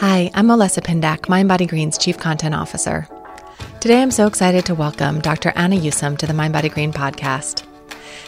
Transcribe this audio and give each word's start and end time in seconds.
Hi, 0.00 0.28
I'm 0.34 0.48
Olessa 0.48 0.82
Pindak, 0.82 1.26
MindBodyGreen's 1.26 1.96
Chief 1.98 2.18
Content 2.18 2.52
Officer. 2.52 3.08
Today 3.78 4.02
I'm 4.02 4.10
so 4.10 4.26
excited 4.26 4.66
to 4.66 4.74
welcome 4.74 5.20
Dr. 5.20 5.52
Anna 5.54 5.76
Yusim 5.76 6.18
to 6.18 6.26
the 6.26 6.32
MindBodyGreen 6.32 6.92
podcast. 6.92 7.64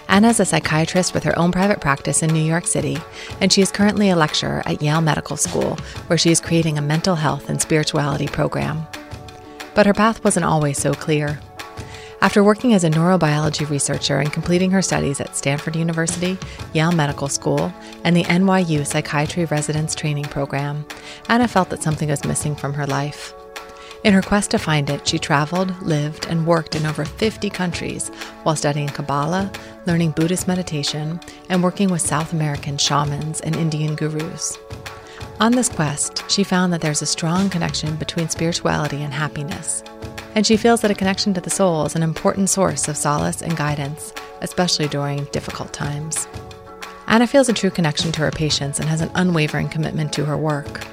Anna 0.08 0.28
is 0.28 0.38
a 0.38 0.44
psychiatrist 0.44 1.12
with 1.12 1.24
her 1.24 1.36
own 1.36 1.50
private 1.50 1.80
practice 1.80 2.22
in 2.22 2.32
New 2.32 2.44
York 2.44 2.68
City, 2.68 2.98
and 3.40 3.52
she 3.52 3.62
is 3.62 3.72
currently 3.72 4.10
a 4.10 4.16
lecturer 4.16 4.62
at 4.64 4.80
Yale 4.80 5.00
Medical 5.00 5.36
School, 5.36 5.74
where 6.06 6.16
she 6.16 6.30
is 6.30 6.40
creating 6.40 6.78
a 6.78 6.82
mental 6.82 7.16
health 7.16 7.50
and 7.50 7.60
spirituality 7.60 8.28
program. 8.28 8.86
But 9.74 9.86
her 9.86 9.94
path 9.94 10.22
wasn't 10.22 10.46
always 10.46 10.78
so 10.78 10.94
clear. 10.94 11.40
After 12.26 12.42
working 12.42 12.74
as 12.74 12.82
a 12.82 12.90
neurobiology 12.90 13.70
researcher 13.70 14.18
and 14.18 14.32
completing 14.32 14.72
her 14.72 14.82
studies 14.82 15.20
at 15.20 15.36
Stanford 15.36 15.76
University, 15.76 16.36
Yale 16.72 16.90
Medical 16.90 17.28
School, 17.28 17.72
and 18.02 18.16
the 18.16 18.24
NYU 18.24 18.84
Psychiatry 18.84 19.44
Residence 19.44 19.94
Training 19.94 20.24
Program, 20.24 20.84
Anna 21.28 21.46
felt 21.46 21.70
that 21.70 21.84
something 21.84 22.08
was 22.08 22.24
missing 22.24 22.56
from 22.56 22.74
her 22.74 22.84
life. 22.84 23.32
In 24.02 24.12
her 24.12 24.22
quest 24.22 24.50
to 24.50 24.58
find 24.58 24.90
it, 24.90 25.06
she 25.06 25.20
traveled, 25.20 25.80
lived, 25.82 26.26
and 26.26 26.48
worked 26.48 26.74
in 26.74 26.84
over 26.84 27.04
50 27.04 27.48
countries 27.48 28.08
while 28.42 28.56
studying 28.56 28.88
Kabbalah, 28.88 29.52
learning 29.86 30.10
Buddhist 30.10 30.48
meditation, 30.48 31.20
and 31.48 31.62
working 31.62 31.90
with 31.90 32.02
South 32.02 32.32
American 32.32 32.76
shamans 32.76 33.40
and 33.42 33.54
Indian 33.54 33.94
gurus. 33.94 34.58
On 35.40 35.52
this 35.52 35.68
quest, 35.68 36.28
she 36.30 36.44
found 36.44 36.72
that 36.72 36.80
there's 36.80 37.02
a 37.02 37.06
strong 37.06 37.50
connection 37.50 37.96
between 37.96 38.28
spirituality 38.28 39.02
and 39.02 39.12
happiness 39.12 39.82
and 40.36 40.46
she 40.46 40.58
feels 40.58 40.82
that 40.82 40.90
a 40.90 40.94
connection 40.94 41.32
to 41.32 41.40
the 41.40 41.50
soul 41.50 41.86
is 41.86 41.96
an 41.96 42.02
important 42.02 42.50
source 42.50 42.88
of 42.88 42.96
solace 42.96 43.40
and 43.40 43.56
guidance, 43.56 44.12
especially 44.42 44.86
during 44.86 45.24
difficult 45.32 45.72
times. 45.72 46.28
Anna 47.06 47.26
feels 47.26 47.48
a 47.48 47.54
true 47.54 47.70
connection 47.70 48.12
to 48.12 48.20
her 48.20 48.30
patients 48.30 48.78
and 48.78 48.86
has 48.86 49.00
an 49.00 49.10
unwavering 49.14 49.70
commitment 49.70 50.12
to 50.12 50.26
her 50.26 50.36
work. 50.36 50.86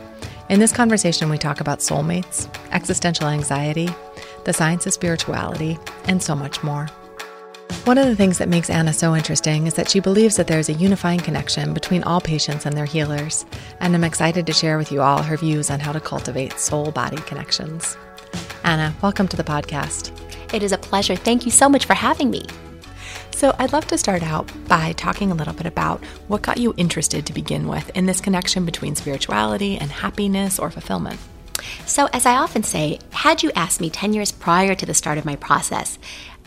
In 0.49 0.61
this 0.61 0.71
conversation, 0.71 1.29
we 1.29 1.37
talk 1.37 1.59
about 1.59 1.79
soulmates, 1.79 2.47
existential 2.71 3.27
anxiety, 3.27 3.89
the 4.45 4.53
science 4.53 4.87
of 4.87 4.93
spirituality, 4.93 5.77
and 6.05 6.23
so 6.23 6.35
much 6.35 6.63
more. 6.63 6.87
One 7.85 7.97
of 7.97 8.05
the 8.07 8.15
things 8.15 8.37
that 8.37 8.47
makes 8.47 8.69
Anna 8.69 8.93
so 8.93 9.15
interesting 9.15 9.67
is 9.67 9.73
that 9.73 9.89
she 9.89 9.99
believes 9.99 10.37
that 10.37 10.47
there 10.47 10.59
is 10.59 10.69
a 10.69 10.73
unifying 10.73 11.19
connection 11.19 11.73
between 11.73 12.03
all 12.03 12.21
patients 12.21 12.65
and 12.65 12.77
their 12.77 12.85
healers, 12.85 13.45
and 13.81 13.93
I'm 13.93 14.05
excited 14.05 14.47
to 14.47 14.53
share 14.53 14.77
with 14.77 14.91
you 14.91 15.01
all 15.01 15.21
her 15.21 15.35
views 15.35 15.69
on 15.69 15.81
how 15.81 15.91
to 15.91 15.99
cultivate 15.99 16.59
soul 16.59 16.91
body 16.91 17.17
connections. 17.17 17.97
Anna, 18.63 18.95
welcome 19.01 19.27
to 19.27 19.35
the 19.35 19.43
podcast. 19.43 20.11
It 20.53 20.63
is 20.63 20.71
a 20.71 20.77
pleasure. 20.77 21.17
Thank 21.17 21.43
you 21.43 21.51
so 21.51 21.67
much 21.67 21.85
for 21.85 21.93
having 21.93 22.29
me. 22.29 22.45
So, 23.31 23.53
I'd 23.59 23.73
love 23.73 23.87
to 23.87 23.97
start 23.97 24.23
out 24.23 24.49
by 24.69 24.93
talking 24.93 25.31
a 25.31 25.35
little 25.35 25.53
bit 25.53 25.65
about 25.65 26.01
what 26.27 26.43
got 26.43 26.59
you 26.59 26.73
interested 26.77 27.25
to 27.25 27.33
begin 27.33 27.67
with 27.67 27.89
in 27.97 28.05
this 28.05 28.21
connection 28.21 28.63
between 28.63 28.95
spirituality 28.95 29.77
and 29.77 29.91
happiness 29.91 30.59
or 30.59 30.69
fulfillment. 30.71 31.19
So, 31.85 32.07
as 32.13 32.25
I 32.25 32.35
often 32.35 32.63
say, 32.63 32.99
had 33.11 33.43
you 33.43 33.51
asked 33.55 33.81
me 33.81 33.89
10 33.89 34.13
years 34.13 34.31
prior 34.31 34.75
to 34.75 34.85
the 34.85 34.93
start 34.93 35.17
of 35.17 35.25
my 35.25 35.35
process, 35.35 35.97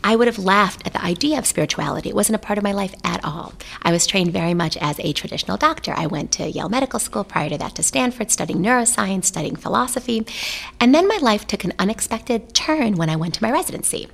I 0.07 0.15
would 0.15 0.29
have 0.29 0.39
laughed 0.39 0.87
at 0.87 0.93
the 0.93 1.05
idea 1.05 1.37
of 1.37 1.47
spirituality. 1.47 2.09
It 2.09 2.15
wasn't 2.15 2.37
a 2.37 2.47
part 2.47 2.59
of 2.59 2.63
my 2.63 2.71
life 2.71 2.95
at 3.03 3.25
all. 3.25 3.55
I 3.83 3.91
was 3.91 4.07
trained 4.07 4.33
very 4.33 4.55
much 4.55 4.77
as 4.77 5.01
a 5.01 5.13
traditional 5.13 5.57
doctor. 5.57 5.93
I 5.97 6.07
went 6.07 6.31
to 6.33 6.49
Yale 6.49 6.69
Medical 6.69 7.01
School, 7.01 7.25
prior 7.25 7.49
to 7.49 7.59
that 7.59 7.75
to 7.75 7.83
Stanford, 7.83 8.31
studying 8.31 8.61
neuroscience, 8.61 9.25
studying 9.25 9.57
philosophy. 9.57 10.25
And 10.79 10.95
then 10.95 11.09
my 11.09 11.19
life 11.21 11.45
took 11.45 11.65
an 11.65 11.73
unexpected 11.77 12.55
turn 12.55 12.95
when 12.95 13.11
I 13.11 13.17
went 13.17 13.35
to 13.35 13.43
my 13.43 13.51
residency. 13.51 14.07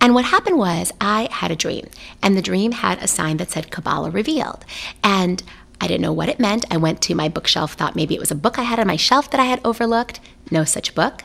And 0.00 0.14
what 0.14 0.26
happened 0.26 0.58
was 0.58 0.92
I 1.00 1.26
had 1.32 1.50
a 1.50 1.56
dream, 1.56 1.88
and 2.22 2.36
the 2.36 2.42
dream 2.42 2.70
had 2.70 3.02
a 3.02 3.08
sign 3.08 3.38
that 3.38 3.50
said 3.50 3.72
Kabbalah 3.72 4.10
Revealed. 4.10 4.64
And 5.02 5.42
I 5.80 5.88
didn't 5.88 6.02
know 6.02 6.12
what 6.12 6.28
it 6.28 6.38
meant. 6.38 6.64
I 6.70 6.76
went 6.76 7.02
to 7.02 7.16
my 7.16 7.28
bookshelf, 7.28 7.72
thought 7.72 7.96
maybe 7.96 8.14
it 8.14 8.20
was 8.20 8.30
a 8.30 8.36
book 8.36 8.60
I 8.60 8.62
had 8.62 8.78
on 8.78 8.86
my 8.86 8.96
shelf 8.96 9.28
that 9.32 9.40
I 9.40 9.46
had 9.46 9.60
overlooked. 9.64 10.20
No 10.52 10.62
such 10.62 10.94
book. 10.94 11.22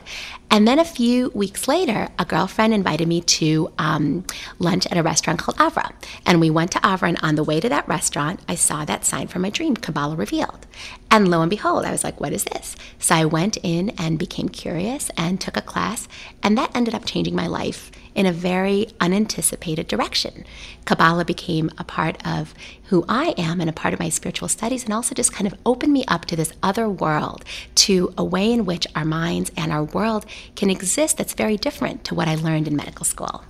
And 0.50 0.68
then 0.68 0.78
a 0.78 0.84
few 0.84 1.30
weeks 1.30 1.66
later, 1.66 2.08
a 2.18 2.26
girlfriend 2.26 2.74
invited 2.74 3.08
me 3.08 3.22
to 3.22 3.72
um, 3.78 4.24
lunch 4.58 4.86
at 4.86 4.98
a 4.98 5.02
restaurant 5.02 5.38
called 5.38 5.56
Avra. 5.56 5.92
And 6.26 6.40
we 6.40 6.50
went 6.50 6.72
to 6.72 6.78
Avra, 6.80 7.08
and 7.08 7.18
on 7.22 7.36
the 7.36 7.44
way 7.44 7.58
to 7.58 7.70
that 7.70 7.88
restaurant, 7.88 8.40
I 8.46 8.54
saw 8.54 8.84
that 8.84 9.06
sign 9.06 9.28
from 9.28 9.40
my 9.42 9.48
dream, 9.48 9.76
Kabbalah 9.76 10.14
Revealed. 10.14 10.66
And 11.10 11.28
lo 11.28 11.40
and 11.40 11.48
behold, 11.48 11.86
I 11.86 11.90
was 11.90 12.04
like, 12.04 12.20
what 12.20 12.34
is 12.34 12.44
this? 12.44 12.76
So 12.98 13.14
I 13.14 13.24
went 13.24 13.56
in 13.62 13.90
and 13.98 14.18
became 14.18 14.50
curious 14.50 15.10
and 15.16 15.40
took 15.40 15.56
a 15.56 15.62
class, 15.62 16.06
and 16.42 16.58
that 16.58 16.76
ended 16.76 16.94
up 16.94 17.06
changing 17.06 17.34
my 17.34 17.46
life 17.46 17.90
in 18.14 18.26
a 18.26 18.32
very 18.32 18.88
unanticipated 19.00 19.88
direction. 19.88 20.44
Kabbalah 20.84 21.24
became 21.24 21.70
a 21.78 21.84
part 21.84 22.16
of 22.26 22.54
who 22.84 23.04
I 23.08 23.34
am 23.38 23.60
and 23.60 23.70
a 23.70 23.72
part 23.72 23.94
of 23.94 24.00
my 24.00 24.08
spiritual 24.08 24.48
studies, 24.48 24.84
and 24.84 24.92
also 24.92 25.14
just 25.14 25.32
kind 25.32 25.46
of 25.46 25.58
opened 25.64 25.92
me 25.92 26.04
up 26.06 26.24
to 26.26 26.36
this 26.36 26.52
other 26.62 26.88
world, 26.88 27.44
to 27.76 28.12
a 28.18 28.24
way 28.24 28.52
in 28.52 28.64
which 28.64 28.86
our 28.94 29.04
minds 29.04 29.50
and 29.56 29.72
our 29.72 29.84
world 29.84 30.26
can 30.56 30.70
exist 30.70 31.16
that's 31.16 31.34
very 31.34 31.56
different 31.56 32.04
to 32.04 32.14
what 32.14 32.28
I 32.28 32.34
learned 32.34 32.68
in 32.68 32.76
medical 32.76 33.04
school. 33.04 33.44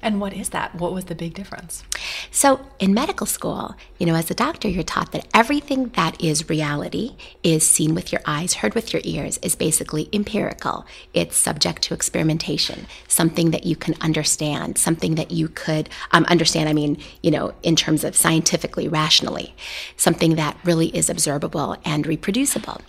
And 0.00 0.20
what 0.20 0.32
is 0.32 0.50
that? 0.50 0.74
What 0.74 0.92
was 0.92 1.06
the 1.06 1.14
big 1.14 1.34
difference? 1.34 1.82
So, 2.30 2.60
in 2.78 2.94
medical 2.94 3.26
school, 3.26 3.74
you 3.98 4.06
know, 4.06 4.14
as 4.14 4.30
a 4.30 4.34
doctor, 4.34 4.68
you're 4.68 4.84
taught 4.84 5.12
that 5.12 5.26
everything 5.34 5.88
that 5.90 6.22
is 6.22 6.48
reality 6.48 7.16
is 7.42 7.68
seen 7.68 7.94
with 7.94 8.12
your 8.12 8.20
eyes, 8.24 8.54
heard 8.54 8.74
with 8.74 8.92
your 8.92 9.02
ears, 9.04 9.38
is 9.42 9.56
basically 9.56 10.08
empirical. 10.12 10.86
It's 11.14 11.36
subject 11.36 11.82
to 11.82 11.94
experimentation, 11.94 12.86
something 13.08 13.50
that 13.50 13.64
you 13.64 13.74
can 13.74 13.94
understand, 14.00 14.78
something 14.78 15.16
that 15.16 15.32
you 15.32 15.48
could 15.48 15.88
um, 16.12 16.24
understand. 16.24 16.68
I 16.68 16.72
mean, 16.72 16.98
you 17.22 17.30
know, 17.30 17.54
in 17.62 17.74
terms 17.74 18.04
of 18.04 18.14
scientifically, 18.14 18.88
rationally, 18.88 19.54
something 19.96 20.36
that 20.36 20.56
really 20.64 20.96
is 20.96 21.10
observable 21.10 21.76
and 21.84 22.06
reproducible. 22.06 22.80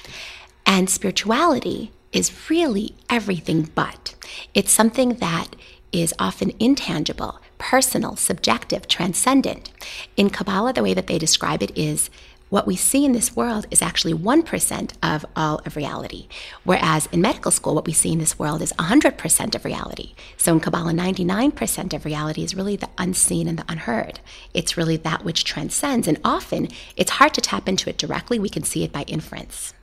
And 0.66 0.90
spirituality 0.90 1.92
is 2.12 2.50
really 2.50 2.96
everything 3.10 3.70
but. 3.76 4.16
It's 4.54 4.72
something 4.72 5.16
that 5.16 5.56
is 5.92 6.14
often 6.20 6.54
intangible, 6.60 7.40
personal, 7.58 8.16
subjective, 8.16 8.88
transcendent. 8.88 9.72
In 10.18 10.30
Kabbalah, 10.30 10.74
the 10.74 10.84
way 10.84 10.94
that 10.94 11.08
they 11.08 11.18
describe 11.18 11.62
it 11.64 11.78
is 11.78 12.10
what 12.50 12.66
we 12.66 12.76
see 12.76 13.06
in 13.06 13.12
this 13.12 13.36
world 13.36 13.68
is 13.70 13.82
actually 13.82 14.14
1% 14.14 14.94
of 15.04 15.26
all 15.36 15.62
of 15.66 15.76
reality. 15.76 16.28
Whereas 16.64 17.08
in 17.12 17.22
medical 17.22 17.52
school, 17.52 17.76
what 17.76 17.86
we 17.86 17.94
see 17.94 18.12
in 18.12 18.18
this 18.18 18.40
world 18.40 18.62
is 18.62 18.74
100% 18.74 19.56
of 19.56 19.66
reality. 19.66 20.16
So 20.36 20.54
in 20.54 20.60
Kabbalah, 20.60 20.94
99% 20.94 21.94
of 21.94 22.06
reality 22.06 22.44
is 22.44 22.56
really 22.56 22.76
the 22.76 22.90
unseen 22.98 23.48
and 23.48 23.60
the 23.60 23.66
unheard. 23.70 24.20
It's 24.54 24.78
really 24.78 24.98
that 24.98 25.24
which 25.24 25.44
transcends. 25.44 26.08
And 26.08 26.20
often 26.26 26.70
it's 26.98 27.12
hard 27.12 27.36
to 27.36 27.42
tap 27.42 27.70
into 27.70 27.90
it 27.90 28.00
directly. 28.00 28.40
We 28.40 28.50
can 28.50 28.64
see 28.64 28.84
it 28.84 28.92
by 28.92 29.04
inference. 29.04 29.74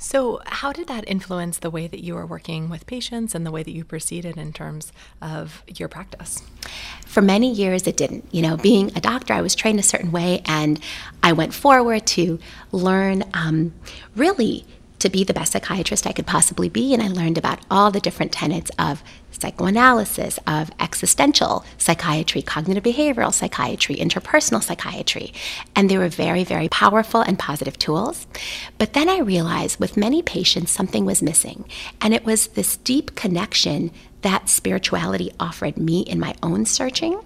So, 0.00 0.40
how 0.46 0.72
did 0.72 0.86
that 0.86 1.02
influence 1.08 1.58
the 1.58 1.70
way 1.70 1.88
that 1.88 2.04
you 2.04 2.14
were 2.14 2.24
working 2.24 2.70
with 2.70 2.86
patients 2.86 3.34
and 3.34 3.44
the 3.44 3.50
way 3.50 3.64
that 3.64 3.72
you 3.72 3.84
proceeded 3.84 4.36
in 4.36 4.52
terms 4.52 4.92
of 5.20 5.64
your 5.66 5.88
practice? 5.88 6.40
For 7.04 7.20
many 7.20 7.52
years, 7.52 7.84
it 7.88 7.96
didn't. 7.96 8.24
You 8.30 8.42
know, 8.42 8.56
being 8.56 8.92
a 8.96 9.00
doctor, 9.00 9.34
I 9.34 9.40
was 9.40 9.56
trained 9.56 9.80
a 9.80 9.82
certain 9.82 10.12
way, 10.12 10.42
and 10.44 10.78
I 11.20 11.32
went 11.32 11.52
forward 11.52 12.06
to 12.08 12.38
learn 12.70 13.24
um, 13.34 13.74
really 14.14 14.64
to 15.00 15.08
be 15.08 15.24
the 15.24 15.34
best 15.34 15.52
psychiatrist 15.52 16.06
I 16.06 16.12
could 16.12 16.26
possibly 16.26 16.68
be. 16.68 16.94
And 16.94 17.02
I 17.02 17.08
learned 17.08 17.36
about 17.36 17.58
all 17.68 17.90
the 17.90 18.00
different 18.00 18.30
tenets 18.30 18.70
of 18.78 19.02
psychoanalysis, 19.40 20.38
of 20.46 20.70
existential 20.80 21.64
psychiatry, 21.76 22.42
cognitive 22.42 22.84
behavioral 22.84 23.32
psychiatry, 23.32 23.96
interpersonal 23.96 24.62
psychiatry. 24.62 25.32
And 25.74 25.90
they 25.90 25.98
were 25.98 26.08
very, 26.08 26.44
very 26.44 26.68
powerful 26.68 27.20
and 27.20 27.38
positive 27.38 27.78
tools. 27.78 28.26
But 28.78 28.92
then 28.92 29.08
I 29.08 29.18
realized 29.18 29.80
with 29.80 29.96
many 29.96 30.22
patients, 30.22 30.70
something 30.70 31.04
was 31.04 31.22
missing. 31.22 31.64
And 32.00 32.14
it 32.14 32.24
was 32.24 32.48
this 32.48 32.76
deep 32.78 33.14
connection 33.14 33.90
that 34.22 34.48
spirituality 34.48 35.30
offered 35.38 35.76
me 35.76 36.00
in 36.00 36.18
my 36.18 36.34
own 36.42 36.66
searching 36.66 37.20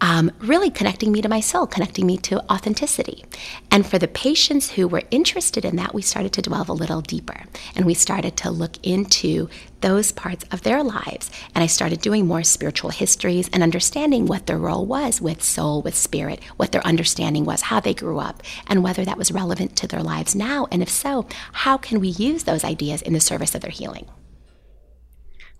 um, 0.00 0.30
really 0.38 0.70
connecting 0.70 1.12
me 1.12 1.20
to 1.22 1.28
my 1.28 1.40
soul, 1.40 1.66
connecting 1.66 2.06
me 2.06 2.16
to 2.18 2.40
authenticity. 2.52 3.24
And 3.70 3.86
for 3.86 3.98
the 3.98 4.08
patients 4.08 4.70
who 4.70 4.88
were 4.88 5.02
interested 5.10 5.64
in 5.64 5.76
that, 5.76 5.94
we 5.94 6.02
started 6.02 6.32
to 6.34 6.42
delve 6.42 6.68
a 6.68 6.72
little 6.72 7.00
deeper 7.00 7.44
and 7.74 7.84
we 7.84 7.94
started 7.94 8.36
to 8.38 8.50
look 8.50 8.76
into 8.82 9.48
those 9.80 10.12
parts 10.12 10.44
of 10.50 10.62
their 10.62 10.82
lives 10.82 11.30
and 11.54 11.64
I 11.64 11.66
started 11.66 12.00
doing 12.00 12.26
more 12.26 12.42
spiritual 12.42 12.90
histories 12.90 13.48
and 13.52 13.62
understanding 13.62 14.26
what 14.26 14.46
their 14.46 14.58
role 14.58 14.86
was 14.86 15.20
with 15.20 15.42
soul, 15.42 15.82
with 15.82 15.96
spirit, 15.96 16.42
what 16.56 16.72
their 16.72 16.86
understanding 16.86 17.44
was, 17.44 17.62
how 17.62 17.80
they 17.80 17.94
grew 17.94 18.18
up, 18.18 18.42
and 18.66 18.82
whether 18.82 19.04
that 19.04 19.18
was 19.18 19.32
relevant 19.32 19.76
to 19.76 19.86
their 19.86 20.02
lives 20.02 20.34
now. 20.34 20.66
And 20.70 20.82
if 20.82 20.90
so, 20.90 21.26
how 21.52 21.76
can 21.76 22.00
we 22.00 22.08
use 22.08 22.44
those 22.44 22.64
ideas 22.64 23.02
in 23.02 23.12
the 23.12 23.20
service 23.20 23.54
of 23.54 23.60
their 23.60 23.70
healing? 23.70 24.06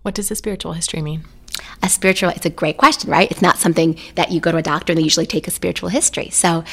What 0.01 0.15
does 0.15 0.31
a 0.31 0.35
spiritual 0.35 0.73
history 0.73 1.01
mean? 1.01 1.25
A 1.83 1.89
spiritual, 1.89 2.29
it's 2.29 2.45
a 2.45 2.49
great 2.49 2.77
question, 2.77 3.09
right? 3.09 3.29
It's 3.31 3.41
not 3.41 3.57
something 3.57 3.97
that 4.15 4.31
you 4.31 4.39
go 4.39 4.51
to 4.51 4.57
a 4.57 4.61
doctor 4.61 4.93
and 4.93 4.99
they 4.99 5.03
usually 5.03 5.25
take 5.25 5.47
a 5.47 5.51
spiritual 5.51 5.89
history. 5.89 6.29
So, 6.29 6.63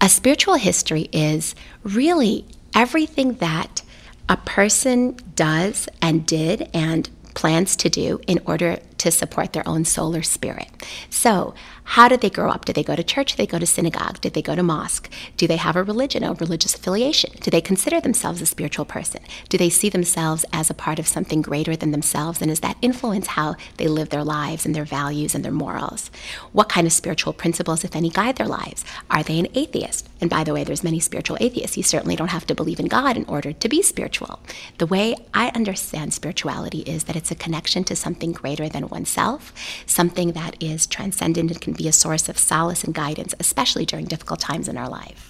a 0.00 0.08
spiritual 0.08 0.54
history 0.54 1.08
is 1.12 1.54
really 1.82 2.46
everything 2.74 3.34
that 3.34 3.82
a 4.30 4.36
person 4.38 5.16
does 5.34 5.88
and 6.00 6.24
did 6.24 6.70
and 6.72 7.10
plans 7.34 7.76
to 7.76 7.88
do 7.88 8.20
in 8.26 8.40
order 8.46 8.78
to 8.98 9.10
support 9.10 9.52
their 9.52 9.66
own 9.68 9.84
soul 9.84 10.14
or 10.16 10.22
spirit. 10.22 10.68
So, 11.10 11.54
how 11.90 12.06
did 12.06 12.20
they 12.20 12.30
grow 12.30 12.50
up? 12.50 12.66
Did 12.66 12.76
they 12.76 12.84
go 12.84 12.94
to 12.94 13.02
church? 13.02 13.32
Did 13.32 13.38
they 13.38 13.46
go 13.48 13.58
to 13.58 13.66
synagogue? 13.66 14.20
Did 14.20 14.34
they 14.34 14.42
go 14.42 14.54
to 14.54 14.62
mosque? 14.62 15.10
Do 15.36 15.48
they 15.48 15.56
have 15.56 15.74
a 15.74 15.82
religion, 15.82 16.22
a 16.22 16.34
religious 16.34 16.76
affiliation? 16.76 17.32
Do 17.40 17.50
they 17.50 17.60
consider 17.60 18.00
themselves 18.00 18.40
a 18.40 18.46
spiritual 18.46 18.84
person? 18.84 19.22
Do 19.48 19.58
they 19.58 19.70
see 19.70 19.88
themselves 19.88 20.44
as 20.52 20.70
a 20.70 20.74
part 20.74 21.00
of 21.00 21.08
something 21.08 21.42
greater 21.42 21.74
than 21.74 21.90
themselves? 21.90 22.40
And 22.40 22.48
does 22.48 22.60
that 22.60 22.76
influence 22.80 23.26
how 23.26 23.56
they 23.78 23.88
live 23.88 24.10
their 24.10 24.22
lives 24.22 24.64
and 24.64 24.72
their 24.72 24.84
values 24.84 25.34
and 25.34 25.44
their 25.44 25.50
morals? 25.50 26.12
What 26.52 26.68
kind 26.68 26.86
of 26.86 26.92
spiritual 26.92 27.32
principles, 27.32 27.82
if 27.82 27.96
any, 27.96 28.08
guide 28.08 28.36
their 28.36 28.46
lives? 28.46 28.84
Are 29.10 29.24
they 29.24 29.40
an 29.40 29.48
atheist? 29.54 30.09
And 30.20 30.28
by 30.28 30.44
the 30.44 30.52
way, 30.52 30.64
there's 30.64 30.84
many 30.84 31.00
spiritual 31.00 31.38
atheists. 31.40 31.76
You 31.76 31.82
certainly 31.82 32.16
don't 32.16 32.28
have 32.28 32.46
to 32.46 32.54
believe 32.54 32.80
in 32.80 32.86
God 32.86 33.16
in 33.16 33.24
order 33.24 33.52
to 33.52 33.68
be 33.68 33.82
spiritual. 33.82 34.40
The 34.78 34.86
way 34.86 35.16
I 35.32 35.48
understand 35.54 36.12
spirituality 36.12 36.80
is 36.80 37.04
that 37.04 37.16
it's 37.16 37.30
a 37.30 37.34
connection 37.34 37.84
to 37.84 37.96
something 37.96 38.32
greater 38.32 38.68
than 38.68 38.88
oneself, 38.88 39.52
something 39.86 40.32
that 40.32 40.62
is 40.62 40.86
transcendent 40.86 41.50
and 41.50 41.60
can 41.60 41.72
be 41.72 41.88
a 41.88 41.92
source 41.92 42.28
of 42.28 42.38
solace 42.38 42.84
and 42.84 42.94
guidance, 42.94 43.34
especially 43.40 43.86
during 43.86 44.06
difficult 44.06 44.40
times 44.40 44.68
in 44.68 44.76
our 44.76 44.88
life. 44.88 45.29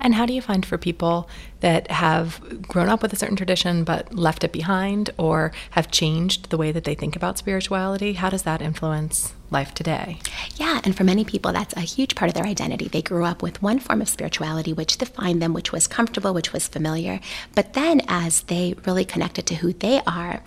And 0.00 0.14
how 0.14 0.26
do 0.26 0.32
you 0.32 0.40
find 0.40 0.64
for 0.64 0.78
people 0.78 1.28
that 1.60 1.90
have 1.90 2.62
grown 2.62 2.88
up 2.88 3.02
with 3.02 3.12
a 3.12 3.16
certain 3.16 3.36
tradition 3.36 3.84
but 3.84 4.14
left 4.14 4.44
it 4.44 4.52
behind 4.52 5.10
or 5.18 5.52
have 5.70 5.90
changed 5.90 6.50
the 6.50 6.56
way 6.56 6.72
that 6.72 6.84
they 6.84 6.94
think 6.94 7.16
about 7.16 7.38
spirituality? 7.38 8.14
How 8.14 8.30
does 8.30 8.42
that 8.44 8.62
influence 8.62 9.34
life 9.50 9.74
today? 9.74 10.18
Yeah, 10.56 10.80
and 10.84 10.96
for 10.96 11.04
many 11.04 11.24
people, 11.24 11.52
that's 11.52 11.76
a 11.76 11.80
huge 11.80 12.14
part 12.14 12.28
of 12.28 12.34
their 12.34 12.46
identity. 12.46 12.88
They 12.88 13.02
grew 13.02 13.24
up 13.24 13.42
with 13.42 13.62
one 13.62 13.78
form 13.78 14.00
of 14.00 14.08
spirituality 14.08 14.72
which 14.72 14.96
defined 14.98 15.42
them, 15.42 15.52
which 15.52 15.72
was 15.72 15.86
comfortable, 15.86 16.32
which 16.32 16.52
was 16.52 16.68
familiar. 16.68 17.20
But 17.54 17.74
then 17.74 18.00
as 18.08 18.42
they 18.42 18.74
really 18.86 19.04
connected 19.04 19.46
to 19.46 19.56
who 19.56 19.72
they 19.72 20.00
are, 20.06 20.42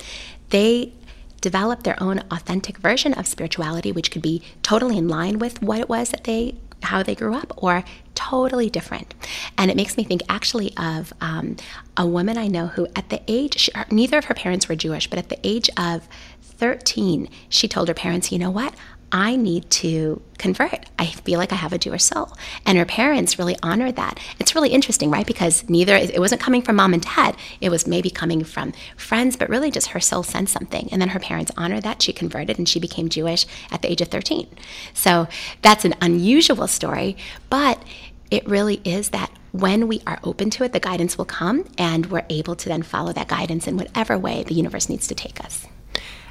they 0.50 0.94
develop 1.42 1.84
their 1.84 2.02
own 2.02 2.20
authentic 2.32 2.78
version 2.78 3.14
of 3.14 3.28
spirituality, 3.28 3.92
which 3.92 4.12
could 4.12 4.22
be 4.22 4.42
totally 4.62 4.98
in 4.98 5.10
line 5.10 5.38
with 5.40 5.62
what 5.62 5.80
it 5.80 5.90
was 5.90 6.10
that 6.10 6.24
they 6.24 6.56
how 6.84 7.04
they 7.04 7.16
grew 7.16 7.36
up 7.36 7.54
or 7.58 7.84
totally 8.16 8.70
different. 8.70 9.14
And 9.58 9.70
it 9.72 9.78
makes 9.78 9.98
me 9.98 10.04
think 10.04 10.22
actually 10.30 10.76
of 10.78 11.14
um, 11.22 11.58
a 11.98 12.06
woman 12.06 12.38
I 12.38 12.48
know 12.48 12.68
who, 12.68 12.88
at 12.96 13.10
the 13.10 13.22
age, 13.28 13.58
she, 13.60 13.72
neither 13.92 14.18
of 14.18 14.26
her 14.26 14.34
parents 14.34 14.70
were 14.70 14.76
Jewish, 14.76 15.08
but 15.08 15.20
at 15.20 15.30
the 15.30 15.40
age 15.44 15.70
of 15.78 16.08
13, 16.42 17.30
she 17.50 17.68
told 17.68 17.88
her 17.88 17.94
parents, 17.94 18.32
you 18.32 18.40
know 18.40 18.52
what? 18.52 18.74
I 19.16 19.36
need 19.36 19.70
to 19.70 20.20
convert. 20.40 20.90
I 20.98 21.06
feel 21.06 21.38
like 21.38 21.54
I 21.54 21.56
have 21.56 21.72
a 21.72 21.78
Jewish 21.78 22.04
soul. 22.04 22.36
And 22.66 22.80
her 22.80 22.86
parents 22.86 23.38
really 23.38 23.56
honored 23.62 23.96
that. 23.96 24.20
It's 24.40 24.56
really 24.56 24.70
interesting, 24.70 25.12
right? 25.12 25.26
Because 25.26 25.70
neither, 25.70 25.96
it 25.96 26.20
wasn't 26.20 26.42
coming 26.42 26.64
from 26.64 26.78
mom 26.78 26.94
and 26.94 27.04
dad. 27.04 27.38
It 27.62 27.70
was 27.70 27.86
maybe 27.86 28.10
coming 28.10 28.44
from 28.44 28.74
friends, 28.98 29.36
but 29.36 29.50
really 29.50 29.70
just 29.70 29.90
her 29.90 30.00
soul 30.00 30.24
sensed 30.24 30.52
something. 30.52 30.90
And 30.92 31.00
then 31.00 31.10
her 31.10 31.20
parents 31.20 31.52
honored 31.56 31.84
that. 31.84 32.02
She 32.02 32.12
converted 32.12 32.58
and 32.58 32.68
she 32.68 32.80
became 32.80 33.08
Jewish 33.08 33.46
at 33.70 33.84
the 33.84 33.92
age 33.92 34.02
of 34.02 34.08
13. 34.08 34.48
So 34.96 35.28
that's 35.62 35.86
an 35.86 35.94
unusual 36.02 36.68
story, 36.68 37.16
but 37.52 37.84
it 38.32 38.48
really 38.48 38.82
is 38.84 39.10
that 39.10 39.32
when 39.52 39.88
we 39.88 40.02
are 40.08 40.20
open 40.24 40.50
to 40.50 40.64
it, 40.64 40.74
the 40.74 40.80
guidance 40.80 41.20
will 41.20 41.26
come 41.26 41.66
and 41.78 42.08
we're 42.08 42.26
able 42.32 42.56
to 42.56 42.68
then 42.68 42.82
follow 42.82 43.14
that 43.14 43.28
guidance 43.28 43.68
in 43.68 43.78
whatever 43.78 44.18
way 44.18 44.42
the 44.42 44.56
universe 44.56 44.90
needs 44.90 45.06
to 45.06 45.14
take 45.14 45.46
us. 45.46 45.68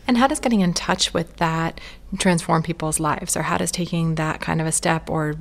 And 0.07 0.19
how 0.19 0.27
does 0.27 0.41
getting 0.41 0.61
in 0.61 0.75
touch 0.75 1.15
with 1.15 1.37
that 1.37 1.81
transform 2.19 2.63
people's 2.63 3.01
lives? 3.01 3.37
Or 3.37 3.43
how 3.43 3.59
does 3.59 3.71
taking 3.71 4.17
that 4.17 4.41
kind 4.41 4.61
of 4.61 4.67
a 4.67 4.73
step 4.73 5.09
or 5.09 5.37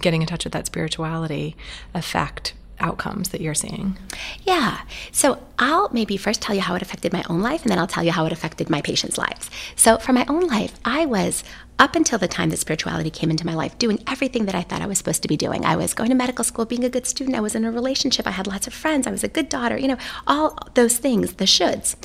getting 0.00 0.22
in 0.22 0.28
touch 0.28 0.44
with 0.44 0.52
that 0.52 0.66
spirituality 0.66 1.56
affect 1.94 2.54
outcomes 2.80 3.28
that 3.28 3.40
you're 3.40 3.54
seeing? 3.54 3.96
Yeah. 4.42 4.80
So 5.12 5.40
I'll 5.58 5.88
maybe 5.92 6.16
first 6.16 6.42
tell 6.42 6.54
you 6.54 6.62
how 6.62 6.74
it 6.74 6.82
affected 6.82 7.12
my 7.12 7.22
own 7.30 7.40
life, 7.40 7.62
and 7.62 7.70
then 7.70 7.78
I'll 7.78 7.86
tell 7.86 8.02
you 8.02 8.10
how 8.10 8.26
it 8.26 8.32
affected 8.32 8.68
my 8.68 8.82
patients' 8.82 9.16
lives. 9.16 9.50
So 9.76 9.98
for 9.98 10.12
my 10.12 10.26
own 10.28 10.46
life, 10.48 10.78
I 10.84 11.06
was 11.06 11.44
up 11.78 11.96
until 11.96 12.18
the 12.18 12.28
time 12.28 12.50
that 12.50 12.58
spirituality 12.58 13.10
came 13.10 13.30
into 13.30 13.46
my 13.46 13.54
life, 13.54 13.78
doing 13.78 14.02
everything 14.06 14.46
that 14.46 14.54
I 14.54 14.62
thought 14.62 14.82
I 14.82 14.86
was 14.86 14.98
supposed 14.98 15.22
to 15.22 15.28
be 15.28 15.36
doing. 15.36 15.64
I 15.64 15.76
was 15.76 15.94
going 15.94 16.10
to 16.10 16.14
medical 16.14 16.44
school, 16.44 16.64
being 16.64 16.84
a 16.84 16.90
good 16.90 17.06
student. 17.06 17.36
I 17.36 17.40
was 17.40 17.54
in 17.54 17.64
a 17.64 17.70
relationship. 17.70 18.26
I 18.26 18.32
had 18.32 18.46
lots 18.46 18.66
of 18.66 18.74
friends. 18.74 19.06
I 19.06 19.10
was 19.10 19.24
a 19.24 19.28
good 19.28 19.48
daughter, 19.48 19.78
you 19.78 19.88
know, 19.88 19.98
all 20.26 20.58
those 20.74 20.98
things, 20.98 21.34
the 21.34 21.44
shoulds. 21.44 21.96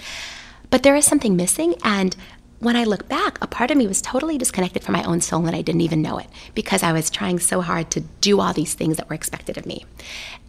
But 0.70 0.84
there 0.84 0.96
is 0.96 1.06
something 1.06 1.36
missing. 1.36 1.76
And 1.84 2.16
when 2.60 2.76
I 2.76 2.86
look 2.86 3.08
back, 3.08 3.38
a 3.40 3.48
part 3.48 3.70
of 3.70 3.78
me 3.78 3.86
was 3.86 4.02
totally 4.02 4.38
disconnected 4.38 4.84
from 4.84 4.94
my 4.94 5.04
own 5.04 5.22
soul 5.22 5.46
and 5.46 5.56
I 5.56 5.62
didn't 5.62 5.82
even 5.82 6.02
know 6.02 6.18
it 6.18 6.26
because 6.56 6.82
I 6.82 6.92
was 6.92 7.12
trying 7.12 7.38
so 7.38 7.62
hard 7.62 7.92
to 7.92 8.02
do 8.02 8.40
all 8.40 8.52
these 8.52 8.74
things 8.74 8.98
that 8.98 9.08
were 9.08 9.16
expected 9.16 9.60
of 9.60 9.68
me. 9.68 9.86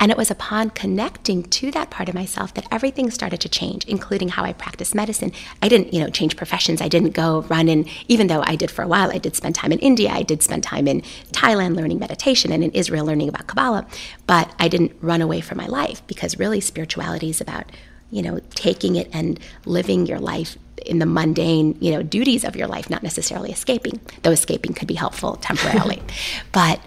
And 0.01 0.11
it 0.11 0.17
was 0.17 0.31
upon 0.31 0.71
connecting 0.71 1.43
to 1.43 1.71
that 1.73 1.91
part 1.91 2.09
of 2.09 2.15
myself 2.15 2.55
that 2.55 2.67
everything 2.71 3.11
started 3.11 3.43
to 3.43 3.49
change, 3.49 3.85
including 3.85 4.31
how 4.31 4.45
I 4.45 4.55
practiced 4.55 4.95
medicine. 4.95 5.33
I 5.61 5.69
didn't, 5.69 5.93
you 5.93 6.01
know, 6.01 6.09
change 6.09 6.37
professions. 6.37 6.81
I 6.81 6.89
didn't 6.89 7.11
go 7.11 7.43
run 7.43 7.69
in, 7.69 7.87
even 8.07 8.29
though 8.29 8.43
I 8.47 8.57
did 8.57 8.71
for 8.71 8.83
a 8.83 8.89
while, 8.89 9.11
I 9.11 9.19
did 9.19 9.37
spend 9.37 9.55
time 9.55 9.73
in 9.73 9.79
India. 9.81 10.09
I 10.09 10.23
did 10.23 10.43
spend 10.43 10.63
time 10.63 10.89
in 10.89 11.03
Thailand 11.33 11.77
learning 11.77 11.99
meditation 11.99 12.53
and 12.53 12.65
in 12.65 12.71
Israel 12.71 13.05
learning 13.05 13.29
about 13.29 13.49
Kabbalah. 13.49 13.87
But 14.27 14.55
I 14.59 14.69
didn't 14.69 14.97
run 15.03 15.21
away 15.21 15.43
from 15.43 15.59
my 15.59 15.67
life 15.67 16.07
because 16.07 16.39
really 16.39 16.61
spirituality 16.61 17.29
is 17.29 17.43
about 17.43 17.71
you 18.11 18.23
know, 18.23 18.41
taking 18.51 18.97
it 18.97 19.09
and 19.13 19.39
living 19.65 20.07
your 20.07 20.19
life 20.19 20.57
in 20.87 20.99
the 20.99 21.07
mundane, 21.07 21.77
you 21.81 21.91
know, 21.91 22.03
duties 22.03 22.45
of 22.45 22.57
your 22.57 22.67
life, 22.67 22.89
not 22.89 23.03
necessarily 23.03 23.51
escaping, 23.51 24.01
though 24.23 24.31
escaping 24.31 24.73
could 24.73 24.89
be 24.89 24.95
helpful 24.95 25.37
temporarily. 25.37 26.03
but 26.53 26.81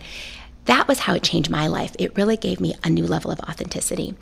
that 0.65 0.87
was 0.87 0.99
how 0.99 1.15
it 1.15 1.23
changed 1.23 1.49
my 1.49 1.67
life. 1.67 1.95
It 1.97 2.15
really 2.15 2.37
gave 2.37 2.59
me 2.59 2.75
a 2.83 2.89
new 2.89 3.05
level 3.05 3.31
of 3.31 3.39
authenticity. 3.41 4.13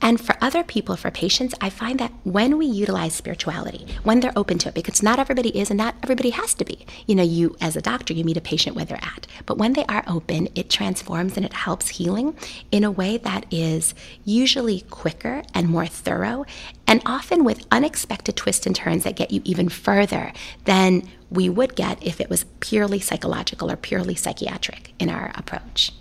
And 0.00 0.20
for 0.20 0.36
other 0.40 0.62
people, 0.62 0.94
for 0.96 1.10
patients, 1.10 1.54
I 1.60 1.70
find 1.70 1.98
that 1.98 2.12
when 2.24 2.58
we 2.58 2.66
utilize 2.66 3.14
spirituality, 3.14 3.86
when 4.02 4.20
they're 4.20 4.32
open 4.36 4.58
to 4.58 4.68
it, 4.68 4.74
because 4.74 5.02
not 5.02 5.18
everybody 5.18 5.58
is 5.58 5.70
and 5.70 5.78
not 5.78 5.94
everybody 6.02 6.30
has 6.30 6.52
to 6.54 6.64
be. 6.64 6.86
You 7.06 7.14
know, 7.14 7.22
you 7.22 7.56
as 7.60 7.76
a 7.76 7.82
doctor, 7.82 8.12
you 8.12 8.24
meet 8.24 8.36
a 8.36 8.42
patient 8.42 8.76
where 8.76 8.84
they're 8.84 9.02
at. 9.02 9.26
But 9.46 9.58
when 9.58 9.72
they 9.72 9.84
are 9.86 10.04
open, 10.06 10.48
it 10.54 10.68
transforms 10.68 11.36
and 11.36 11.46
it 11.46 11.52
helps 11.52 11.88
healing 11.88 12.36
in 12.70 12.84
a 12.84 12.90
way 12.90 13.16
that 13.18 13.46
is 13.50 13.94
usually 14.24 14.82
quicker 14.90 15.42
and 15.54 15.68
more 15.68 15.86
thorough, 15.86 16.44
and 16.86 17.00
often 17.06 17.42
with 17.42 17.66
unexpected 17.70 18.36
twists 18.36 18.66
and 18.66 18.76
turns 18.76 19.04
that 19.04 19.16
get 19.16 19.30
you 19.30 19.40
even 19.44 19.68
further 19.68 20.32
than 20.64 21.08
we 21.30 21.48
would 21.48 21.74
get 21.76 22.02
if 22.02 22.20
it 22.20 22.30
was 22.30 22.44
purely 22.60 23.00
psychological 23.00 23.70
or 23.70 23.76
purely 23.76 24.14
psychiatric 24.14 24.92
in 24.98 25.10
our 25.10 25.32
approach. 25.34 25.92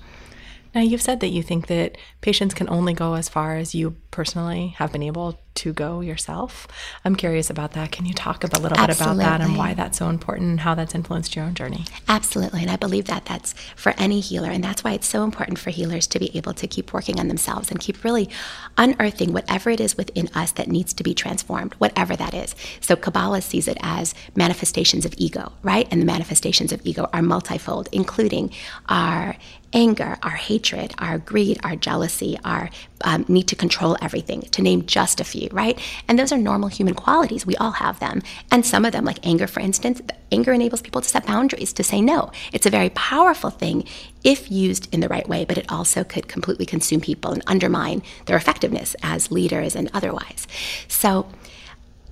Now, 0.74 0.82
you've 0.82 1.02
said 1.02 1.22
that 1.22 1.30
you 1.30 1.42
think 1.42 1.68
that 1.68 1.98
patients 2.22 2.54
can 2.54 2.70
only 2.70 2.94
go 2.94 3.14
as 3.14 3.30
far 3.30 3.56
as 3.56 3.74
you 3.74 3.96
personally 4.12 4.76
have 4.78 4.92
been 4.92 5.04
able 5.04 5.40
to 5.56 5.74
go 5.74 6.02
yourself. 6.02 6.68
I'm 7.04 7.16
curious 7.16 7.50
about 7.50 7.72
that. 7.74 7.92
Can 7.92 8.06
you 8.06 8.14
talk 8.14 8.44
a 8.44 8.48
little 8.48 8.78
Absolutely. 8.78 8.86
bit 8.88 9.02
about 9.02 9.18
that 9.18 9.42
and 9.42 9.58
why 9.58 9.74
that's 9.74 9.98
so 9.98 10.10
important 10.10 10.50
and 10.50 10.60
how 10.60 10.76
that's 10.76 10.94
influenced 10.94 11.36
your 11.36 11.46
own 11.46 11.54
journey? 11.54 11.86
Absolutely. 12.08 12.62
And 12.62 12.72
I 12.72 12.76
believe 12.76 13.06
that 13.06 13.26
that's 13.26 13.54
for 13.76 13.94
any 13.98 14.20
healer. 14.20 14.50
And 14.50 14.64
that's 14.64 14.84
why 14.84 14.92
it's 14.92 15.08
so 15.08 15.24
important 15.24 15.58
for 15.58 15.70
healers 15.70 16.08
to 16.08 16.20
be 16.20 16.36
able 16.38 16.54
to 16.54 16.68
keep 16.68 16.94
working 16.94 17.20
on 17.20 17.28
themselves 17.28 17.72
and 17.72 17.80
keep 17.80 18.04
really 18.04 18.30
unearthing 18.78 19.34
whatever 19.34 19.70
it 19.70 19.80
is 19.80 19.98
within 19.98 20.30
us 20.36 20.52
that 20.54 20.68
needs 20.68 20.94
to 20.94 21.04
be 21.04 21.14
transformed, 21.14 21.74
whatever 21.76 22.16
that 22.16 22.34
is. 22.34 22.56
So 22.82 22.96
Kabbalah 22.96 23.42
sees 23.42 23.68
it 23.68 23.78
as 23.82 24.14
manifestations 24.36 25.06
of 25.06 25.14
ego, 25.18 25.54
right? 25.64 25.88
And 25.92 26.02
the 26.02 26.06
manifestations 26.06 26.72
of 26.72 26.82
ego 26.86 27.10
are 27.14 27.22
multifold, 27.22 27.90
including 27.92 28.52
our 28.88 29.36
anger, 29.74 30.18
our 30.24 30.32
hatred, 30.32 30.94
our 30.98 31.18
greed, 31.18 31.60
our 31.64 31.76
jealousy, 31.76 32.40
our 32.46 32.70
um, 33.04 33.26
need 33.28 33.48
to 33.48 33.56
control 33.56 33.98
everything, 34.02 34.42
to 34.42 34.62
name 34.62 34.86
just 34.86 35.20
a 35.20 35.24
few, 35.24 35.50
right? 35.52 35.80
And 36.08 36.18
those 36.18 36.32
are 36.32 36.38
normal 36.38 36.70
human 36.70 36.94
qualities. 36.94 37.46
We 37.46 37.56
all 37.58 37.72
have 37.72 38.00
them. 38.00 38.22
And 38.52 38.66
some 38.66 38.86
of 38.86 38.94
them, 38.94 39.06
like 39.06 39.26
anger, 39.26 39.48
for 39.48 39.60
instance, 39.60 40.02
anger 40.32 40.54
enables 40.54 40.82
people 40.82 41.02
to 41.02 41.08
set 41.08 41.26
boundaries, 41.26 41.74
to 41.74 41.84
say 41.84 42.02
no. 42.02 42.32
It's 42.54 42.66
a 42.66 42.70
very 42.70 42.90
powerful 42.92 43.50
thing 43.50 43.86
if 44.24 44.52
used 44.52 44.94
in 44.94 45.02
the 45.02 45.10
right 45.10 45.28
way, 45.28 45.46
but 45.46 45.58
it 45.58 45.72
also 45.72 46.04
could 46.04 46.28
completely 46.28 46.66
consume 46.66 47.02
people 47.02 47.32
and 47.32 47.44
undermine 47.48 48.02
their 48.26 48.38
effectiveness 48.38 48.96
as 49.04 49.32
leaders 49.32 49.76
and 49.76 49.90
otherwise. 49.94 50.48
So, 50.88 51.28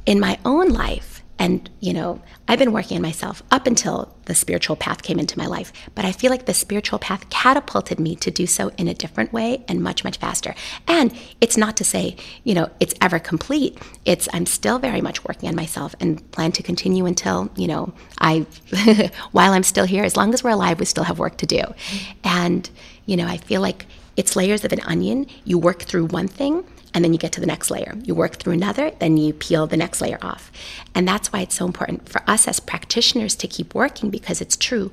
in 0.06 0.20
my 0.20 0.38
own 0.44 0.70
life, 0.70 1.13
And, 1.44 1.70
you 1.82 1.92
know, 1.92 2.22
I've 2.48 2.58
been 2.58 2.72
working 2.72 2.96
on 2.96 3.02
myself 3.02 3.44
up 3.52 3.68
until 3.68 4.16
the 4.28 4.34
spiritual 4.34 4.78
path 4.78 5.04
came 5.04 5.20
into 5.20 5.38
my 5.38 5.46
life. 5.46 5.74
But 5.94 6.06
I 6.06 6.14
feel 6.14 6.32
like 6.32 6.46
the 6.46 6.54
spiritual 6.54 7.00
path 7.00 7.30
catapulted 7.30 8.00
me 8.00 8.16
to 8.16 8.32
do 8.32 8.48
so 8.48 8.72
in 8.78 8.88
a 8.88 8.94
different 8.94 9.34
way 9.34 9.66
and 9.68 9.84
much, 9.84 10.06
much 10.06 10.20
faster. 10.20 10.56
And 10.88 11.14
it's 11.42 11.58
not 11.58 11.76
to 11.76 11.84
say, 11.84 12.16
you 12.46 12.54
know, 12.54 12.70
it's 12.80 12.94
ever 13.02 13.20
complete. 13.20 13.78
It's, 14.06 14.30
I'm 14.32 14.46
still 14.46 14.80
very 14.80 15.02
much 15.02 15.26
working 15.26 15.50
on 15.50 15.56
myself 15.56 15.94
and 16.00 16.32
plan 16.32 16.54
to 16.54 16.64
continue 16.64 17.06
until, 17.06 17.52
you 17.58 17.68
know, 17.68 17.92
I, 18.22 18.46
while 19.34 19.52
I'm 19.52 19.64
still 19.64 19.86
here, 19.86 20.06
as 20.06 20.16
long 20.16 20.34
as 20.34 20.46
we're 20.46 20.52
alive, 20.52 20.80
we 20.80 20.86
still 20.86 21.04
have 21.04 21.20
work 21.20 21.36
to 21.40 21.46
do. 21.46 21.58
Mm-hmm. 21.58 22.12
And, 22.24 22.70
you 23.06 23.18
know, 23.18 23.28
I 23.28 23.36
feel 23.36 23.60
like 23.60 23.86
it's 24.16 24.38
layers 24.38 24.64
of 24.64 24.72
an 24.72 24.80
onion. 24.86 25.28
You 25.44 25.58
work 25.58 25.82
through 25.82 26.06
one 26.06 26.30
thing 26.30 26.64
and 26.94 27.04
then 27.04 27.14
you 27.14 27.20
get 27.20 27.32
to 27.34 27.40
the 27.40 27.48
next 27.48 27.72
layer. 27.72 27.96
You 28.04 28.16
work 28.16 28.36
through 28.36 28.54
another, 28.54 28.92
then 29.00 29.18
you 29.18 29.34
peel 29.34 29.68
the 29.68 29.78
next 29.78 30.02
layer 30.02 30.20
off. 30.22 30.52
And 30.94 31.08
that's 31.08 31.34
why 31.34 31.42
it's 31.42 31.56
so 31.56 31.66
important 31.66 32.08
for 32.08 32.22
us 32.28 32.48
as 32.48 32.60
practitioners 32.60 33.36
to 33.36 33.48
keep 33.48 33.74
working 33.74 34.10
because 34.10 34.42
it's 34.42 34.56
true. 34.56 34.92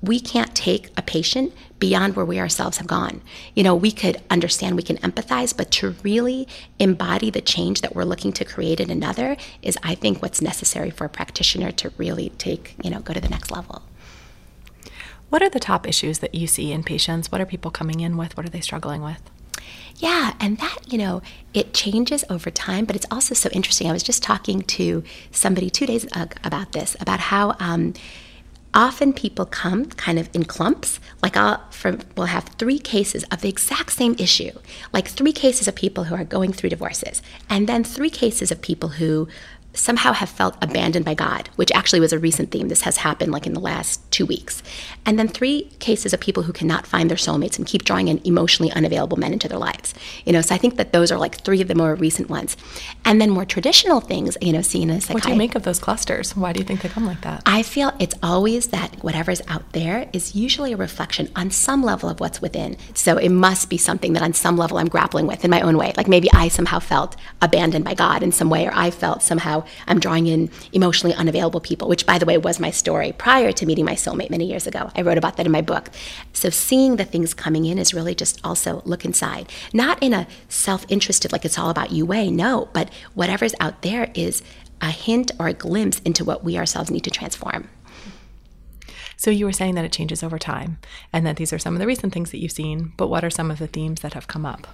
We 0.00 0.18
can't 0.18 0.54
take 0.56 0.90
a 0.96 1.02
patient 1.02 1.52
beyond 1.78 2.16
where 2.16 2.24
we 2.24 2.40
ourselves 2.40 2.78
have 2.78 2.88
gone. 2.88 3.22
You 3.54 3.62
know, 3.62 3.74
we 3.74 3.92
could 3.92 4.20
understand, 4.30 4.74
we 4.76 4.82
can 4.82 4.96
empathize, 4.98 5.56
but 5.56 5.70
to 5.72 5.94
really 6.02 6.48
embody 6.80 7.30
the 7.30 7.40
change 7.40 7.82
that 7.82 7.94
we're 7.94 8.04
looking 8.04 8.32
to 8.32 8.44
create 8.44 8.80
in 8.80 8.90
another 8.90 9.36
is, 9.62 9.78
I 9.82 9.94
think, 9.94 10.20
what's 10.20 10.42
necessary 10.42 10.90
for 10.90 11.04
a 11.04 11.08
practitioner 11.08 11.70
to 11.72 11.92
really 11.98 12.30
take, 12.30 12.74
you 12.82 12.90
know, 12.90 13.00
go 13.00 13.14
to 13.14 13.20
the 13.20 13.28
next 13.28 13.52
level. 13.52 13.82
What 15.28 15.42
are 15.42 15.48
the 15.48 15.60
top 15.60 15.88
issues 15.88 16.18
that 16.18 16.34
you 16.34 16.46
see 16.46 16.72
in 16.72 16.82
patients? 16.82 17.30
What 17.30 17.40
are 17.40 17.46
people 17.46 17.70
coming 17.70 18.00
in 18.00 18.16
with? 18.16 18.36
What 18.36 18.44
are 18.44 18.50
they 18.50 18.60
struggling 18.60 19.02
with? 19.02 19.22
Yeah, 19.96 20.34
and 20.40 20.58
that, 20.58 20.78
you 20.92 20.98
know, 20.98 21.22
it 21.54 21.74
changes 21.74 22.24
over 22.28 22.50
time, 22.50 22.84
but 22.84 22.96
it's 22.96 23.06
also 23.10 23.34
so 23.34 23.48
interesting. 23.50 23.88
I 23.88 23.92
was 23.92 24.02
just 24.02 24.22
talking 24.22 24.62
to 24.62 25.04
somebody 25.30 25.70
two 25.70 25.86
days 25.86 26.04
ago 26.04 26.26
about 26.42 26.72
this, 26.72 26.96
about 27.00 27.20
how 27.20 27.54
um, 27.60 27.94
often 28.74 29.12
people 29.12 29.44
come 29.44 29.86
kind 29.86 30.18
of 30.18 30.28
in 30.34 30.44
clumps. 30.44 30.98
Like 31.22 31.36
I'll, 31.36 31.62
from, 31.70 32.00
we'll 32.16 32.26
have 32.26 32.44
three 32.58 32.78
cases 32.78 33.24
of 33.24 33.42
the 33.42 33.48
exact 33.48 33.92
same 33.92 34.16
issue, 34.18 34.52
like 34.92 35.08
three 35.08 35.32
cases 35.32 35.68
of 35.68 35.74
people 35.74 36.04
who 36.04 36.14
are 36.14 36.24
going 36.24 36.52
through 36.52 36.70
divorces, 36.70 37.22
and 37.48 37.68
then 37.68 37.84
three 37.84 38.10
cases 38.10 38.50
of 38.50 38.60
people 38.62 38.90
who 38.90 39.28
somehow 39.74 40.12
have 40.12 40.28
felt 40.28 40.56
abandoned 40.60 41.04
by 41.04 41.14
God, 41.14 41.48
which 41.56 41.72
actually 41.72 42.00
was 42.00 42.12
a 42.12 42.18
recent 42.18 42.50
theme. 42.50 42.68
This 42.68 42.82
has 42.82 42.98
happened 42.98 43.32
like 43.32 43.46
in 43.46 43.54
the 43.54 43.60
last 43.60 44.08
two 44.10 44.26
weeks. 44.26 44.62
And 45.06 45.18
then 45.18 45.28
three 45.28 45.70
cases 45.78 46.12
of 46.12 46.20
people 46.20 46.42
who 46.44 46.52
cannot 46.52 46.86
find 46.86 47.10
their 47.10 47.16
soulmates 47.16 47.56
and 47.56 47.66
keep 47.66 47.84
drawing 47.84 48.08
in 48.08 48.20
emotionally 48.24 48.70
unavailable 48.72 49.16
men 49.16 49.32
into 49.32 49.48
their 49.48 49.58
lives. 49.58 49.94
You 50.24 50.32
know, 50.32 50.42
so 50.42 50.54
I 50.54 50.58
think 50.58 50.76
that 50.76 50.92
those 50.92 51.10
are 51.10 51.18
like 51.18 51.36
three 51.36 51.60
of 51.60 51.68
the 51.68 51.74
more 51.74 51.94
recent 51.94 52.28
ones. 52.28 52.56
And 53.04 53.20
then 53.20 53.30
more 53.30 53.44
traditional 53.44 54.00
things, 54.00 54.36
you 54.40 54.52
know, 54.52 54.62
seen 54.62 54.90
as 54.90 55.08
What 55.08 55.22
do 55.22 55.30
you 55.30 55.36
make 55.36 55.54
of 55.54 55.62
those 55.62 55.78
clusters? 55.78 56.36
Why 56.36 56.52
do 56.52 56.60
you 56.60 56.66
think 56.66 56.82
they 56.82 56.88
come 56.88 57.06
like 57.06 57.22
that? 57.22 57.42
I 57.46 57.62
feel 57.62 57.92
it's 57.98 58.14
always 58.22 58.68
that 58.68 59.02
whatever's 59.02 59.40
out 59.48 59.72
there 59.72 60.08
is 60.12 60.34
usually 60.34 60.72
a 60.72 60.76
reflection 60.76 61.30
on 61.34 61.50
some 61.50 61.82
level 61.82 62.08
of 62.08 62.20
what's 62.20 62.40
within. 62.42 62.76
So 62.94 63.16
it 63.16 63.30
must 63.30 63.70
be 63.70 63.78
something 63.78 64.12
that 64.12 64.22
on 64.22 64.34
some 64.34 64.56
level 64.56 64.78
I'm 64.78 64.88
grappling 64.88 65.26
with 65.26 65.44
in 65.44 65.50
my 65.50 65.60
own 65.62 65.78
way. 65.78 65.92
Like 65.96 66.08
maybe 66.08 66.30
I 66.32 66.48
somehow 66.48 66.78
felt 66.78 67.16
abandoned 67.40 67.84
by 67.84 67.94
God 67.94 68.22
in 68.22 68.32
some 68.32 68.50
way, 68.50 68.66
or 68.66 68.72
I 68.74 68.90
felt 68.90 69.22
somehow 69.22 69.61
I'm 69.86 70.00
drawing 70.00 70.26
in 70.26 70.50
emotionally 70.72 71.14
unavailable 71.14 71.60
people, 71.60 71.88
which, 71.88 72.06
by 72.06 72.18
the 72.18 72.26
way, 72.26 72.38
was 72.38 72.60
my 72.60 72.70
story 72.70 73.12
prior 73.12 73.52
to 73.52 73.66
meeting 73.66 73.84
my 73.84 73.94
soulmate 73.94 74.30
many 74.30 74.46
years 74.46 74.66
ago. 74.66 74.90
I 74.94 75.02
wrote 75.02 75.18
about 75.18 75.36
that 75.36 75.46
in 75.46 75.52
my 75.52 75.62
book. 75.62 75.90
So 76.32 76.50
seeing 76.50 76.96
the 76.96 77.04
things 77.04 77.34
coming 77.34 77.64
in 77.64 77.78
is 77.78 77.94
really 77.94 78.14
just 78.14 78.40
also 78.44 78.82
look 78.84 79.04
inside, 79.04 79.50
not 79.72 80.02
in 80.02 80.12
a 80.12 80.26
self 80.48 80.84
interested, 80.88 81.32
like 81.32 81.44
it's 81.44 81.58
all 81.58 81.70
about 81.70 81.92
you 81.92 82.06
way, 82.06 82.30
no, 82.30 82.68
but 82.72 82.90
whatever's 83.14 83.54
out 83.60 83.82
there 83.82 84.10
is 84.14 84.42
a 84.80 84.90
hint 84.90 85.30
or 85.38 85.48
a 85.48 85.54
glimpse 85.54 86.00
into 86.00 86.24
what 86.24 86.42
we 86.42 86.58
ourselves 86.58 86.90
need 86.90 87.04
to 87.04 87.10
transform. 87.10 87.68
So 89.16 89.30
you 89.30 89.44
were 89.44 89.52
saying 89.52 89.76
that 89.76 89.84
it 89.84 89.92
changes 89.92 90.24
over 90.24 90.36
time 90.36 90.78
and 91.12 91.24
that 91.24 91.36
these 91.36 91.52
are 91.52 91.58
some 91.58 91.74
of 91.74 91.80
the 91.80 91.86
recent 91.86 92.12
things 92.12 92.32
that 92.32 92.38
you've 92.38 92.50
seen, 92.50 92.92
but 92.96 93.06
what 93.06 93.22
are 93.22 93.30
some 93.30 93.52
of 93.52 93.60
the 93.60 93.68
themes 93.68 94.00
that 94.00 94.14
have 94.14 94.26
come 94.26 94.44
up? 94.44 94.66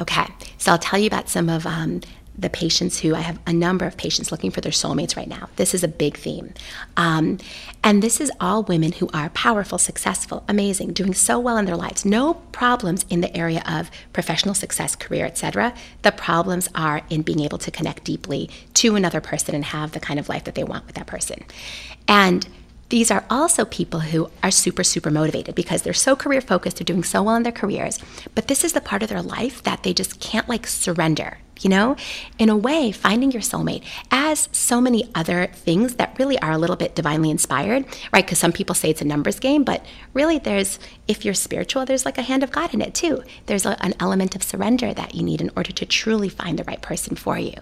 Okay, 0.00 0.26
so 0.58 0.70
I'll 0.70 0.78
tell 0.78 0.98
you 1.00 1.08
about 1.08 1.28
some 1.28 1.48
of 1.48 1.66
um, 1.66 2.00
the 2.38 2.48
patients 2.48 3.00
who 3.00 3.14
I 3.14 3.20
have 3.20 3.38
a 3.46 3.52
number 3.52 3.84
of 3.84 3.96
patients 3.96 4.32
looking 4.32 4.50
for 4.50 4.60
their 4.60 4.72
soulmates 4.72 5.16
right 5.16 5.28
now. 5.28 5.48
This 5.56 5.74
is 5.74 5.84
a 5.84 5.88
big 5.88 6.16
theme. 6.16 6.54
Um, 6.96 7.38
and 7.84 8.02
this 8.02 8.20
is 8.20 8.32
all 8.40 8.62
women 8.62 8.92
who 8.92 9.08
are 9.12 9.30
powerful, 9.30 9.78
successful, 9.78 10.44
amazing, 10.48 10.92
doing 10.92 11.14
so 11.14 11.38
well 11.38 11.58
in 11.58 11.66
their 11.66 11.76
lives. 11.76 12.04
No 12.04 12.34
problems 12.34 13.04
in 13.10 13.20
the 13.20 13.34
area 13.36 13.62
of 13.68 13.90
professional 14.12 14.54
success, 14.54 14.96
career, 14.96 15.26
etc. 15.26 15.74
The 16.02 16.12
problems 16.12 16.68
are 16.74 17.02
in 17.10 17.22
being 17.22 17.40
able 17.40 17.58
to 17.58 17.70
connect 17.70 18.04
deeply 18.04 18.48
to 18.74 18.96
another 18.96 19.20
person 19.20 19.54
and 19.54 19.64
have 19.66 19.92
the 19.92 20.00
kind 20.00 20.18
of 20.18 20.28
life 20.28 20.44
that 20.44 20.54
they 20.54 20.64
want 20.64 20.86
with 20.86 20.94
that 20.94 21.06
person. 21.06 21.44
And 22.08 22.48
these 22.90 23.10
are 23.10 23.24
also 23.30 23.64
people 23.64 24.00
who 24.00 24.30
are 24.42 24.50
super, 24.50 24.82
super 24.82 25.10
motivated 25.10 25.54
because 25.54 25.82
they're 25.82 25.92
so 25.92 26.16
career 26.16 26.40
focused, 26.40 26.78
they're 26.78 26.84
doing 26.84 27.04
so 27.04 27.22
well 27.22 27.36
in 27.36 27.44
their 27.44 27.52
careers, 27.52 28.00
but 28.34 28.48
this 28.48 28.64
is 28.64 28.72
the 28.72 28.80
part 28.80 29.02
of 29.04 29.08
their 29.08 29.22
life 29.22 29.62
that 29.62 29.84
they 29.84 29.94
just 29.94 30.18
can't 30.18 30.48
like 30.48 30.66
surrender 30.66 31.38
you 31.60 31.70
know? 31.70 31.96
In 32.38 32.48
a 32.48 32.56
way, 32.56 32.92
finding 32.92 33.30
your 33.30 33.42
soulmate, 33.42 33.84
as 34.10 34.48
so 34.52 34.80
many 34.80 35.10
other 35.14 35.46
things 35.48 35.96
that 35.96 36.16
really 36.18 36.38
are 36.40 36.52
a 36.52 36.58
little 36.58 36.76
bit 36.76 36.94
divinely 36.94 37.30
inspired, 37.30 37.84
right? 38.12 38.24
Because 38.24 38.38
some 38.38 38.52
people 38.52 38.74
say 38.74 38.90
it's 38.90 39.02
a 39.02 39.04
numbers 39.04 39.38
game, 39.38 39.64
but 39.64 39.84
really 40.14 40.38
there's, 40.38 40.78
if 41.08 41.24
you're 41.24 41.34
spiritual, 41.34 41.84
there's 41.84 42.04
like 42.04 42.18
a 42.18 42.22
hand 42.22 42.42
of 42.42 42.50
God 42.50 42.74
in 42.74 42.80
it 42.80 42.94
too. 42.94 43.22
There's 43.46 43.66
a, 43.66 43.82
an 43.84 43.94
element 44.00 44.34
of 44.34 44.42
surrender 44.42 44.94
that 44.94 45.14
you 45.14 45.22
need 45.22 45.40
in 45.40 45.50
order 45.56 45.72
to 45.72 45.86
truly 45.86 46.28
find 46.28 46.58
the 46.58 46.64
right 46.64 46.82
person 46.82 47.16
for 47.16 47.38
you. 47.38 47.54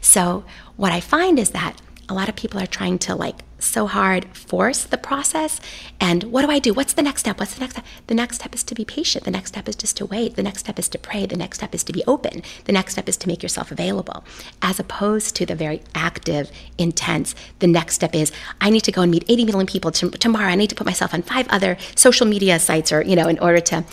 So, 0.00 0.44
what 0.76 0.92
I 0.92 1.00
find 1.00 1.38
is 1.38 1.50
that 1.50 1.80
a 2.08 2.14
lot 2.14 2.28
of 2.28 2.36
people 2.36 2.60
are 2.60 2.66
trying 2.66 2.98
to 2.98 3.14
like 3.14 3.36
so 3.64 3.86
hard 3.86 4.24
force 4.36 4.84
the 4.84 4.98
process. 4.98 5.60
And 6.00 6.24
what 6.24 6.42
do 6.42 6.50
I 6.50 6.58
do? 6.58 6.72
What's 6.72 6.92
the 6.92 7.02
next 7.02 7.20
step? 7.20 7.38
What's 7.38 7.54
the 7.54 7.60
next 7.60 7.74
step? 7.74 7.86
The 8.06 8.14
next 8.14 8.36
step 8.36 8.54
is 8.54 8.62
to 8.64 8.74
be 8.74 8.84
patient. 8.84 9.24
The 9.24 9.30
next 9.30 9.50
step 9.50 9.68
is 9.68 9.76
just 9.76 9.96
to 9.98 10.06
wait. 10.06 10.36
The 10.36 10.42
next 10.42 10.60
step 10.60 10.78
is 10.78 10.88
to 10.90 10.98
pray. 10.98 11.26
The 11.26 11.36
next 11.36 11.58
step 11.58 11.74
is 11.74 11.84
to 11.84 11.92
be 11.92 12.02
open. 12.06 12.42
The 12.64 12.72
next 12.72 12.92
step 12.92 13.08
is 13.08 13.16
to 13.18 13.28
make 13.28 13.42
yourself 13.42 13.70
available, 13.70 14.24
as 14.60 14.78
opposed 14.78 15.36
to 15.36 15.46
the 15.46 15.54
very 15.54 15.82
active, 15.94 16.50
intense. 16.78 17.34
The 17.60 17.66
next 17.66 17.94
step 17.94 18.14
is 18.14 18.32
I 18.60 18.70
need 18.70 18.84
to 18.84 18.92
go 18.92 19.02
and 19.02 19.10
meet 19.10 19.24
80 19.28 19.44
million 19.44 19.66
people 19.66 19.90
t- 19.90 20.10
tomorrow. 20.10 20.48
I 20.48 20.56
need 20.56 20.70
to 20.70 20.76
put 20.76 20.86
myself 20.86 21.14
on 21.14 21.22
five 21.22 21.48
other 21.48 21.76
social 21.94 22.26
media 22.26 22.58
sites 22.58 22.92
or, 22.92 23.02
you 23.02 23.16
know, 23.16 23.28
in 23.28 23.38
order 23.38 23.60
to. 23.60 23.84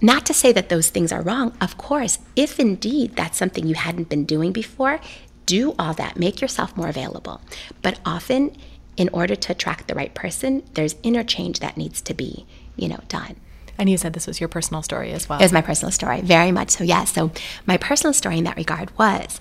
Not 0.00 0.26
to 0.26 0.34
say 0.34 0.52
that 0.52 0.68
those 0.68 0.90
things 0.90 1.12
are 1.12 1.22
wrong, 1.22 1.56
of 1.62 1.78
course, 1.78 2.18
if 2.36 2.60
indeed 2.60 3.16
that's 3.16 3.38
something 3.38 3.66
you 3.66 3.74
hadn't 3.74 4.10
been 4.10 4.26
doing 4.26 4.52
before, 4.52 5.00
do 5.46 5.74
all 5.78 5.94
that, 5.94 6.18
make 6.18 6.40
yourself 6.40 6.76
more 6.76 6.88
available. 6.88 7.40
But 7.80 8.00
often, 8.04 8.54
in 8.96 9.08
order 9.10 9.34
to 9.34 9.52
attract 9.52 9.88
the 9.88 9.94
right 9.94 10.14
person, 10.14 10.62
there's 10.74 10.94
interchange 11.02 11.60
that 11.60 11.76
needs 11.76 12.00
to 12.02 12.14
be, 12.14 12.46
you 12.76 12.88
know, 12.88 13.00
done. 13.08 13.36
And 13.76 13.90
you 13.90 13.96
said 13.96 14.12
this 14.12 14.26
was 14.26 14.40
your 14.40 14.48
personal 14.48 14.82
story 14.82 15.12
as 15.12 15.28
well. 15.28 15.40
It 15.40 15.44
was 15.44 15.52
my 15.52 15.62
personal 15.62 15.90
story, 15.90 16.20
very 16.20 16.52
much 16.52 16.70
so. 16.70 16.84
Yes. 16.84 17.12
So 17.12 17.32
my 17.66 17.76
personal 17.76 18.12
story 18.12 18.38
in 18.38 18.44
that 18.44 18.56
regard 18.56 18.96
was, 18.96 19.40